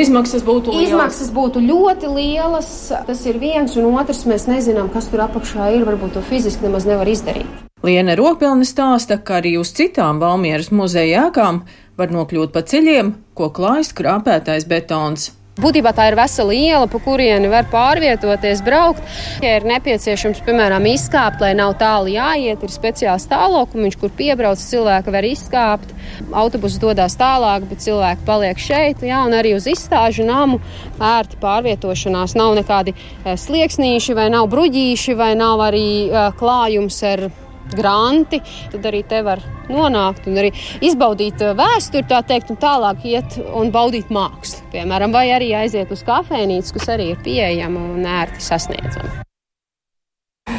Izmaksas 0.00 0.42
būtu. 0.46 0.74
Izmaksas 0.84 1.30
būtu 1.34 1.62
ļoti 1.64 2.10
lielas. 2.10 2.70
Tas 3.06 3.22
ir 3.30 3.38
viens, 3.42 3.76
un 3.78 3.94
otrs 3.94 4.24
mēs 4.30 4.48
nezinām, 4.50 4.90
kas 4.92 5.10
tur 5.12 5.24
apakšā 5.26 5.70
ir. 5.76 5.86
Varbūt 5.88 6.16
to 6.18 6.24
fiziski 6.24 6.66
nemaz 6.66 6.88
nevar 6.88 7.10
izdarīt. 7.10 7.46
Liene 7.84 8.16
Rokpelne 8.16 8.64
stāsta, 8.64 9.18
ka 9.20 9.42
arī 9.42 9.58
uz 9.60 9.74
citām 9.76 10.20
Valmieras 10.22 10.70
muzeja 10.72 11.26
ēkām 11.28 11.64
var 12.00 12.14
nokļūt 12.14 12.54
pa 12.54 12.64
ceļiem, 12.64 13.12
ko 13.36 13.50
klājas 13.52 13.92
krāpētais 13.96 14.64
betons. 14.70 15.34
Būtībā 15.54 15.92
tā 15.94 16.08
ir 16.10 16.16
vesela 16.18 16.50
iela, 16.50 16.86
pa 16.90 16.98
kurieni 16.98 17.46
var 17.46 17.68
pārvietoties, 17.70 18.58
braukt. 18.66 19.04
Ja 19.38 19.52
ir 19.60 19.66
nepieciešams, 19.70 20.40
piemēram, 20.42 20.82
izkāpt, 20.90 21.44
lai 21.44 21.52
nav 21.54 21.76
tālu 21.78 22.10
jāiet, 22.10 22.64
ir 22.66 22.72
speciāls 22.74 23.28
tālokums, 23.30 23.94
kur 24.00 24.10
piebrauc 24.18 24.58
cilvēki 24.58 25.14
var 25.14 25.28
izkāpt. 25.28 25.94
Autobuss 26.34 26.80
dodas 26.82 27.14
tālāk, 27.20 27.68
bet 27.70 27.86
cilvēki 27.86 28.26
paliek 28.26 28.58
šeit. 28.58 29.06
Jā, 29.06 29.22
un 29.28 29.38
arī 29.38 29.54
uz 29.54 29.68
izstāžu 29.70 30.26
namu 30.26 30.58
ērti 30.98 31.38
pārvietošanās. 31.44 32.34
Nav 32.34 32.58
nekādi 32.58 32.96
eh, 32.98 33.38
slieksnīši, 33.38 34.18
vai 34.18 34.26
nav 34.34 34.50
bruģīši, 34.50 35.14
vai 35.14 35.36
nav 35.38 35.62
arī 35.70 35.86
uh, 36.10 36.32
klājums 36.34 36.98
ar 37.06 37.28
granti, 37.72 38.40
tad 38.72 38.88
arī 38.90 39.02
te 39.08 39.22
var 39.26 39.42
nonākt 39.70 40.28
un 40.30 40.40
arī 40.42 40.52
izbaudīt 40.84 41.42
uh, 41.44 41.56
vēsturi, 41.58 42.06
tā 42.10 42.20
teikt, 42.28 42.52
un 42.52 42.60
tālāk 42.60 43.04
iet 43.08 43.38
un 43.56 43.72
baudīt 43.74 44.12
mākslu, 44.14 44.68
piemēram, 44.74 45.14
vai 45.14 45.28
arī 45.34 45.54
aiziet 45.64 45.92
uz 45.94 46.04
kafejnīcu, 46.06 46.78
kas 46.78 46.90
arī 46.96 47.12
ir 47.14 47.22
pieejama 47.24 47.92
un 47.96 48.08
ērti 48.20 48.44
sasniedzama. 48.44 49.23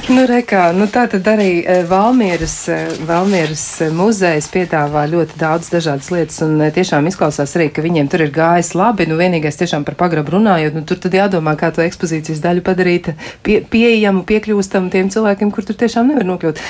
Nu, 0.05 0.21
rekā, 0.29 0.67
nu 0.77 0.85
tā 0.85 1.07
tad 1.09 1.25
arī 1.31 1.63
eh, 1.65 1.79
Valmieras, 1.89 2.53
eh, 2.69 2.91
Valmieras 3.07 3.63
eh, 3.81 3.89
muzejs 3.89 4.45
piedāvā 4.53 5.01
ļoti 5.09 5.39
daudz 5.41 5.71
dažādas 5.73 6.11
lietas, 6.13 6.37
un 6.45 6.61
tiešām 6.75 7.09
izklausās 7.09 7.55
arī, 7.57 7.71
ka 7.73 7.81
viņiem 7.81 8.11
tur 8.11 8.21
ir 8.21 8.29
gājis 8.35 8.75
labi. 8.77 9.07
Nu, 9.09 9.17
vienīgais 9.17 9.57
tiešām 9.57 9.81
par 9.87 9.97
pagrabu 9.97 10.35
runājot, 10.35 10.77
nu 10.77 10.83
tur 10.85 10.99
tad 11.01 11.17
jādomā, 11.17 11.55
kā 11.57 11.71
to 11.73 11.81
ekspozīcijas 11.81 12.43
daļu 12.43 12.61
padarīt 12.67 13.09
pie, 13.41 13.63
pieejamu, 13.65 14.21
piekļūstamu 14.29 14.93
tiem 14.93 15.09
cilvēkiem, 15.09 15.49
kur 15.55 15.65
tur 15.65 15.81
tiešām 15.81 16.13
nevar 16.13 16.29
nokļūt. 16.29 16.61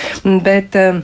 Bet, 0.46 0.80
uh, 0.80 1.04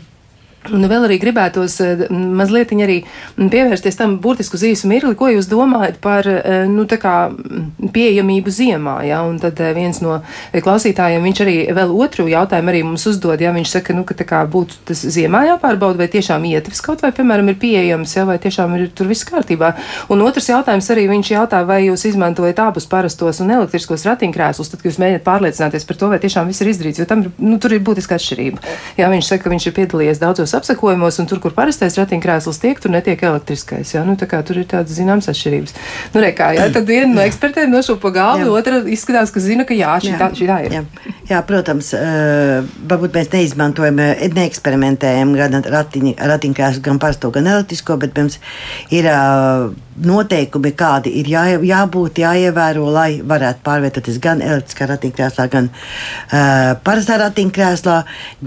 Un 0.69 0.85
vēl 0.85 1.07
arī 1.07 1.15
gribētos 1.17 1.79
eh, 1.81 2.01
mazliet 2.11 2.69
arī 2.69 2.99
pievērsties 3.33 3.95
tam 3.97 4.19
burtisku 4.21 4.59
zīves 4.61 4.83
mirkli, 4.85 5.15
ko 5.17 5.31
jūs 5.31 5.47
domājat 5.49 5.95
par 6.03 6.27
eh, 6.29 6.67
nu, 6.69 6.85
pieejamību 6.85 8.53
ziemā. 8.53 8.99
Ja? 9.07 9.23
Un 9.25 9.39
tad 9.41 9.57
eh, 9.57 9.71
viens 9.73 9.97
no 10.05 10.19
klausītājiem, 10.53 11.25
viņš 11.25 11.41
arī 11.41 11.55
vēl 11.73 11.93
otru 12.05 12.27
jautājumu 12.29 12.69
arī 12.69 12.83
mums 12.85 13.07
uzdod, 13.09 13.41
ja 13.41 13.49
viņš 13.55 13.71
saka, 13.73 13.95
nu, 13.97 14.05
ka 14.05 14.13
kā, 14.21 14.43
būtu 14.45 14.77
tas 14.91 15.01
ziemā 15.01 15.47
jāpārbauda, 15.47 15.97
vai 16.03 16.09
tiešām 16.13 16.45
ietves 16.51 16.83
kaut 16.85 17.01
vai, 17.01 17.09
piemēram, 17.17 17.49
ir 17.49 17.57
pieejams, 17.57 18.13
ja? 18.19 18.27
vai 18.29 18.37
tiešām 18.37 18.77
ir 18.77 18.85
tur 18.93 19.09
viss 19.09 19.25
kārtībā. 19.25 19.73
Un 20.13 20.21
otrs 20.21 20.51
jautājums 20.53 20.91
arī 20.93 21.07
viņš 21.09 21.33
jautā, 21.33 21.63
vai 21.65 21.81
jūs 21.87 22.05
izmantojat 22.11 22.61
abus 22.67 22.85
parastos 22.91 23.41
un 23.41 23.49
elektriskos 23.57 24.05
ratiņkrēslus, 24.11 24.69
tad, 24.75 24.85
jūs 24.85 25.01
mēģināt 25.01 25.25
pārliecināties 25.25 25.89
par 25.89 25.97
to, 25.97 26.13
vai 26.13 26.21
tiešām 26.21 26.53
viss 26.53 26.61
ir 26.61 26.69
izdarīts, 26.69 27.01
jo 27.01 27.09
tam 27.09 27.25
nu, 27.41 27.57
tur 27.57 27.73
ir 27.73 27.81
būtiska 27.81 28.21
atšķirība. 28.21 28.61
Jā, 29.01 29.09
viņš 29.09 29.33
saka, 29.33 29.47
ka 29.47 29.55
viņš 29.55 29.69
ir 29.71 29.77
piedalījies 29.81 30.21
daudzos 30.21 30.50
dažādos 30.51 30.75
apsakojumos, 30.75 31.19
un 31.19 31.27
tur, 31.27 31.39
kur 31.39 31.53
parastais 31.55 31.95
ratiņkrēsls 31.97 32.59
tiek, 32.61 32.79
tur 32.79 32.91
netiek 32.91 33.21
elektriskais. 33.21 33.93
Jā, 33.95 34.03
nu, 34.05 34.15
tā 34.19 34.27
kā 34.27 34.41
tur 34.43 34.59
ir 34.59 34.67
tādas 34.67 34.95
zināmas 34.97 35.29
atšķirības. 35.31 35.73
Nu, 36.13 36.21
re, 36.21 36.31
kā, 36.35 36.51
jā, 36.55 36.67
tad 36.75 36.87
viena 36.87 37.11
no 37.13 37.23
ekspertiem 37.23 37.71
nošūpo 37.71 38.11
galvu, 38.13 38.51
otra 38.57 38.81
izskatās, 38.85 39.31
ka 39.31 39.43
zina, 39.43 39.65
ka 39.65 39.77
jā, 39.77 39.95
šī, 40.01 40.11
jā. 40.13 40.19
Tā, 40.19 40.31
šī 40.35 40.49
tā 40.49 40.57
ir. 40.65 40.75
Jā. 40.77 41.13
jā, 41.31 41.43
protams, 41.47 41.93
uh, 41.97 42.73
varbūt 42.91 43.15
mēs 43.19 43.31
neizmantojam, 43.35 44.01
neeksperimentējam 44.35 45.35
gan 45.39 45.61
ratiņ, 45.77 46.11
ratiņkrēslu, 46.33 46.83
gan 46.87 47.01
parasto, 47.01 47.31
gan 47.33 47.49
elektrisko, 47.51 47.99
bet 48.01 48.17
mums 48.17 48.39
ir 48.93 49.07
uh, 49.11 49.71
noteikumi, 50.01 50.71
kādi 50.77 51.11
ir 51.19 51.29
jā, 51.29 51.43
jābūt, 51.67 52.21
jāievēro, 52.23 52.87
lai 52.93 53.09
varētu 53.27 53.63
pārvietoties 53.65 54.19
gan 54.23 54.41
elektriskā 54.43 54.87
ratiņkrēslā, 54.89 55.47
gan 55.51 55.69
uh, 55.71 56.71
parastā 56.85 57.19
ratiņkrēslā, 57.21 57.97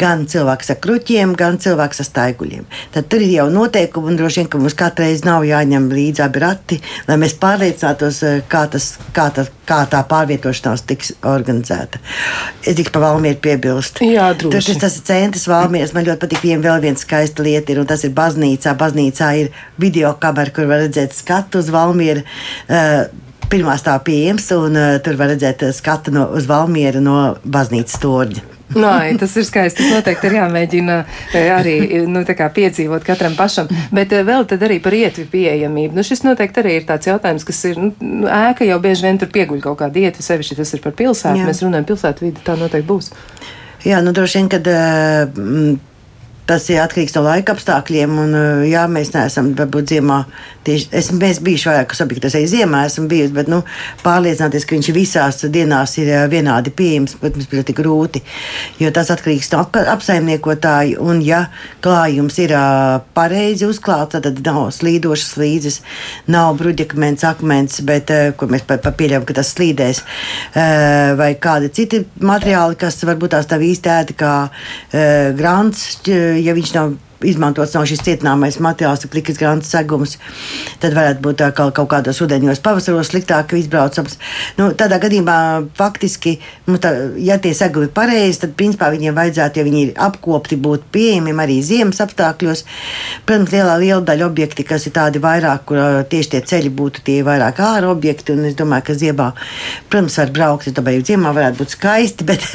gan 0.01 0.25
cilvēks 0.31 0.73
ar 0.75 0.81
kruķiem, 0.85 1.35
gan 1.39 1.61
cilvēks 1.63 1.94
brauks 1.95 2.03
ar 2.03 2.09
staiguļiem. 2.09 2.65
Tad 2.93 3.09
tur 3.09 3.23
ir 3.23 3.33
jau 3.39 3.47
noteikumi, 3.53 4.11
un 4.11 4.19
droši 4.19 4.43
vien, 4.43 4.49
ka 4.51 4.59
mums 4.59 4.75
katru 4.75 5.05
reizi 5.05 5.25
nav 5.25 5.45
jāņem 5.45 5.89
līdzi 5.93 6.23
abi 6.25 6.43
rati, 6.43 6.81
lai 7.09 7.17
mēs 7.17 7.37
pārliecinātos, 7.39 8.23
eh, 8.23 8.43
kā, 8.49 8.69
tas, 8.71 8.99
kā, 9.15 9.31
tas, 9.33 9.51
kā 9.67 9.87
tā 9.87 10.03
pārvietošanās 10.09 10.85
tiks 10.87 11.13
organizēta. 11.23 11.99
Es 12.65 12.77
tikai 12.77 12.93
par 12.93 13.03
Valmieru 13.03 13.41
piebilst. 13.41 14.01
Jā, 14.03 14.35
Tur 14.39 14.51
droši. 14.51 14.75
tas, 14.75 14.81
tas 14.81 14.97
ir 14.97 15.03
centrs 15.03 15.47
Valmieras. 15.47 15.95
Man 15.95 16.05
ļoti 16.05 16.21
patīk, 16.27 16.43
vien 16.43 16.63
vēl 16.63 16.81
viena 16.81 16.97
skaista 16.97 17.43
lieta 17.43 17.73
ir, 17.73 17.81
un 17.81 17.87
tas 17.87 18.05
ir 18.05 18.11
baznīcā. 18.11 18.77
Baznīcā 18.77 19.35
ir 19.41 19.53
video 19.79 20.15
kamera, 20.15 20.51
kur 20.51 20.67
var 20.67 20.85
redzēt 20.85 21.15
skatu 21.15 21.59
uz 21.59 21.71
Valmieru. 21.71 22.25
Uh, 22.69 23.07
Pirmā 23.45 23.77
stāv 23.77 24.01
pieejams, 24.07 24.49
un 24.57 24.75
uh, 24.75 24.97
tur 25.05 25.19
var 25.21 25.29
redzēt 25.29 25.63
skatu 25.77 26.11
no, 26.11 26.25
uz 26.35 26.49
Valmieru 26.49 27.03
no 27.05 27.37
baznīcas 27.45 28.01
torņa. 28.01 28.54
Nē, 28.73 29.13
tas 29.21 29.35
ir 29.37 29.45
skaisti. 29.47 29.83
Tas 29.85 29.93
noteikti 29.99 30.29
ir 30.31 30.37
jāmēģina 30.39 30.97
eh, 31.37 31.51
arī 31.53 31.75
nu, 32.11 32.25
tā 32.27 32.37
kā 32.39 32.49
piedzīvot 32.55 33.05
katram 33.07 33.37
pašam. 33.39 33.69
Bet 33.95 34.15
eh, 34.17 34.25
vēl 34.27 34.49
tad 34.51 34.65
arī 34.67 34.81
par 34.83 34.97
ietvi 34.97 35.27
pieejamību. 35.31 35.95
Nu, 35.99 36.05
šis 36.07 36.25
noteikti 36.25 36.63
arī 36.63 36.79
ir 36.81 36.89
tāds 36.89 37.11
jautājums, 37.11 37.47
kas 37.47 37.61
ir. 37.71 37.81
Nu, 37.81 37.93
nu, 38.01 38.29
ēka 38.31 38.67
jau 38.67 38.81
bieži 38.83 39.07
vien 39.07 39.21
tur 39.21 39.31
pieguļ 39.35 39.63
kaut 39.65 39.83
kāda 39.85 40.07
ietve, 40.07 40.25
sevišķi 40.27 40.59
tas 40.63 40.75
ir 40.75 40.85
par 40.85 40.97
pilsētu. 40.99 41.43
Jā. 41.43 41.49
Mēs 41.51 41.63
runājam 41.67 41.91
pilsētu 41.93 42.27
vidi, 42.27 42.45
tā 42.47 42.57
noteikti 42.59 42.89
būs. 42.89 43.13
Jā, 43.85 44.01
nu 44.05 44.15
droši 44.17 44.41
vien, 44.41 44.49
ka 44.49 44.63
uh, 44.65 45.77
tas 46.49 46.67
ir 46.73 46.81
atkarīgs 46.83 47.15
no 47.17 47.25
laika 47.27 47.55
apstākļiem. 47.55 48.19
Un, 48.25 48.35
uh, 48.37 48.65
jā, 48.69 48.85
mēs 48.91 49.15
neesam 49.15 49.53
varbūt 49.59 49.95
ziemā. 49.95 50.25
Tieši, 50.65 50.89
es 50.97 51.41
bijuši 51.45 51.69
vairākus 51.69 52.01
objektos, 52.01 52.35
arī 52.39 52.47
ziemā 52.49 52.87
esmu 52.89 53.05
bijusi, 53.11 53.35
bet 53.37 53.51
nu, 53.53 53.59
pārliecināties, 54.01 54.65
ka 54.65 54.79
viņš 54.79 54.91
visās 54.97 55.43
dienās 55.53 55.99
ir 56.01 56.09
uh, 56.15 56.23
vienādi 56.33 56.73
pieejams, 56.73 57.19
protams, 57.21 57.49
ir 57.51 57.61
ļoti 57.61 57.77
grūti. 57.77 58.23
Jo 58.81 58.93
tas 58.97 59.13
atkarīgs 59.13 59.53
no 59.53 59.61
ap- 59.67 59.81
apsaimniekotāja. 59.97 61.01
Un, 61.05 61.21
ja 61.25 61.47
klājums 61.85 62.39
ir 62.41 62.55
uh, 62.57 63.03
pareizi 63.17 63.69
uzklāts, 63.69 64.17
tad 64.25 64.41
nav 64.45 64.71
slīdošas 64.73 65.35
slīdes, 65.35 65.81
nav 66.31 66.55
bruģakmens, 66.61 67.25
akmens, 67.29 67.81
bet 67.85 68.11
ko 68.39 68.49
mēs 68.51 68.65
pa, 68.69 68.79
pa 68.81 68.93
pieļaujam, 68.95 69.25
ka 69.29 69.37
tas 69.39 69.51
slīdēs, 69.55 70.01
vai 71.19 71.31
kādi 71.41 71.71
citi 71.75 72.03
materiāli, 72.25 72.79
kas 72.81 72.99
varbūt 73.07 73.35
tās 73.35 73.49
tā 73.51 73.59
īsti 73.63 73.93
ēti 73.95 74.17
kā 74.19 74.35
grants, 75.39 75.85
ja 76.41 76.55
viņš 76.57 76.75
nav 76.77 76.95
izmantots 77.27 77.75
no 77.77 77.85
šis 77.89 78.03
cietināmais 78.05 78.61
materiāls, 78.63 79.07
plikas 79.11 79.39
grāmatas 79.41 79.73
segums, 79.75 80.17
tad 80.83 80.97
varētu 80.97 81.23
būt 81.25 81.41
tā, 81.41 81.51
ka 81.57 81.69
kaut 81.75 81.91
kādos 81.93 82.21
ūdeņos 82.25 82.63
pavasaros 82.65 83.11
sliktāk 83.11 83.55
izbraucams. 83.59 84.19
Nu, 84.59 84.71
tādā 84.79 84.99
gadījumā 85.03 85.37
faktiski, 85.79 86.37
nu, 86.69 86.79
tā, 86.83 86.93
ja 87.21 87.39
tie 87.43 87.55
segumi 87.57 87.89
ir 87.89 87.95
pareizi, 87.97 88.43
tad 88.45 88.55
principā 88.59 88.91
viņiem 88.95 89.17
vajadzētu, 89.17 89.61
ja 89.61 89.67
viņi 89.67 89.83
ir 89.87 89.93
apkopti, 90.07 90.59
būt 90.61 90.87
pieejamiem 90.95 91.43
arī 91.45 91.61
ziemas 91.65 92.03
apstākļos. 92.05 92.65
Protams, 93.27 93.53
lielā, 93.55 93.77
liela 93.83 94.03
daļa 94.07 94.29
objekti, 94.29 94.67
kas 94.69 94.89
ir 94.89 94.97
tādi 94.97 95.23
vairāk, 95.23 95.65
kur 95.69 95.81
tieši 96.11 96.35
tie 96.35 96.43
ceļi 96.53 96.73
būtu 96.75 97.05
tie 97.07 97.21
vairāk 97.27 97.61
ārā 97.65 97.91
objekti, 97.93 98.35
un 98.37 98.49
es 98.51 98.59
domāju, 98.59 98.89
ka 98.89 98.99
ziemā, 99.01 99.31
protams, 99.93 100.19
var 100.21 100.35
braukt, 100.35 100.69
es 100.71 100.77
domāju, 100.77 101.05
ziemā 101.11 101.35
varētu 101.37 101.61
būt 101.63 101.77
skaisti, 101.77 102.27
bet, 102.31 102.47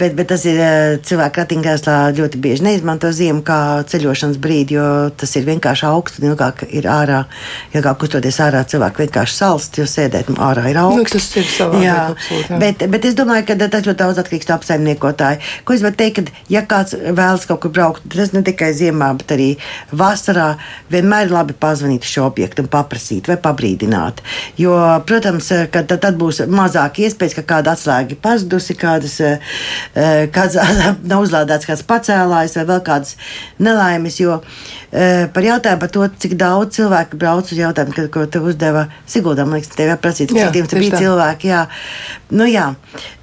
bet, 0.00 0.16
bet 0.18 0.30
tas 0.32 0.44
ir 0.48 0.62
cilvēku 1.08 1.42
ratiņkrēslā 1.42 1.98
ļoti 2.18 2.42
bieži 2.42 2.66
neizmanto 2.68 3.10
ziemu 3.14 3.44
kā 3.46 3.57
ceļošanas 3.90 4.38
brīdi, 4.42 4.76
jo 4.78 4.86
tas 5.18 5.34
ir 5.38 5.46
vienkārši 5.48 5.86
augsts 5.88 6.20
un 6.22 6.28
ilgāk 6.30 6.64
ir 6.68 6.88
ārā, 6.90 7.22
ilgāk 7.74 7.98
kustoties 8.02 8.38
ārā, 8.44 8.64
cilvēki 8.68 9.04
vienkārši 9.06 9.36
salst, 9.38 9.78
jo 9.80 9.86
sēdēt 9.88 10.30
nu, 10.32 10.38
ārā 10.44 10.66
ir 10.70 10.78
Nu, 10.78 10.92
augsts. 10.98 11.16
tas 11.16 11.28
ir 11.40 11.48
savādāk, 11.50 11.84
jā, 11.84 11.96
absolūti, 12.12 12.52
jā. 12.52 12.58
bet, 12.62 12.84
bet 12.92 13.08
es 13.10 13.16
domāju, 13.18 13.46
ka 13.48 13.56
tas 13.64 13.86
ļoti 13.86 13.98
daudz 14.02 14.20
atkarīgs 14.22 14.48
no 14.50 14.56
apsaimniekotāja. 14.58 15.40
Ko 15.66 15.74
es 15.76 15.82
varu 15.84 15.98
teikt, 15.98 16.20
ka 16.30 16.46
ja 16.52 16.62
kāds 16.70 16.94
vēlas 16.98 17.46
kaut 17.48 17.62
kur 17.64 17.72
braukt, 17.74 18.06
tas 18.14 18.32
ne 18.36 18.42
tikai 18.46 18.70
ziemā, 18.76 19.10
bet 19.18 19.34
arī 19.36 19.48
vasarā, 19.92 20.48
vienmēr 20.92 21.26
ir 21.28 21.34
labi 21.34 21.56
pazvanīt 21.58 22.06
šo 22.06 22.26
objektu 22.28 22.64
un 22.64 22.70
paprasīt 22.72 23.28
vai 23.30 23.36
pabrīdināt. 23.42 24.22
Jo, 24.60 24.76
protams, 25.08 25.50
ka 25.72 25.82
tad, 25.82 26.00
tad 26.04 26.18
būs 26.20 26.42
mazāk 26.48 27.00
iespējas, 27.04 27.36
ka 27.40 27.46
kāda 27.54 27.74
atslēga 27.74 28.14
ir 28.14 28.20
pazudusi, 28.22 28.76
kādas, 28.78 29.18
eh, 29.20 30.28
kāds 30.34 30.58
nav 31.10 31.24
uzlādēts 31.26 31.68
kāds 31.68 31.84
pacēlājs 31.88 32.56
vai 32.60 32.66
vēl 32.72 32.82
kādas 32.86 33.16
nelaimes. 33.58 34.18
Jo 34.20 34.38
eh, 34.92 35.26
par 35.34 35.46
jautājumu 35.46 35.82
par 35.82 35.92
to, 35.94 36.06
cik 36.24 36.36
daudz 36.40 36.78
cilvēku 36.78 37.18
brauc 37.20 37.50
uz 37.52 37.58
jautājumu, 37.58 37.96
kad, 37.96 38.10
ko 38.14 38.26
te 38.26 38.42
uzdeva 38.42 38.86
Siguldam, 39.06 39.52
liekas, 39.56 39.74
tev 39.76 39.92
jāprasīt, 39.92 40.32
Jā, 40.34 40.48
cik 40.48 40.56
tiem 40.56 40.70
bija 40.82 40.96
tā. 40.96 41.02
cilvēki. 41.04 41.52
Jā. 41.52 41.64
Nu, 42.30 42.48
jā. 42.48 42.70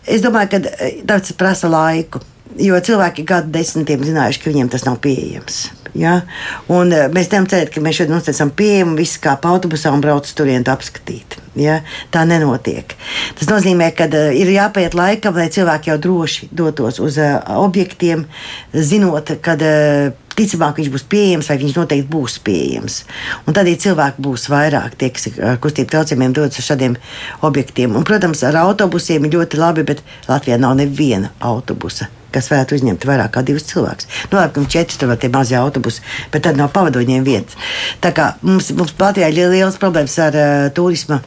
Es 0.05 0.24
domāju, 0.26 0.55
ka 0.55 0.76
eh, 0.78 1.01
tas 1.07 1.34
prasa 1.38 1.72
laiku. 1.72 2.24
Jo 2.61 2.78
cilvēki 2.80 3.26
gadu 3.28 3.51
desmitiem 3.51 4.03
zinājuši, 4.05 4.39
ka 4.43 4.51
viņiem 4.53 4.70
tas 4.72 4.86
nav 4.88 5.01
pieejams. 5.03 5.66
Ja? 5.95 6.19
Un, 6.67 6.91
eh, 6.91 7.07
mēs 7.07 7.29
nevaram 7.31 7.47
cerēt, 7.51 7.71
ka 7.73 7.83
mēs 7.83 8.01
šodien 8.01 8.17
uztaisām 8.17 8.51
pieejamu, 8.55 8.97
viss 8.99 9.19
kā 9.21 9.37
pa 9.41 9.53
autobusā 9.55 9.93
un 9.95 10.03
brauc 10.03 10.27
to 10.27 10.43
apskatīt. 10.43 11.37
Ja? 11.55 11.81
Tā 12.11 12.25
nenotiek. 12.27 12.95
Tas 13.39 13.47
nozīmē, 13.47 13.91
ka 13.95 14.09
uh, 14.11 14.33
ir 14.35 14.51
jāpaiet 14.51 14.93
laikam, 14.97 15.35
lai 15.35 15.47
cilvēki 15.47 15.93
jau 15.93 15.97
droši 15.97 16.49
dotos 16.51 16.99
uz 16.99 17.17
uh, 17.17 17.39
objektiem, 17.63 18.25
zinot, 18.73 19.31
ka 19.41 19.55
uh, 19.55 20.24
ticamāk 20.36 20.79
viņš 20.79 20.91
būs 20.93 21.05
pieejams, 21.11 21.49
vai 21.49 21.57
viņš 21.61 21.77
noteikti 21.77 22.09
būs 22.11 22.38
pieejams. 22.45 22.97
Un 23.45 23.55
tad 23.55 23.63
arī 23.63 23.75
cilvēki 23.81 24.23
būs 24.25 24.47
vairāk, 24.51 24.97
tie, 24.99 25.11
kas 25.15 25.29
kustību 25.63 25.91
traucējumiem, 25.93 26.36
dodas 26.36 26.59
uz 26.61 26.67
šādiem 26.67 26.97
objektiem. 27.45 27.95
Un, 27.95 28.05
protams, 28.07 28.43
ar 28.47 28.59
autobusiem 28.65 29.25
ir 29.25 29.38
ļoti 29.38 29.61
labi, 29.61 29.86
bet 29.88 30.03
Latvijā 30.29 30.59
nav 30.61 30.77
neviena 30.79 31.31
autobusa. 31.39 32.09
Kas 32.36 32.49
varētu 32.51 32.75
uzņemt 32.75 33.05
vairāk 33.07 33.31
kā 33.38 33.45
divus 33.47 33.67
cilvēkus. 33.69 34.09
Nu, 34.31 34.39
labi, 34.41 34.51
ka 34.55 34.63
mums 34.63 34.73
četri 34.73 34.99
tur 34.99 35.13
ir 35.13 35.21
tie 35.21 35.31
mazie 35.31 35.55
autobusi, 35.59 36.03
bet 36.33 36.43
tad 36.47 36.59
nav 36.59 36.73
pavadoņiem 36.75 37.23
viens. 37.23 37.55
Tā 38.03 38.11
kā 38.15 38.33
mums, 38.43 38.73
mums 38.75 38.91
Latvijā 38.99 39.31
ir 39.31 39.55
liels 39.55 39.79
problēmas 39.79 40.19
ar 40.25 40.36
uh, 40.36 40.67
turismu 40.75 41.21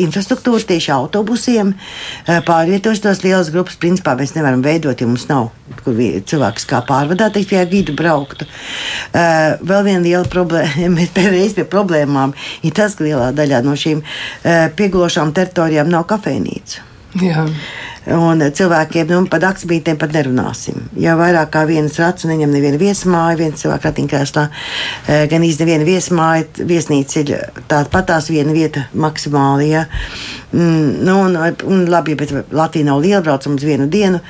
infrastruktūru, 0.00 0.62
tieši 0.66 0.92
autobusiem, 0.94 1.74
pārvietošanos 2.26 3.22
lielas 3.24 3.52
grupas. 3.54 3.78
Principā 3.80 4.16
mēs 4.18 4.36
nevaram 4.36 4.64
veidot, 4.64 5.00
ja 5.00 5.08
mums 5.08 5.28
nav 5.30 5.50
kur 5.82 5.96
cilvēks 5.98 6.66
kā 6.70 6.80
pārvadātājs 6.86 7.48
pie 7.50 7.62
vidu 7.70 7.94
brauktu. 7.98 8.46
Vēl 9.12 9.86
viena 9.86 10.02
liela 10.04 10.24
problēma, 10.30 11.06
pēdējais 11.16 11.56
pie 11.58 11.66
problēmām, 11.70 12.34
ir 12.66 12.76
tas, 12.76 12.96
ka 12.98 13.06
lielā 13.06 13.32
daļā 13.36 13.62
no 13.66 13.76
šīm 13.78 14.02
piegulošām 14.78 15.34
teritorijām 15.36 15.90
nav 15.92 16.06
kafejnīcu. 16.10 16.84
Jā. 17.22 17.46
Un 18.06 18.38
cilvēkiem, 18.54 19.08
nu, 19.10 19.24
par 19.26 19.42
akcentiem 19.48 19.96
pat 19.98 20.12
nerunāsim. 20.14 20.84
Ja 21.02 21.16
vairāk 21.18 21.50
kā 21.56 21.64
viens 21.66 21.96
rats 21.98 22.26
neņem 22.28 22.52
nevienu 22.54 22.78
viesmāju, 22.78 23.40
viens 23.40 23.62
cilvēks 23.64 23.88
ratiņkrēslā, 23.88 24.44
eh, 25.08 25.24
gan 25.30 25.42
īsti 25.42 25.64
neviena 25.64 25.86
viesmāja, 25.88 26.44
viesnīca 26.70 27.16
ir 27.24 27.32
tāda 27.66 27.90
patās 27.90 28.28
viena 28.30 28.52
vieta 28.54 28.84
maksimāli. 28.94 29.70
Ja. 29.72 29.86
Mm, 30.52 31.02
nu, 31.02 31.16
un, 31.24 31.36
un 31.66 31.82
labi, 31.90 32.14
bet 32.14 32.30
Latvija 32.54 32.86
nav 32.86 33.00
liela, 33.02 33.22
braucam 33.26 33.56
uz 33.58 33.64
vienu 33.66 33.88
dienu, 33.90 34.20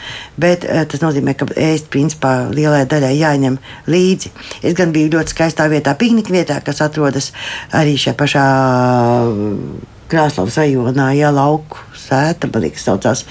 bet 0.40 0.64
eh, 0.64 0.86
tas 0.88 1.04
nozīmē, 1.04 1.34
ka 1.36 1.44
ēst 1.52 1.90
principā 1.92 2.48
lielai 2.48 2.86
daļai 2.88 3.12
jāņem 3.12 3.58
līdzi. 3.92 4.32
Es 4.62 4.78
gan 4.78 4.94
biju 4.96 5.18
ļoti 5.18 5.36
skaistā 5.36 5.68
vietā, 5.68 5.92
piknika 6.00 6.32
vietā, 6.32 6.56
kas 6.64 6.80
atrodas 6.80 7.34
arī 7.76 7.98
šajā 8.00 8.16
pašā 8.16 8.46
Krāslavas 10.10 10.58
rajonā, 10.60 11.10
ja 11.18 11.32
lauku 11.34 11.82
sēta, 11.96 12.48
man 12.52 12.64
liekas, 12.64 12.84
saucās. 12.86 13.24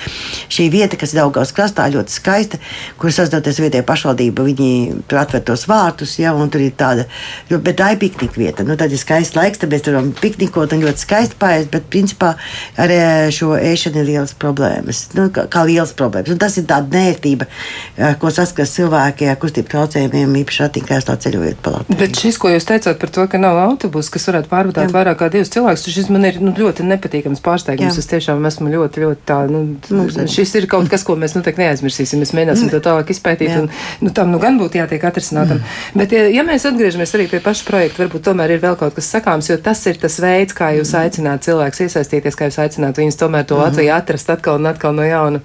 Šī 0.52 0.68
vieta, 0.74 0.98
kas 1.00 1.14
ir 1.14 1.22
Daugaus 1.22 1.54
krastā, 1.56 1.86
ļoti 1.92 2.14
skaista, 2.14 2.60
kur 3.00 3.14
sazdoties 3.14 3.62
vietējā 3.64 3.86
pašvaldība, 3.88 4.46
viņi 4.50 4.70
tur 5.10 5.22
atver 5.22 5.44
tos 5.48 5.66
vārtus, 5.70 6.18
ja, 6.20 6.34
un 6.36 6.52
tur 6.52 6.64
ir 6.66 6.76
tāda, 6.78 7.06
jo, 7.52 7.60
bet 7.64 7.80
tā 7.80 7.94
ir 7.94 8.02
piknika 8.02 8.40
vieta. 8.40 8.66
Nu, 8.68 8.78
tad 8.80 8.94
ir 8.94 9.02
skaists 9.02 9.38
laiks, 9.38 9.62
tad 9.62 9.72
mēs 9.74 9.86
varam 9.88 10.12
piknikot 10.20 10.76
un 10.76 10.84
ļoti 10.86 11.06
skaisti 11.06 11.40
paēst, 11.42 11.72
bet 11.74 11.88
principā 11.94 12.34
ar 12.82 12.96
šo 13.36 13.54
ēšanu 13.56 14.02
ir 14.02 14.10
lielas 14.12 14.36
problēmas. 14.42 15.06
Nu, 15.16 15.30
kā, 15.34 15.48
kā 15.52 15.66
lielas 15.68 15.96
problēmas. 15.98 16.34
Un 16.34 16.42
tas 16.42 16.58
ir 16.60 16.68
tāda 16.70 16.92
nērtība, 17.00 17.48
eh, 17.96 18.18
ko 18.20 18.32
saskars 18.34 18.76
cilvēki 18.76 19.30
ar 19.32 19.40
kustību 19.42 19.72
traucējumiem, 19.72 20.36
īpaši 20.42 20.66
ratiņkrēslā 20.66 21.18
ceļojot 21.26 21.62
pa 21.64 21.78
Latviju. 21.78 22.00
Bet 22.02 22.20
šis, 22.20 22.40
ko 22.42 22.52
jūs 22.52 22.68
teicāt 22.68 23.00
par 23.00 23.14
to, 23.14 23.28
ka 23.32 23.42
nav 23.42 23.60
autobusu, 23.64 24.12
kas 24.16 24.28
varētu 24.32 24.52
pārvadāt 24.52 24.90
Jā. 24.90 24.96
vairāk 24.96 25.20
kā 25.22 25.32
divus 25.34 25.54
cilvēkus, 25.54 25.88
šis 25.96 26.10
man 26.14 26.28
ir 26.28 26.42
nu, 26.44 26.54
ļoti 26.56 26.65
nepatīkams 26.86 27.42
pārsteigums. 27.46 27.98
Jā. 27.98 28.04
Es 28.04 28.10
tiešām 28.12 28.46
esmu 28.50 28.72
ļoti, 28.74 29.04
ļoti 29.06 29.26
tā, 29.28 29.38
nu, 29.52 29.62
Mums 29.96 30.18
šis 30.32 30.56
ir 30.60 30.68
kaut 30.72 30.90
kas, 30.92 31.06
ko 31.08 31.16
mēs 31.20 31.36
noteikti 31.38 31.64
neaizmirsīsim. 31.64 32.22
Mēs 32.24 32.34
mēģināsim 32.36 32.72
to 32.74 32.82
tālāk 32.84 33.12
izpētīt, 33.14 33.52
Jā. 33.52 33.64
un 33.64 33.70
nu, 34.06 34.14
tam 34.16 34.34
nu 34.34 34.42
gan 34.42 34.60
būtu 34.62 34.82
jātiek 34.82 35.06
atrisinātam. 35.08 35.62
Bet, 35.98 36.16
ja, 36.16 36.26
ja 36.32 36.46
mēs 36.48 36.68
atgriežamies 36.70 37.16
arī 37.18 37.30
pie 37.32 37.42
paša 37.46 37.68
projekta, 37.70 38.04
varbūt 38.04 38.28
tomēr 38.30 38.56
ir 38.56 38.64
vēl 38.66 38.78
kaut 38.80 38.98
kas 38.98 39.10
sakāms, 39.16 39.50
jo 39.52 39.60
tas 39.62 39.86
ir 39.90 40.02
tas 40.02 40.20
veids, 40.24 40.58
kā 40.58 40.74
jūs 40.78 40.96
aicināt 40.98 41.46
cilvēkus 41.48 41.86
iesaistīties, 41.88 42.38
kā 42.40 42.50
jūs 42.50 42.62
aicināt 42.66 43.02
viņus 43.02 43.22
tomēr 43.22 43.48
to 43.50 43.60
Latviju 43.62 43.96
atrast 43.96 44.32
atkal 44.34 44.60
un 44.60 44.74
atkal 44.74 44.96
no 44.98 45.06
jauna. 45.08 45.44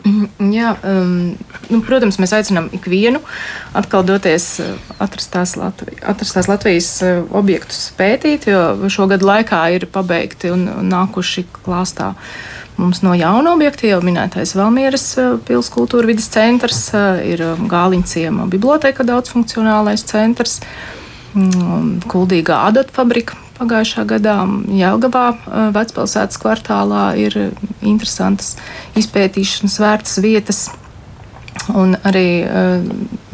Jā, 0.00 0.70
um, 0.80 1.34
nu, 1.68 1.80
protams, 1.84 2.16
mēs 2.22 2.32
aicinām 2.32 2.70
ikvienu 2.72 3.20
atkal 3.76 4.06
doties, 4.08 4.46
uh, 4.64 4.78
atrast 5.02 5.32
tās, 5.34 5.52
Latvi, 5.60 5.98
atrast 6.00 6.38
tās 6.38 6.48
Latvijas 6.48 6.88
uh, 7.04 7.20
objektus 7.36 7.90
pētīt, 7.98 8.48
jo 8.48 8.88
šo 8.88 9.10
gadu 9.10 9.28
laikā 9.28 9.60
ir 9.76 9.84
pabeigti 9.92 10.54
un, 10.54 10.64
nākuši 10.88 11.44
klāstā 11.60 12.14
Mums 12.80 13.02
no 13.04 13.12
jauna 13.12 13.52
objekta 13.52 13.84
jau 13.90 13.98
minētais 14.00 14.54
Valmieras 14.56 15.02
pilsētas 15.44 15.68
kultūra 15.74 16.08
vidas 16.08 16.30
centrs, 16.32 16.86
ir 17.28 17.42
Gāliņciema 17.68 18.46
biblioteka 18.48 19.04
daudzfunkcionālais 19.04 20.06
centrs, 20.08 20.62
mm, 21.34 22.06
Kuldīgā 22.08 22.62
adata 22.70 22.96
fabrika. 22.96 23.36
Pagājušā 23.60 24.06
gadā 24.08 24.36
Jelgavā 24.72 25.26
vecpilsētas 25.76 26.40
kvartālā 26.40 27.10
ir 27.20 27.36
interesantas 27.84 28.54
izpētīšanas 28.96 29.80
vērtas 29.82 30.20
vietas, 30.24 30.60
un 31.76 31.92
arī 32.08 32.28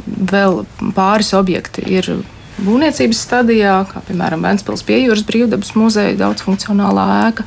vēl 0.06 0.64
pāris 0.96 1.30
objekti 1.36 1.84
ir 1.94 2.10
būvniecības 2.56 3.20
stadijā, 3.26 3.74
kā 3.90 4.00
piemēram 4.08 4.44
Vēncpils 4.46 4.84
piejūras 4.88 5.24
brīvdabas 5.28 5.74
muzeja 5.76 6.16
daudzfunkcionālā 6.20 7.06
ēka, 7.26 7.44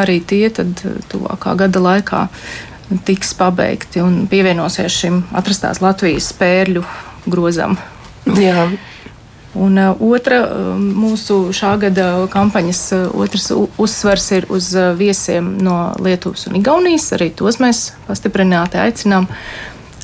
arī 0.00 0.18
tie 0.24 0.48
tad 0.54 0.80
tuvākā 1.12 1.54
gada 1.60 1.82
laikā 1.84 2.26
tiks 3.06 3.34
pabeigti 3.36 4.02
un 4.02 4.24
pievienosies 4.30 4.98
šim 5.02 5.22
atrastās 5.36 5.82
Latvijas 5.84 6.30
spērļu 6.32 6.84
grozam. 7.26 7.76
Jā. 8.38 8.68
Un 9.56 9.78
uh, 9.80 10.02
otra 10.04 10.42
uh, 10.44 10.74
mūsu 10.76 11.52
šā 11.56 11.76
gada 11.80 12.10
kampaņas 12.32 12.82
uh, 12.96 13.06
otrs 13.16 13.48
uzsvars 13.54 14.28
ir 14.36 14.48
uz 14.52 14.68
viesiem 14.98 15.54
no 15.64 15.78
Lietuvas 16.02 16.46
un 16.50 16.58
Igaunijas. 16.60 17.08
Arī 17.16 17.30
tos 17.36 17.60
mēs 17.62 17.88
pastiprināti 18.08 18.80
aicinām 18.82 19.28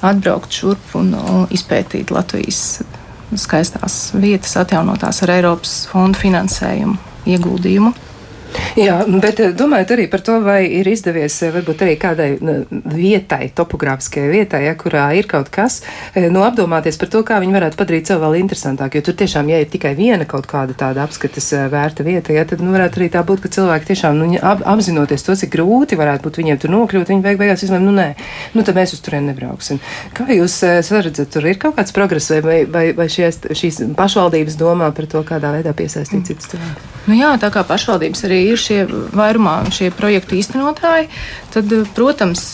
atbraukt 0.03 0.55
šurp 0.57 0.97
un 0.99 1.13
izpētīt 1.55 2.11
Latvijas 2.11 2.81
skaistās 3.39 4.11
vietas 4.19 4.57
atjaunotās 4.61 5.23
ar 5.25 5.35
Eiropas 5.37 5.83
fondu 5.91 6.21
finansējumu 6.25 6.97
ieguldījumu. 7.33 7.93
Jā, 8.77 8.95
bet 9.21 9.41
eh, 9.43 9.53
domājot 9.57 9.93
arī 9.95 10.07
par 10.13 10.23
to, 10.25 10.39
vai 10.45 10.63
ir 10.81 10.89
izdevies 10.89 11.35
eh, 11.45 11.53
varbūt 11.55 11.83
arī 11.85 11.97
kādai 12.01 12.29
vietai, 12.41 13.51
topogrāfiskajai 13.57 14.31
vietai, 14.33 14.63
ja, 14.67 14.75
kurā 14.79 15.07
ir 15.17 15.29
kaut 15.29 15.51
kas, 15.53 15.81
eh, 16.15 16.29
nu, 16.33 16.43
apdomāties 16.47 16.99
par 17.01 17.11
to, 17.13 17.23
kā 17.27 17.41
viņi 17.43 17.57
varētu 17.57 17.79
padarīt 17.81 18.09
sev 18.09 18.23
vēl 18.25 18.39
interesantāk. 18.41 18.97
Jo 18.97 19.05
tur 19.07 19.17
tiešām, 19.21 19.51
ja 19.53 19.61
ir 19.63 19.69
tikai 19.73 19.95
viena 19.99 20.27
kaut 20.29 20.49
kāda 20.51 20.77
tāda 20.79 21.05
apskates 21.07 21.51
vērta 21.73 22.07
vieta, 22.07 22.33
ja, 22.37 22.47
tad 22.49 22.65
nu, 22.65 22.73
varētu 22.75 23.01
arī 23.01 23.11
tā 23.13 23.25
būt, 23.29 23.45
ka 23.45 23.53
cilvēki 23.57 23.91
tiešām 23.93 24.21
nu, 24.21 24.31
ap, 24.41 24.65
apzinoties 24.75 25.27
to, 25.27 25.37
cik 25.43 25.53
grūti 25.53 26.01
varētu 26.01 26.29
būt 26.29 26.41
viņiem 26.43 26.63
tur 26.63 26.73
nokļūt, 26.73 27.13
viņi 27.13 27.25
beig 27.25 27.41
beigās 27.41 27.65
izlēma, 27.67 27.85
nu 27.89 27.97
nē, 27.97 28.09
nu 28.57 28.65
tad 28.65 28.79
mēs 28.79 28.97
uz 28.97 29.05
turieni 29.05 29.33
nebrauksim. 29.33 29.83
Kā 30.17 30.29
jūs 30.33 30.59
redzat, 30.93 31.29
tur 31.33 31.49
ir 31.49 31.61
kaut 31.61 31.77
kāds 31.77 31.93
progress 31.97 32.33
vai, 32.41 32.63
vai, 32.65 32.87
vai 32.97 33.09
šies, 33.13 33.43
šīs 33.53 33.83
pašvaldības 33.99 34.57
domā 34.61 34.93
par 34.97 35.09
to, 35.11 35.25
kādā 35.29 35.53
veidā 35.59 35.77
piesaistīt 35.77 36.33
citus 36.33 36.53
cilvēkus? 36.53 36.91
Nu 37.09 37.17
jā, 37.19 37.33
tā 37.43 37.49
kā 37.51 37.65
pašvaldības 37.67 38.21
arī 38.29 38.42
ir 38.45 38.61
šie 38.61 38.81
vairumā 38.89 39.57
šie 39.75 39.91
projektu 39.95 40.39
īstenotāji, 40.41 41.09
tad, 41.55 41.73
protams, 41.97 42.45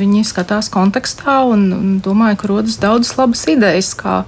viņi 0.00 0.24
skatās 0.28 0.70
kontekstā 0.72 1.42
un, 1.50 1.68
un 1.76 1.98
domāju, 2.04 2.40
ka 2.40 2.50
rodas 2.50 2.78
daudzas 2.82 3.16
labas 3.20 3.44
idejas, 3.50 3.92
kā 3.98 4.22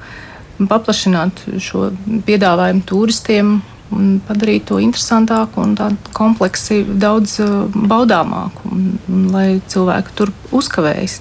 paplašināt 0.56 1.42
šo 1.60 1.90
piedāvājumu 2.26 2.84
turistiem 2.88 3.56
un 3.94 4.16
padarīt 4.26 4.66
to 4.70 4.80
interesantāku 4.82 5.62
un 5.62 5.76
tādu 5.78 6.14
kompleksi 6.16 6.82
daudz 6.98 7.38
uh, 7.44 7.68
baudāmāku, 7.70 8.72
un, 8.72 8.86
un 9.12 9.24
lai 9.34 9.46
cilvēki 9.70 10.16
tur 10.18 10.32
uzkavējas. 10.56 11.20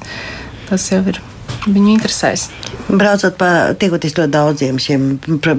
Tas 0.70 0.88
jau 0.90 1.04
ir 1.12 1.22
viņu 1.66 1.94
interesēs. 1.96 2.50
Braucot 2.90 3.38
pa 3.40 3.50
tiekoties 3.80 4.16
ļoti 4.18 4.34
daudziem 4.34 4.80
šiem 4.82 5.08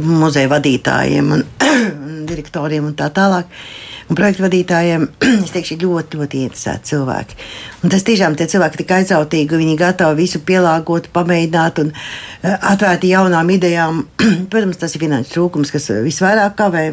muzeja 0.02 0.50
vadītājiem 0.50 1.32
un 1.36 2.22
direktoriem 2.28 2.90
un 2.90 2.96
tā 2.98 3.10
tālāk. 3.14 3.50
Un 4.06 4.18
projektu 4.18 4.44
vadītājiem, 4.44 5.08
es 5.44 5.50
teikšu, 5.54 5.80
ļoti, 5.82 6.20
ļoti 6.20 6.44
interesēti 6.46 6.92
cilvēki. 6.92 7.38
Un 7.82 7.92
tas 7.94 8.06
tiešām 8.06 8.36
tie 8.38 8.46
cilvēki 8.52 8.82
tik 8.82 8.94
aizrautīgi, 9.00 9.58
viņi 9.58 9.74
gatavi 9.80 10.22
visu 10.22 10.42
pielāgot, 10.46 11.10
pamēģināt 11.16 11.82
un 11.82 11.90
uh, 11.90 12.54
atvērti 12.72 13.10
jaunām 13.10 13.50
idejām. 13.56 14.04
Protams, 14.52 14.78
tas 14.82 14.94
ir 14.94 15.02
finanses 15.02 15.34
trūkums, 15.34 15.74
kas 15.74 15.90
visvairāk 16.06 16.54
kavē. 16.60 16.86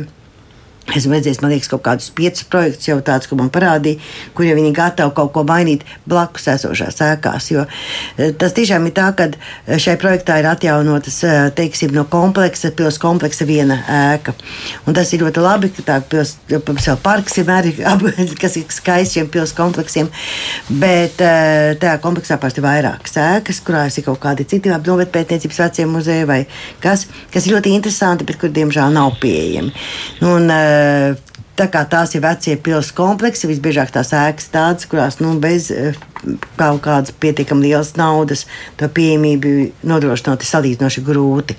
Esmu 0.92 1.16
redzējis, 1.16 1.40
man 1.40 1.54
liekas, 1.54 1.70
kaut 1.72 1.82
kādus 1.86 2.10
piecus 2.14 2.44
projektus 2.52 2.90
jau 2.90 2.98
tādus, 3.06 3.30
ko 3.32 3.38
man 3.40 3.48
parādīja, 3.54 4.02
kur 4.36 4.46
jau 4.46 4.56
viņi 4.58 4.74
gatavi 4.76 5.14
kaut 5.16 5.32
ko 5.34 5.46
mainīt 5.48 5.86
blakus 6.10 6.50
esošās 6.52 7.00
ēkās. 7.06 7.48
Jo 7.54 7.64
eh, 7.64 8.34
tas 8.38 8.54
tiešām 8.54 8.90
ir 8.90 8.94
tā, 8.98 9.08
ka 9.16 9.30
eh, 9.32 9.80
šai 9.80 9.96
projektā 10.02 10.38
ir 10.42 10.50
atjaunotas, 10.52 11.22
eh, 11.24 11.38
teiksim, 11.56 11.94
no 11.96 12.04
kompleksa, 12.12 12.74
pilsētas 12.76 13.00
kompleksa 13.02 13.48
viena 13.48 13.80
ēka. 13.88 14.36
Un 14.84 14.98
tas 14.98 15.14
ir 15.16 15.24
ļoti 15.24 15.46
labi, 15.46 15.72
ka 15.74 15.86
tā 15.88 15.98
pilsētas 16.12 17.02
parks 17.06 17.40
vienmēr 17.40 17.72
ir, 17.72 17.80
kas 18.44 18.60
ir 18.60 18.68
skaists 18.76 19.16
šiem 19.16 19.32
pilsētas 19.32 19.56
kompleksiem, 19.58 20.12
bet 20.84 21.16
tajā 21.18 21.96
kompleksā 22.04 22.38
parasti 22.42 22.60
ir 22.62 22.68
vairākas 22.68 23.18
ēkas, 23.24 23.64
kurās 23.66 23.98
ir 23.98 24.08
kaut 24.10 24.20
kādi 24.28 24.46
citi 24.52 24.72
novietpētniecības 24.74 25.64
vecie 25.64 25.88
muzeji 25.90 26.28
vai 26.30 26.42
kas, 26.84 27.08
kas 27.34 27.48
ir 27.48 27.56
ļoti 27.56 27.74
interesanti, 27.80 28.28
bet 28.28 28.42
kur 28.42 28.52
diemžēl 28.54 28.94
nav 28.94 29.16
pieejami. 29.24 29.74
Nu, 30.20 30.36
un, 30.38 30.52
Tā 31.54 31.68
kā 31.70 31.84
tās 31.86 32.16
ir 32.18 32.24
vecie 32.24 32.56
pilsētas 32.58 32.96
kompleksi, 32.98 33.50
visbiežāk 33.52 33.92
tās 33.94 34.10
ēkas 34.18 34.50
tādas, 34.50 34.88
kurās 34.90 35.20
nu, 35.22 35.36
bez 35.42 35.70
kaut 36.60 36.82
kādas 36.86 37.14
pietiekami 37.24 37.70
lielas 37.70 37.94
naudas, 38.00 38.46
to 38.80 38.90
pieejamību 38.90 39.54
nodrošināt 39.88 40.44
ir 40.44 40.50
salīdzinoši 40.50 41.04
grūti. 41.06 41.58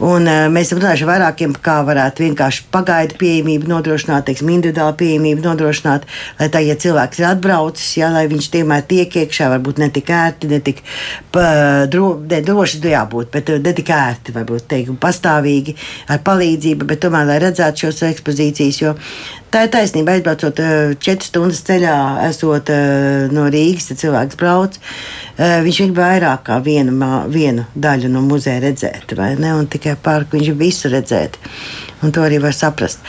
Un, 0.00 0.24
uh, 0.24 0.46
mēs 0.48 0.70
esam 0.70 0.80
runājuši 0.80 1.08
vairākiem, 1.08 1.54
kā 1.60 1.80
varētu 1.84 2.24
vienkārši 2.24 2.62
pagaidu 2.72 3.18
pieejamību 3.20 3.68
nodrošināt, 3.68 4.24
teiksim, 4.28 4.48
individuālu 4.54 4.96
pieejamību 5.00 5.44
nodrošināt, 5.44 6.06
lai 6.38 6.48
tā, 6.52 6.62
ja 6.64 6.76
cilvēks 6.80 7.20
ir 7.20 7.28
atbraucis, 7.28 7.90
ja, 7.98 8.08
lai 8.14 8.24
viņš 8.30 8.48
tiemēr 8.54 8.86
tiek 8.88 9.18
iekšā, 9.24 9.50
varbūt 9.52 9.82
ne 9.82 9.90
tik 9.92 10.12
ērti, 10.16 10.48
ne 10.48 10.62
tik 10.64 10.80
dro, 11.92 12.14
ne, 12.30 12.40
droši 12.46 12.80
jābūt, 12.94 13.28
bet 13.34 13.52
ne 13.60 13.74
tik 13.76 13.92
ērti, 13.92 14.34
varbūt 14.36 14.70
teikt, 14.72 14.96
pastāvīgi 15.02 15.76
ar 16.08 16.24
palīdzību, 16.24 16.88
bet 16.88 17.04
tomēr, 17.04 17.28
lai 17.28 17.38
redzētu 17.44 17.86
šos 17.86 18.02
ekspozīcijas, 18.08 18.80
jo 18.80 18.94
Tā 19.50 19.64
ir 19.66 19.70
taisnība. 19.74 20.14
Aizbraucot 20.14 20.60
uh, 20.62 20.92
četras 21.02 21.30
stundas 21.32 21.64
ceļā, 21.66 21.94
esot 22.28 22.70
uh, 22.70 23.24
no 23.34 23.48
Rīgas, 23.50 23.88
tad 23.88 23.98
cilvēks 23.98 24.38
brauc. 24.38 24.78
Uh, 24.78 25.58
viņš 25.64 25.80
grib 25.82 25.98
vairāk 25.98 26.44
kā 26.46 26.60
vienu, 26.62 26.94
vienu 27.34 27.66
daļu 27.74 28.12
no 28.12 28.22
muzeja 28.22 28.62
redzēt, 28.62 29.16
vai 29.18 29.32
ne? 29.40 29.50
Un 29.58 29.66
tikai 29.70 29.96
parku 29.98 30.38
viņš 30.38 30.52
visu 30.60 30.92
redzēt. 30.94 31.40
Un 32.06 32.14
to 32.14 32.22
arī 32.24 32.38
var 32.40 32.54
saprast. 32.56 33.02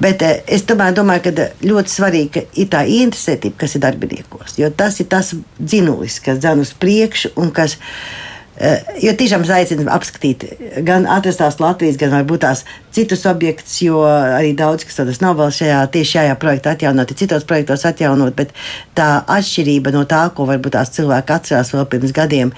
Bet 0.00 0.22
es 0.24 0.62
tomēr 0.68 0.94
domāju, 0.96 1.26
ka 1.26 1.50
ļoti 1.66 1.92
svarīgi 1.92 2.46
ir 2.62 2.70
tā 2.72 2.86
interesētība, 2.88 3.58
kas 3.64 3.74
ir 3.76 3.82
darbiniekos. 3.84 4.56
Jo 4.62 4.70
tas 4.70 5.02
ir 5.02 5.10
tas 5.10 5.34
dzinulis, 5.58 6.22
kas 6.24 6.38
dzen 6.40 6.62
uz 6.62 6.72
priekšu 6.78 7.34
un 7.42 7.50
kas 7.52 7.76
ir 7.76 8.28
Eh, 8.60 8.80
jo 9.00 9.12
tiešām 9.16 9.40
es 9.46 9.50
aicinu 9.56 9.86
apskatīt 9.88 10.42
gan 10.84 11.06
atrastās 11.08 11.56
Latvijas, 11.62 11.96
gan 11.96 12.10
varbūt 12.12 12.42
tās 12.44 12.66
citus 12.94 13.24
objektus, 13.30 13.76
jo 13.84 14.02
arī 14.08 14.52
daudz 14.58 14.86
kas 14.86 15.00
tādas 15.00 15.20
nav 15.22 15.38
vēl 15.40 15.52
šajā, 15.54 15.80
tieši 15.94 16.16
šajā 16.16 16.36
projektā 16.42 16.74
atjaunot, 16.74 17.14
citos 17.18 17.46
projektos 17.48 17.86
atjaunot, 17.88 18.34
bet 18.36 18.54
tā 18.98 19.10
atšķirība 19.30 19.94
no 19.94 20.04
tā, 20.10 20.26
ko 20.34 20.48
varbūt 20.50 20.76
tās 20.78 20.92
cilvēki 20.96 21.36
atcerās 21.36 21.74
vēl 21.74 21.86
pirms 21.90 22.14
gadiem, 22.16 22.54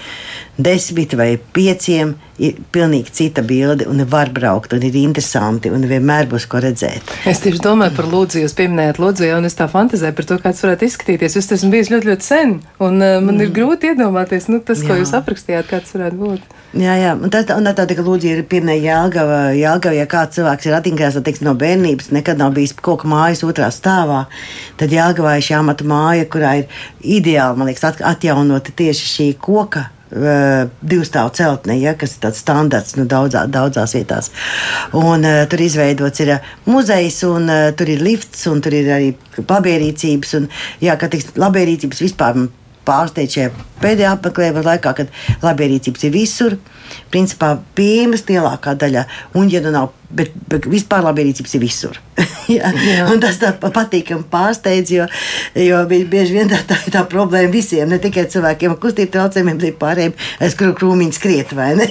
desmit 0.59 1.17
vai 1.19 1.35
pieciem, 1.57 2.17
ir 2.43 2.59
pilnīgi 2.75 3.13
cita 3.15 3.43
bilde 3.47 3.87
un 3.91 4.03
var 4.09 4.31
braukt 4.35 4.73
un 4.75 4.83
ir 4.85 4.97
interesanti 4.99 5.71
un 5.73 5.85
vienmēr 5.89 6.29
būs 6.31 6.47
ko 6.51 6.63
redzēt. 6.63 7.13
Es 7.29 7.43
tieši 7.45 7.61
domāju 7.63 7.95
par 7.99 8.09
Lūdzu, 8.13 8.41
jūs 8.43 8.57
pieminējat 8.59 9.01
Lūdzu, 9.03 9.29
un 9.37 9.49
es 9.49 9.57
tā 9.59 9.69
fantazēju 9.71 10.17
par 10.19 10.29
to, 10.29 10.39
kāds 10.43 10.65
varētu 10.65 10.89
izskatīties. 10.89 11.37
Es 11.39 11.53
esmu 11.59 11.73
bijis 11.77 11.93
ļoti, 11.93 12.11
ļoti 12.11 12.27
sen, 12.27 12.57
un 12.81 12.99
uh, 12.99 13.19
man 13.21 13.37
mm. 13.37 13.45
ir 13.45 13.55
grūti 13.55 13.93
iedomāties, 13.93 14.49
nu, 14.53 14.63
tas, 14.65 14.83
ko 14.85 14.97
Jā. 14.97 15.03
jūs 15.03 15.15
aprakstījāt, 15.19 15.69
kāds 15.71 15.95
varētu 15.97 16.21
būt. 16.23 16.59
Jā, 16.83 16.97
jā, 16.97 17.13
un 17.21 17.33
tas 17.33 17.49
un 17.53 17.69
tā, 17.77 17.85
ka 17.85 18.07
Lūdzu 18.07 18.33
ir 18.33 18.45
pieminēja 18.49 18.83
Jēlgava, 18.89 19.41
Jēlgava, 19.59 19.97
ja 19.99 20.09
kāds 20.23 20.39
cilvēks 20.39 20.69
ir 20.69 20.77
attīstījis, 20.79 21.23
teiksim, 21.27 21.49
no 21.49 21.57
bērnības, 21.59 22.13
nekad 22.15 22.41
nav 22.41 22.55
bijis 22.57 22.75
koka 22.79 23.09
mājas 23.11 23.43
otrā 23.47 23.71
stāvā, 23.75 24.25
tad 24.81 24.95
Jēlgavā 24.95 25.39
ir 25.39 25.49
šī 25.49 25.59
amata 25.59 25.87
māja, 25.89 26.29
kurā 26.31 26.61
ir 26.61 26.85
ideāli, 27.03 27.59
man 27.59 27.71
liekas, 27.71 27.99
atjaunota 28.13 28.75
tieši 28.79 29.11
šī 29.17 29.33
koka 29.43 29.89
Uh, 30.13 30.67
divu 30.85 31.07
stāvu 31.09 31.31
celtne, 31.33 31.73
ja, 31.81 31.95
kas 31.97 32.19
ir 32.19 32.21
tāds 32.21 32.43
standarts 32.43 32.99
nu, 32.99 33.07
daudzā, 33.09 33.47
daudzās 33.49 33.95
vietās. 33.97 34.27
Un, 34.93 35.25
uh, 35.25 35.39
tur 35.49 35.63
izveidots 35.65 36.21
ir 36.21 36.35
uh, 36.35 36.51
muzejs, 36.69 37.23
un 37.25 37.49
uh, 37.49 37.71
tur 37.73 37.89
ir 37.89 38.05
lifts, 38.05 38.43
un 38.51 38.61
tur 38.61 38.77
ir 38.77 38.91
arī 38.93 39.15
labierīcības. 39.39 40.35
Un, 40.37 40.51
jā, 40.85 40.99
ka 41.01 41.09
tiks, 41.09 41.33
labierīcības 41.41 42.05
vispār 42.05 42.43
pārsteidz 42.85 43.39
šajā 43.39 43.55
pēdējā 43.81 44.13
apmeklējuma 44.19 44.67
laikā, 44.69 44.93
kad 45.01 45.17
labierīcības 45.47 46.05
ir 46.05 46.13
visur, 46.13 46.61
principā 47.09 47.55
pieejamas 47.79 48.29
lielākā 48.29 48.77
daļa. 48.85 49.09
Un, 49.41 49.49
ja 49.49 49.65
nu 49.65 49.73
nav 49.73 49.95
bet, 50.15 50.33
bet 50.51 50.69
vispār 50.71 51.05
labierīcības 51.07 51.57
ir 51.57 51.63
visur. 51.63 52.01
Un 53.13 53.21
tas 53.23 53.39
tā 53.41 53.53
patīkami 53.57 54.27
pārsteidz, 54.31 54.93
jo, 54.93 55.07
jo 55.57 55.79
bieži 55.89 56.37
vien 56.37 56.51
tā, 56.51 56.59
tā 56.69 56.77
ir 56.87 56.95
tā 56.95 57.03
problēma 57.09 57.51
visiem, 57.53 57.89
ne 57.89 57.99
tikai 58.03 58.27
cilvēkiem 58.33 58.75
ar 58.75 58.81
kustību 58.83 59.13
traucējumiem, 59.15 59.61
bet 59.63 59.79
pārējiem, 59.81 60.15
aiz 60.45 60.57
kuru 60.59 60.75
krūmiņu 60.79 61.17
skriet, 61.17 61.55
vai 61.57 61.71
ne? 61.79 61.89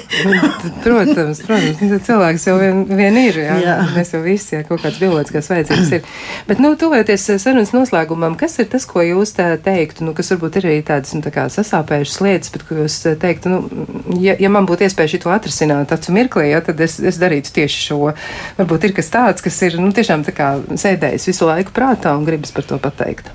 protams, 0.85 1.41
protams, 1.47 1.81
nu, 1.81 1.99
cilvēks 2.05 2.47
jau 2.49 2.57
vien, 2.61 2.83
vien 2.89 3.17
ir, 3.21 3.39
jā. 3.45 3.57
jā. 3.63 3.77
Mēs 3.95 4.13
jau 4.15 4.21
visi, 4.25 4.55
jā, 4.55 4.61
kaut 4.67 4.83
kāds 4.83 4.99
bioloģiskās 5.01 5.51
vajadzības 5.53 5.93
ir. 5.97 6.13
Bet, 6.49 6.61
nu, 6.63 6.73
tuvojoties 6.79 7.27
sarunas 7.41 7.73
noslēgumam, 7.75 8.37
kas 8.39 8.59
ir 8.61 8.69
tas, 8.71 8.85
ko 8.89 9.03
jūs 9.05 9.33
teiktu, 9.37 10.05
nu, 10.07 10.15
kas 10.17 10.31
varbūt 10.35 10.61
ir 10.61 10.69
arī 10.69 10.85
tādas, 10.85 11.15
nu, 11.17 11.23
tā 11.25 11.33
kā 11.33 11.47
sasāpējušas 11.51 12.21
lietas, 12.25 12.53
bet 12.53 12.65
ko 12.67 12.81
jūs 12.83 12.99
teiktu, 13.21 13.51
nu, 13.55 13.87
ja, 14.21 14.37
ja 14.39 14.51
man 14.53 14.69
būtu 14.69 14.85
iespēja 14.87 15.15
šito 15.15 15.33
atrisināt 15.33 15.93
acu 15.95 16.15
mirklī, 16.15 16.51
ja, 16.51 16.61
tad 16.65 16.81
es, 16.83 16.99
es 17.01 17.19
darītu 17.21 17.53
tieši 17.61 17.87
šo. 17.89 18.10
Varbūt 18.59 18.89
ir 18.89 18.95
kas 18.97 19.11
tāds, 19.13 19.43
kas 19.45 19.59
ir, 19.67 19.77
nu, 19.81 19.91
tiešām 19.95 20.25
tā 20.27 20.35
kā 20.35 20.53
sēdējis 20.69 21.29
visu 21.31 21.49
laiku 21.49 21.75
prātā 21.75 22.15
un 22.17 22.25
gribas 22.27 22.53
par 22.55 22.67
to 22.67 22.79
pateikt? 22.81 23.31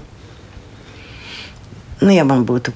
Nu, 2.03 2.11
ja 2.13 2.27
man 2.29 2.45
būtu 2.49 2.75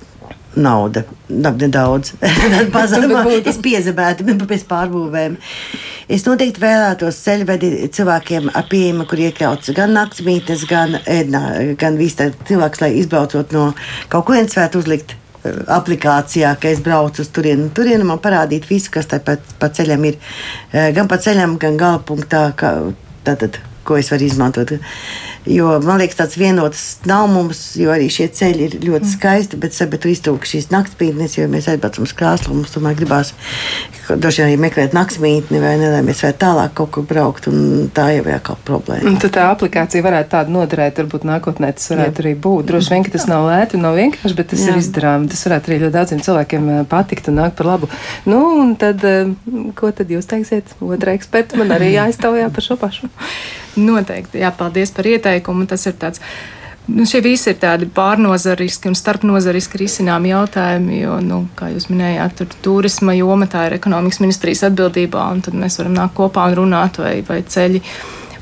nauda, 0.57 1.05
nedaudz, 1.29 2.15
tad 2.53 2.71
pazemā, 2.75 3.23
es 3.39 3.61
piezemētu 3.63 4.35
pēc 4.51 4.65
pārbūvēm. 4.71 5.37
Es 6.11 6.25
noteikti 6.27 6.63
vēlētos 6.63 7.21
ceļvedi 7.23 7.87
cilvēkiem 7.95 8.51
ar 8.59 8.67
pieejamu, 8.71 9.07
kur 9.07 9.23
iekļauts 9.23 9.71
gan 9.77 9.95
naktsmītnes, 9.95 10.67
gan 10.71 10.99
ēdnā, 11.05 11.45
gan 11.79 11.99
viss 12.01 12.19
tāds 12.19 12.41
cilvēks, 12.51 12.83
lai 12.83 12.93
izbraucot 12.99 13.55
no 13.55 13.71
kaut 14.11 14.27
kurienes 14.27 14.59
varētu 14.59 14.83
uzlikt 14.83 15.15
aplikācijā, 15.45 16.53
ka 16.61 16.69
es 16.71 16.83
braucu 16.85 17.25
uz 17.25 17.31
turieni. 17.33 17.71
Turieni 17.75 18.07
man 18.07 18.21
parādīt 18.23 18.69
visu, 18.69 18.91
kas 18.93 19.09
tā 19.11 19.21
pa, 19.25 19.39
pa 19.59 19.71
ceļam 19.73 20.05
ir. 20.11 20.19
Eh, 20.73 20.91
gan 20.97 21.09
pa 21.09 21.21
ceļam, 21.23 21.57
gan 21.61 21.79
gala 21.81 22.03
punktā. 22.05 22.51
Ka, 22.57 22.75
tātad, 23.25 23.61
ko 23.85 23.97
es 24.01 24.11
varu 24.13 24.29
izmantot. 24.29 24.77
Jo 25.49 25.79
man 25.81 26.01
liekas, 26.03 26.19
tāds 26.19 26.37
vienots 26.37 26.83
nav 27.09 27.29
mums, 27.33 27.63
jo 27.81 27.93
arī 27.95 28.11
šie 28.13 28.29
ceļi 28.37 28.67
ir 28.67 28.75
ļoti 28.83 29.07
mm. 29.07 29.13
skaisti, 29.15 29.61
bet 29.61 29.77
sabiedrība 29.77 30.19
iztrūka 30.19 30.51
šīs 30.51 30.69
naktsmītnes, 30.75 31.39
jo 31.39 31.47
mēs 31.49 31.71
aizbraucam 31.73 32.05
uz 32.05 32.13
krāslu. 32.17 32.59
Mums 32.59 32.75
tomēr 32.75 32.99
gribās 32.99 33.33
droši 34.19 34.43
vien 34.43 34.51
arī 34.51 34.59
meklēt 34.61 34.95
naktsmītni, 34.97 35.61
vai 35.63 35.75
ne, 35.81 35.91
lai 35.95 36.03
mēs 36.07 36.23
varētu 36.25 36.41
tālāk 36.43 36.75
kaut 36.79 36.93
kur 36.97 37.07
braukt. 37.09 37.49
Tā 37.97 38.07
jau 38.15 38.25
ir 38.25 38.43
kā 38.45 38.57
problēma. 38.67 39.07
Un 39.09 39.19
tad 39.23 39.35
tā 39.37 39.47
aplikācija 39.53 40.05
varētu 40.05 40.33
tāda 40.35 40.55
noderēt, 40.55 41.01
varbūt 41.03 41.27
nākotnē 41.29 41.73
tas 41.77 41.91
varētu 41.93 42.21
Jā. 42.21 42.25
arī 42.25 42.35
būt. 42.47 42.69
Droši 42.71 42.95
vien, 42.95 43.07
ka 43.07 43.15
tas 43.15 43.27
nav 43.31 43.47
lēti 43.49 43.79
un 43.79 43.87
nav 43.87 43.97
vienkārši, 43.99 44.37
bet 44.39 44.51
tas 44.53 44.65
Jā. 44.65 44.75
ir 44.75 44.83
izdarāms. 44.83 45.31
Tas 45.33 45.47
varētu 45.49 45.71
arī 45.71 45.81
ļoti 45.85 45.97
daudziem 45.97 46.23
cilvēkiem 46.27 46.69
eh, 46.75 46.83
patikt 46.91 47.31
un 47.31 47.41
nākt 47.41 47.57
par 47.61 47.71
labu. 47.73 47.91
Nu, 48.29 48.43
un 48.61 48.75
tad, 48.81 49.05
eh, 49.07 49.33
ko 49.79 49.93
tad 49.95 50.13
jūs 50.13 50.29
teiksiet? 50.31 50.77
Otra 50.85 51.17
eksperta 51.19 51.61
man 51.61 51.73
arī 51.77 51.95
jāiztaujā 51.99 52.51
par 52.55 52.67
šo 52.67 52.79
pašu. 52.81 53.11
Noteikti, 53.81 54.41
jā, 54.43 54.51
paldies 54.57 54.91
par 54.91 55.07
ieteikumu. 55.07 55.30
Tas 55.71 55.87
ir 55.87 55.99
tāds. 56.01 56.23
Nu, 56.91 57.05
šie 57.07 57.21
visi 57.23 57.53
ir 57.53 57.59
tādi 57.61 57.87
pārnozariski 57.95 58.89
un 58.91 58.97
starpnozariski 58.99 59.79
risināmi 59.79 60.33
jautājumi, 60.33 61.03
jo, 61.05 61.19
nu, 61.23 61.43
kā 61.55 61.69
jūs 61.71 61.87
minējāt, 61.91 62.41
tur 62.41 62.57
turisma 62.65 63.15
joma 63.15 63.47
tā 63.51 63.69
ir 63.69 63.77
ekonomikas 63.77 64.19
ministrijas 64.25 64.65
atbildībā, 64.71 65.27
un 65.37 65.45
tad 65.47 65.55
mēs 65.61 65.79
varam 65.79 65.95
nākt 65.95 66.17
kopā 66.19 66.49
un 66.51 66.57
runāt, 66.65 66.99
vai, 66.99 67.21
vai 67.29 67.43
ceļi 67.47 67.83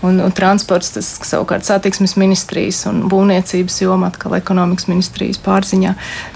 un, 0.03 0.20
un 0.22 0.32
transports, 0.34 0.92
tas 0.94 1.09
savukārt 1.26 1.66
satiksmes 1.66 2.14
ministrijas 2.20 2.84
un 2.90 3.03
būvniecības 3.11 3.80
joma, 3.82 4.12
atkal 4.12 4.36
ekonomikas 4.38 4.88
ministrijas 4.90 5.40
pārziņā. 5.42 5.94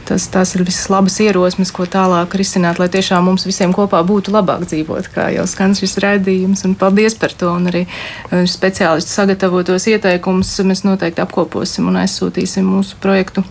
Tas, 0.08 0.26
tās 0.32 0.54
ir 0.56 0.64
visas 0.66 0.90
labas 0.92 1.18
ierosmes, 1.22 1.72
ko 1.74 1.86
tālāk 1.86 2.36
risināt, 2.38 2.80
lai 2.82 2.90
tiešām 2.92 3.26
mums 3.30 3.46
visiem 3.48 3.74
kopā 3.76 4.02
būtu 4.06 4.34
labāk 4.34 4.66
dzīvot, 4.66 5.10
kā 5.14 5.30
jau 5.36 5.46
skan 5.50 5.76
šis 5.78 5.98
redzījums. 6.02 6.66
Un 6.68 6.76
paldies 6.78 7.18
par 7.18 7.34
to, 7.38 7.54
un 7.54 7.70
arī 7.70 7.86
eh, 7.86 8.44
speciālistu 8.50 9.14
sagatavotos 9.14 9.88
ieteikumus 9.94 10.54
mēs 10.66 10.86
noteikti 10.88 11.24
apkoposim 11.24 11.90
un 11.92 12.02
aizsūtīsim 12.02 12.66
mūsu 12.66 12.98
projektu 13.02 13.46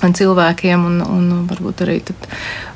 cilvēkiem, 0.00 0.84
un, 0.88 1.00
un 1.04 1.46
varbūt 1.50 1.84
arī 1.84 1.98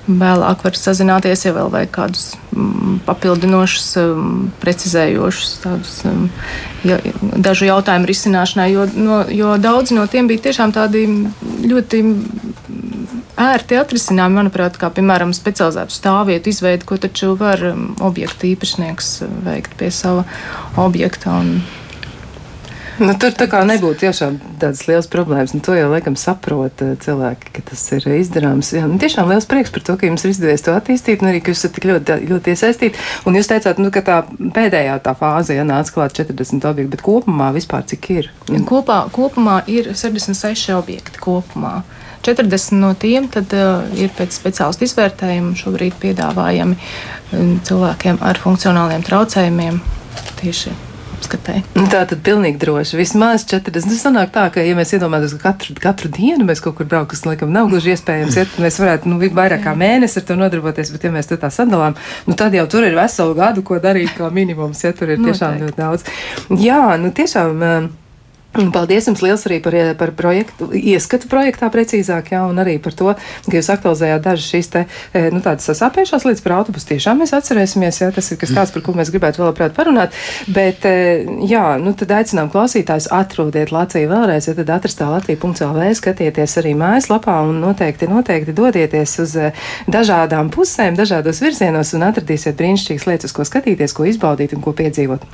vēlāk 0.04 0.64
var 0.66 0.76
sazināties, 0.76 1.46
ja 1.46 1.54
vēl 1.56 1.70
vajag 1.72 1.92
kādus 1.94 2.24
mm, 2.52 2.98
papildinošus, 3.06 3.86
mm, 4.00 4.40
precizējošus 4.60 5.54
tādus 5.64 5.94
mm, 6.04 6.26
ja, 6.90 6.98
dažu 7.48 7.68
jautājumu 7.70 8.10
risināšanai, 8.10 8.68
jo, 8.74 8.86
no, 8.94 9.22
jo 9.32 9.54
daudz 9.60 9.94
no 9.96 10.04
tiem 10.10 10.28
bija 10.28 10.44
tiešām 10.50 10.74
tādi 10.76 11.06
ļoti 11.64 12.02
ērti 13.40 13.78
atrisināmi, 13.80 14.38
manuprāt, 14.38 14.76
kā 14.78 14.90
piemēram 14.94 15.32
specializētu 15.34 15.94
stāvvietu 15.94 16.52
izveidi, 16.52 16.86
ko 16.86 17.00
taču 17.00 17.32
var 17.38 17.62
objekta 18.04 18.46
īpašnieks 18.50 19.16
veikt 19.48 19.74
pie 19.80 19.90
sava 19.94 20.26
objekta. 20.80 21.40
Un, 21.40 21.64
Nu, 23.02 23.10
tur 23.18 23.32
tā 23.34 23.48
kā 23.50 23.64
nebūtu 23.66 24.04
tiešām 24.04 24.36
tādas 24.62 24.84
liels 24.86 25.08
problēmas. 25.10 25.50
Nu, 25.56 25.62
to 25.66 25.74
jau 25.74 25.88
laikam 25.90 26.14
saprot 26.18 26.82
eh, 26.84 26.92
cilvēki, 27.02 27.50
ka 27.56 27.64
tas 27.70 27.82
ir 27.96 28.06
izdarāms. 28.20 28.70
Jā, 28.76 28.84
nu, 28.86 29.00
tiešām 29.02 29.32
liels 29.32 29.48
prieks 29.50 29.74
par 29.74 29.82
to, 29.86 29.96
ka 29.98 30.06
jums 30.06 30.22
ir 30.22 30.30
izdevies 30.30 30.62
to 30.62 30.74
attīstīt 30.76 31.24
un 31.24 31.32
arī, 31.32 31.40
ka 31.42 31.50
jūs 31.50 31.64
esat 31.64 31.74
tik 31.74 31.88
ļoti, 31.90 32.20
ļoti 32.30 32.54
iesaistīti. 32.54 33.02
Un 33.26 33.38
jūs 33.38 33.50
teicāt, 33.50 33.82
nu, 33.82 33.90
ka 33.94 34.04
tā 34.06 34.20
pēdējā 34.30 35.00
tā 35.02 35.16
fāze, 35.18 35.56
ja 35.58 35.66
nāca 35.66 35.96
klāt 35.96 36.14
40 36.20 36.68
objekti, 36.70 36.92
bet 36.94 37.02
kopumā 37.02 37.50
vispār 37.56 37.82
cik 37.90 38.08
ir? 38.14 38.30
Kopā, 38.70 39.00
kopumā 39.14 39.58
ir 39.70 39.90
66 39.90 40.70
objekti 40.78 41.22
kopumā. 41.24 41.80
40 42.24 42.78
no 42.78 42.94
tiem 42.96 43.26
tad, 43.28 43.50
uh, 43.58 43.84
ir 44.00 44.14
pēc 44.16 44.38
speciālistu 44.38 44.86
izvērtējuma 44.86 45.58
šobrīd 45.60 45.98
piedāvājami 46.00 46.78
um, 46.78 47.52
cilvēkiem 47.66 48.22
ar 48.24 48.40
funkcionāliem 48.40 49.04
traucējumiem 49.04 49.82
tieši 50.40 50.83
apskatē. 51.24 51.62
Nu, 51.76 51.86
tā 51.88 52.04
tad 52.08 52.20
pilnīgi 52.24 52.60
droši. 52.60 52.98
Vismaz 53.00 53.46
40. 53.48 53.88
Nu, 53.88 53.96
sanāk 53.98 54.32
tā, 54.34 54.44
ka, 54.52 54.62
ja 54.64 54.76
mēs 54.76 54.92
iedomājamies, 54.96 55.36
ka 55.40 55.52
katru, 55.52 55.76
katru 55.80 56.10
dienu 56.12 56.44
mēs 56.44 56.60
kaut 56.64 56.76
kur 56.78 56.88
braukam, 56.88 57.10
kas, 57.14 57.24
laikam, 57.24 57.52
nav 57.54 57.70
gluži 57.72 57.94
iespējams, 57.94 58.36
ja 58.36 58.46
mēs 58.60 58.78
varētu, 58.82 59.10
nu, 59.10 59.18
vairāk 59.34 59.64
kā 59.64 59.74
mēnesi 59.78 60.20
ar 60.20 60.28
to 60.28 60.36
nodarboties, 60.38 60.92
bet, 60.94 61.08
ja 61.08 61.14
mēs 61.14 61.30
to 61.30 61.40
tā 61.40 61.50
sadalām, 61.54 61.96
nu, 62.28 62.36
tad 62.38 62.54
jau 62.56 62.66
tur 62.70 62.86
ir 62.86 62.96
veselu 62.98 63.36
gadu, 63.38 63.64
ko 63.66 63.80
darīt 63.82 64.14
kā 64.18 64.30
minimums, 64.34 64.84
ja 64.84 64.92
tur 64.96 65.14
ir 65.14 65.22
tiešām 65.24 65.60
ļoti 65.64 65.78
daudz. 65.80 66.08
Jā, 66.60 66.86
nu, 67.00 67.12
tiešām. 67.14 67.68
Paldies 68.54 69.08
jums 69.08 69.22
liels 69.24 69.42
arī 69.48 69.58
par, 69.62 69.74
par 69.98 70.12
projektu, 70.14 70.68
ieskatu 70.78 71.26
projektā 71.30 71.66
precīzāk, 71.74 72.30
jā, 72.34 72.44
un 72.46 72.60
arī 72.62 72.76
par 72.82 72.94
to, 72.94 73.14
ka 73.48 73.56
jūs 73.56 73.70
aktualizējāt 73.74 74.22
dažas 74.22 74.50
šīs 74.52 74.70
te, 74.70 74.84
e, 75.10 75.24
nu, 75.34 75.40
tādas 75.42 75.66
sasāpējušās 75.70 76.26
lietas 76.28 76.44
par 76.44 76.54
autobusu. 76.60 76.92
Tiešām 76.92 77.18
mēs 77.22 77.34
atcerēsimies, 77.34 77.98
jā, 78.04 78.10
tas 78.14 78.30
ir 78.30 78.38
kas 78.38 78.54
tāds, 78.54 78.74
par 78.74 78.84
ko 78.86 78.94
mēs 78.94 79.10
gribētu 79.14 79.42
vēl 79.42 79.50
labprāt 79.50 79.74
parunāt, 79.74 80.14
bet, 80.54 80.86
e, 80.86 81.24
jā, 81.50 81.64
nu, 81.82 81.96
tad 81.98 82.14
aicinām 82.20 82.52
klausītājus 82.54 83.10
atrodiet 83.14 83.74
Latviju 83.74 84.12
vēlreiz, 84.12 84.46
ja 84.50 84.54
tad 84.60 84.70
atrastā 84.76 85.10
Latvija.lv 85.10 85.90
skatieties 85.98 86.58
arī 86.62 86.76
mājaslapā 86.78 87.40
un 87.48 87.58
noteikti, 87.64 88.10
noteikti 88.10 88.54
dodieties 88.54 89.16
uz 89.24 89.34
e, 89.34 89.50
dažādām 89.90 90.52
pusēm, 90.54 90.94
dažādos 90.98 91.42
virzienos 91.42 91.90
un 91.98 92.06
atradīsiet 92.06 92.54
brīnišķīgas 92.60 93.08
lietas, 93.10 93.34
ko 93.34 93.46
skatīties, 93.48 93.96
ko 93.96 94.06
izbaudīt 94.06 94.54
un 94.54 94.62
ko 94.62 94.76
piedzīvot. 94.78 95.26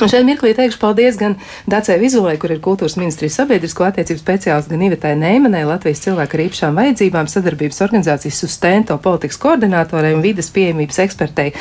Un 0.00 0.08
šeit 0.08 0.24
mirklī 0.26 0.54
teikšu 0.56 0.80
paldies 0.80 1.18
gan 1.20 1.36
Dacei 1.70 1.98
Vizulai, 2.00 2.38
kur 2.40 2.54
ir 2.54 2.62
kultūras 2.64 2.96
ministrijas 2.96 3.36
sabiedrisko 3.38 3.84
attiecību 3.86 4.22
speciālists, 4.22 4.70
gan 4.72 4.84
Ivetai 4.86 5.12
Neimanai, 5.20 5.66
Latvijas 5.68 6.00
cilvēku 6.06 6.38
ar 6.38 6.44
īpašām 6.46 6.80
vajadzībām, 6.80 7.28
sadarbības 7.30 7.82
organizācijas 7.84 8.40
Sustento 8.42 8.96
politikas 9.04 9.38
koordinātorai 9.42 10.14
un 10.16 10.24
vidas 10.24 10.48
pieejamības 10.54 11.02
ekspertei. 11.04 11.52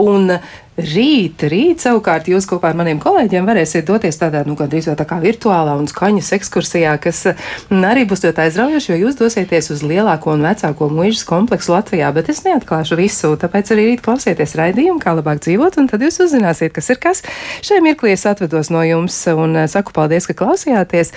Un 0.00 0.38
Rīt, 0.78 1.42
rīt 1.50 1.82
savukārt 1.82 2.28
jūs 2.30 2.46
kopā 2.46 2.70
ar 2.70 2.76
maniem 2.78 3.00
kolēģiem 3.02 3.48
varēsiet 3.48 3.88
doties 3.88 4.16
tādā, 4.20 4.44
nu, 4.46 4.54
gandrīz 4.56 4.86
tā 4.96 5.04
kā 5.08 5.16
virtuālā 5.20 5.74
un 5.76 5.88
skaņas 5.90 6.28
ekskursijā, 6.36 6.92
kas 7.02 7.24
mm, 7.26 7.80
arī 7.88 8.04
būs 8.08 8.22
ļoti 8.22 8.44
aizraujoši, 8.44 8.92
jo 8.92 8.98
jūs 9.02 9.18
dosieties 9.18 9.72
uz 9.74 9.82
lielāko 9.82 10.36
un 10.36 10.46
vecāko 10.46 10.86
mūžas 10.94 11.26
kompleksu 11.26 11.74
Latvijā, 11.74 12.12
bet 12.14 12.30
es 12.30 12.44
neatklāšu 12.46 13.00
visu, 13.00 13.32
tāpēc 13.42 13.72
arī 13.74 13.88
rīt 13.88 14.04
klausieties 14.06 14.54
raidījumu, 14.60 15.02
kā 15.02 15.16
labāk 15.18 15.42
dzīvot, 15.42 15.80
un 15.82 15.90
tad 15.90 16.06
jūs 16.06 16.20
uzzināsiet, 16.28 16.72
kas 16.76 16.92
ir 16.94 17.02
kas. 17.02 17.24
Šai 17.66 17.82
mirklī 17.84 18.14
es 18.14 18.24
atvedos 18.30 18.70
no 18.70 18.84
jums 18.86 19.18
un 19.34 19.58
eh, 19.64 19.66
saku 19.70 19.96
paldies, 19.96 20.30
ka 20.30 20.38
klausījāties. 20.38 21.12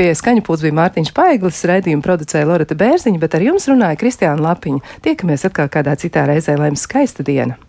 Pie 0.00 0.08
skaņu 0.16 0.46
pūles 0.48 0.64
bija 0.64 0.78
Mārtiņš 0.80 1.12
Paiglis, 1.12 1.60
raidījumu 1.68 2.02
producēja 2.08 2.48
Loreta 2.48 2.80
Bērziņa, 2.80 3.20
bet 3.20 3.36
ar 3.36 3.46
jums 3.50 3.68
runāja 3.68 4.00
Kristiāna 4.00 4.48
Lapiņa. 4.48 4.96
Tiekamies 5.04 5.44
atkal 5.50 5.68
kādā 5.68 5.94
citā 6.00 6.24
reizē, 6.32 6.56
lai 6.56 6.72
jums 6.72 6.88
skaista 6.88 7.26
diena! 7.26 7.60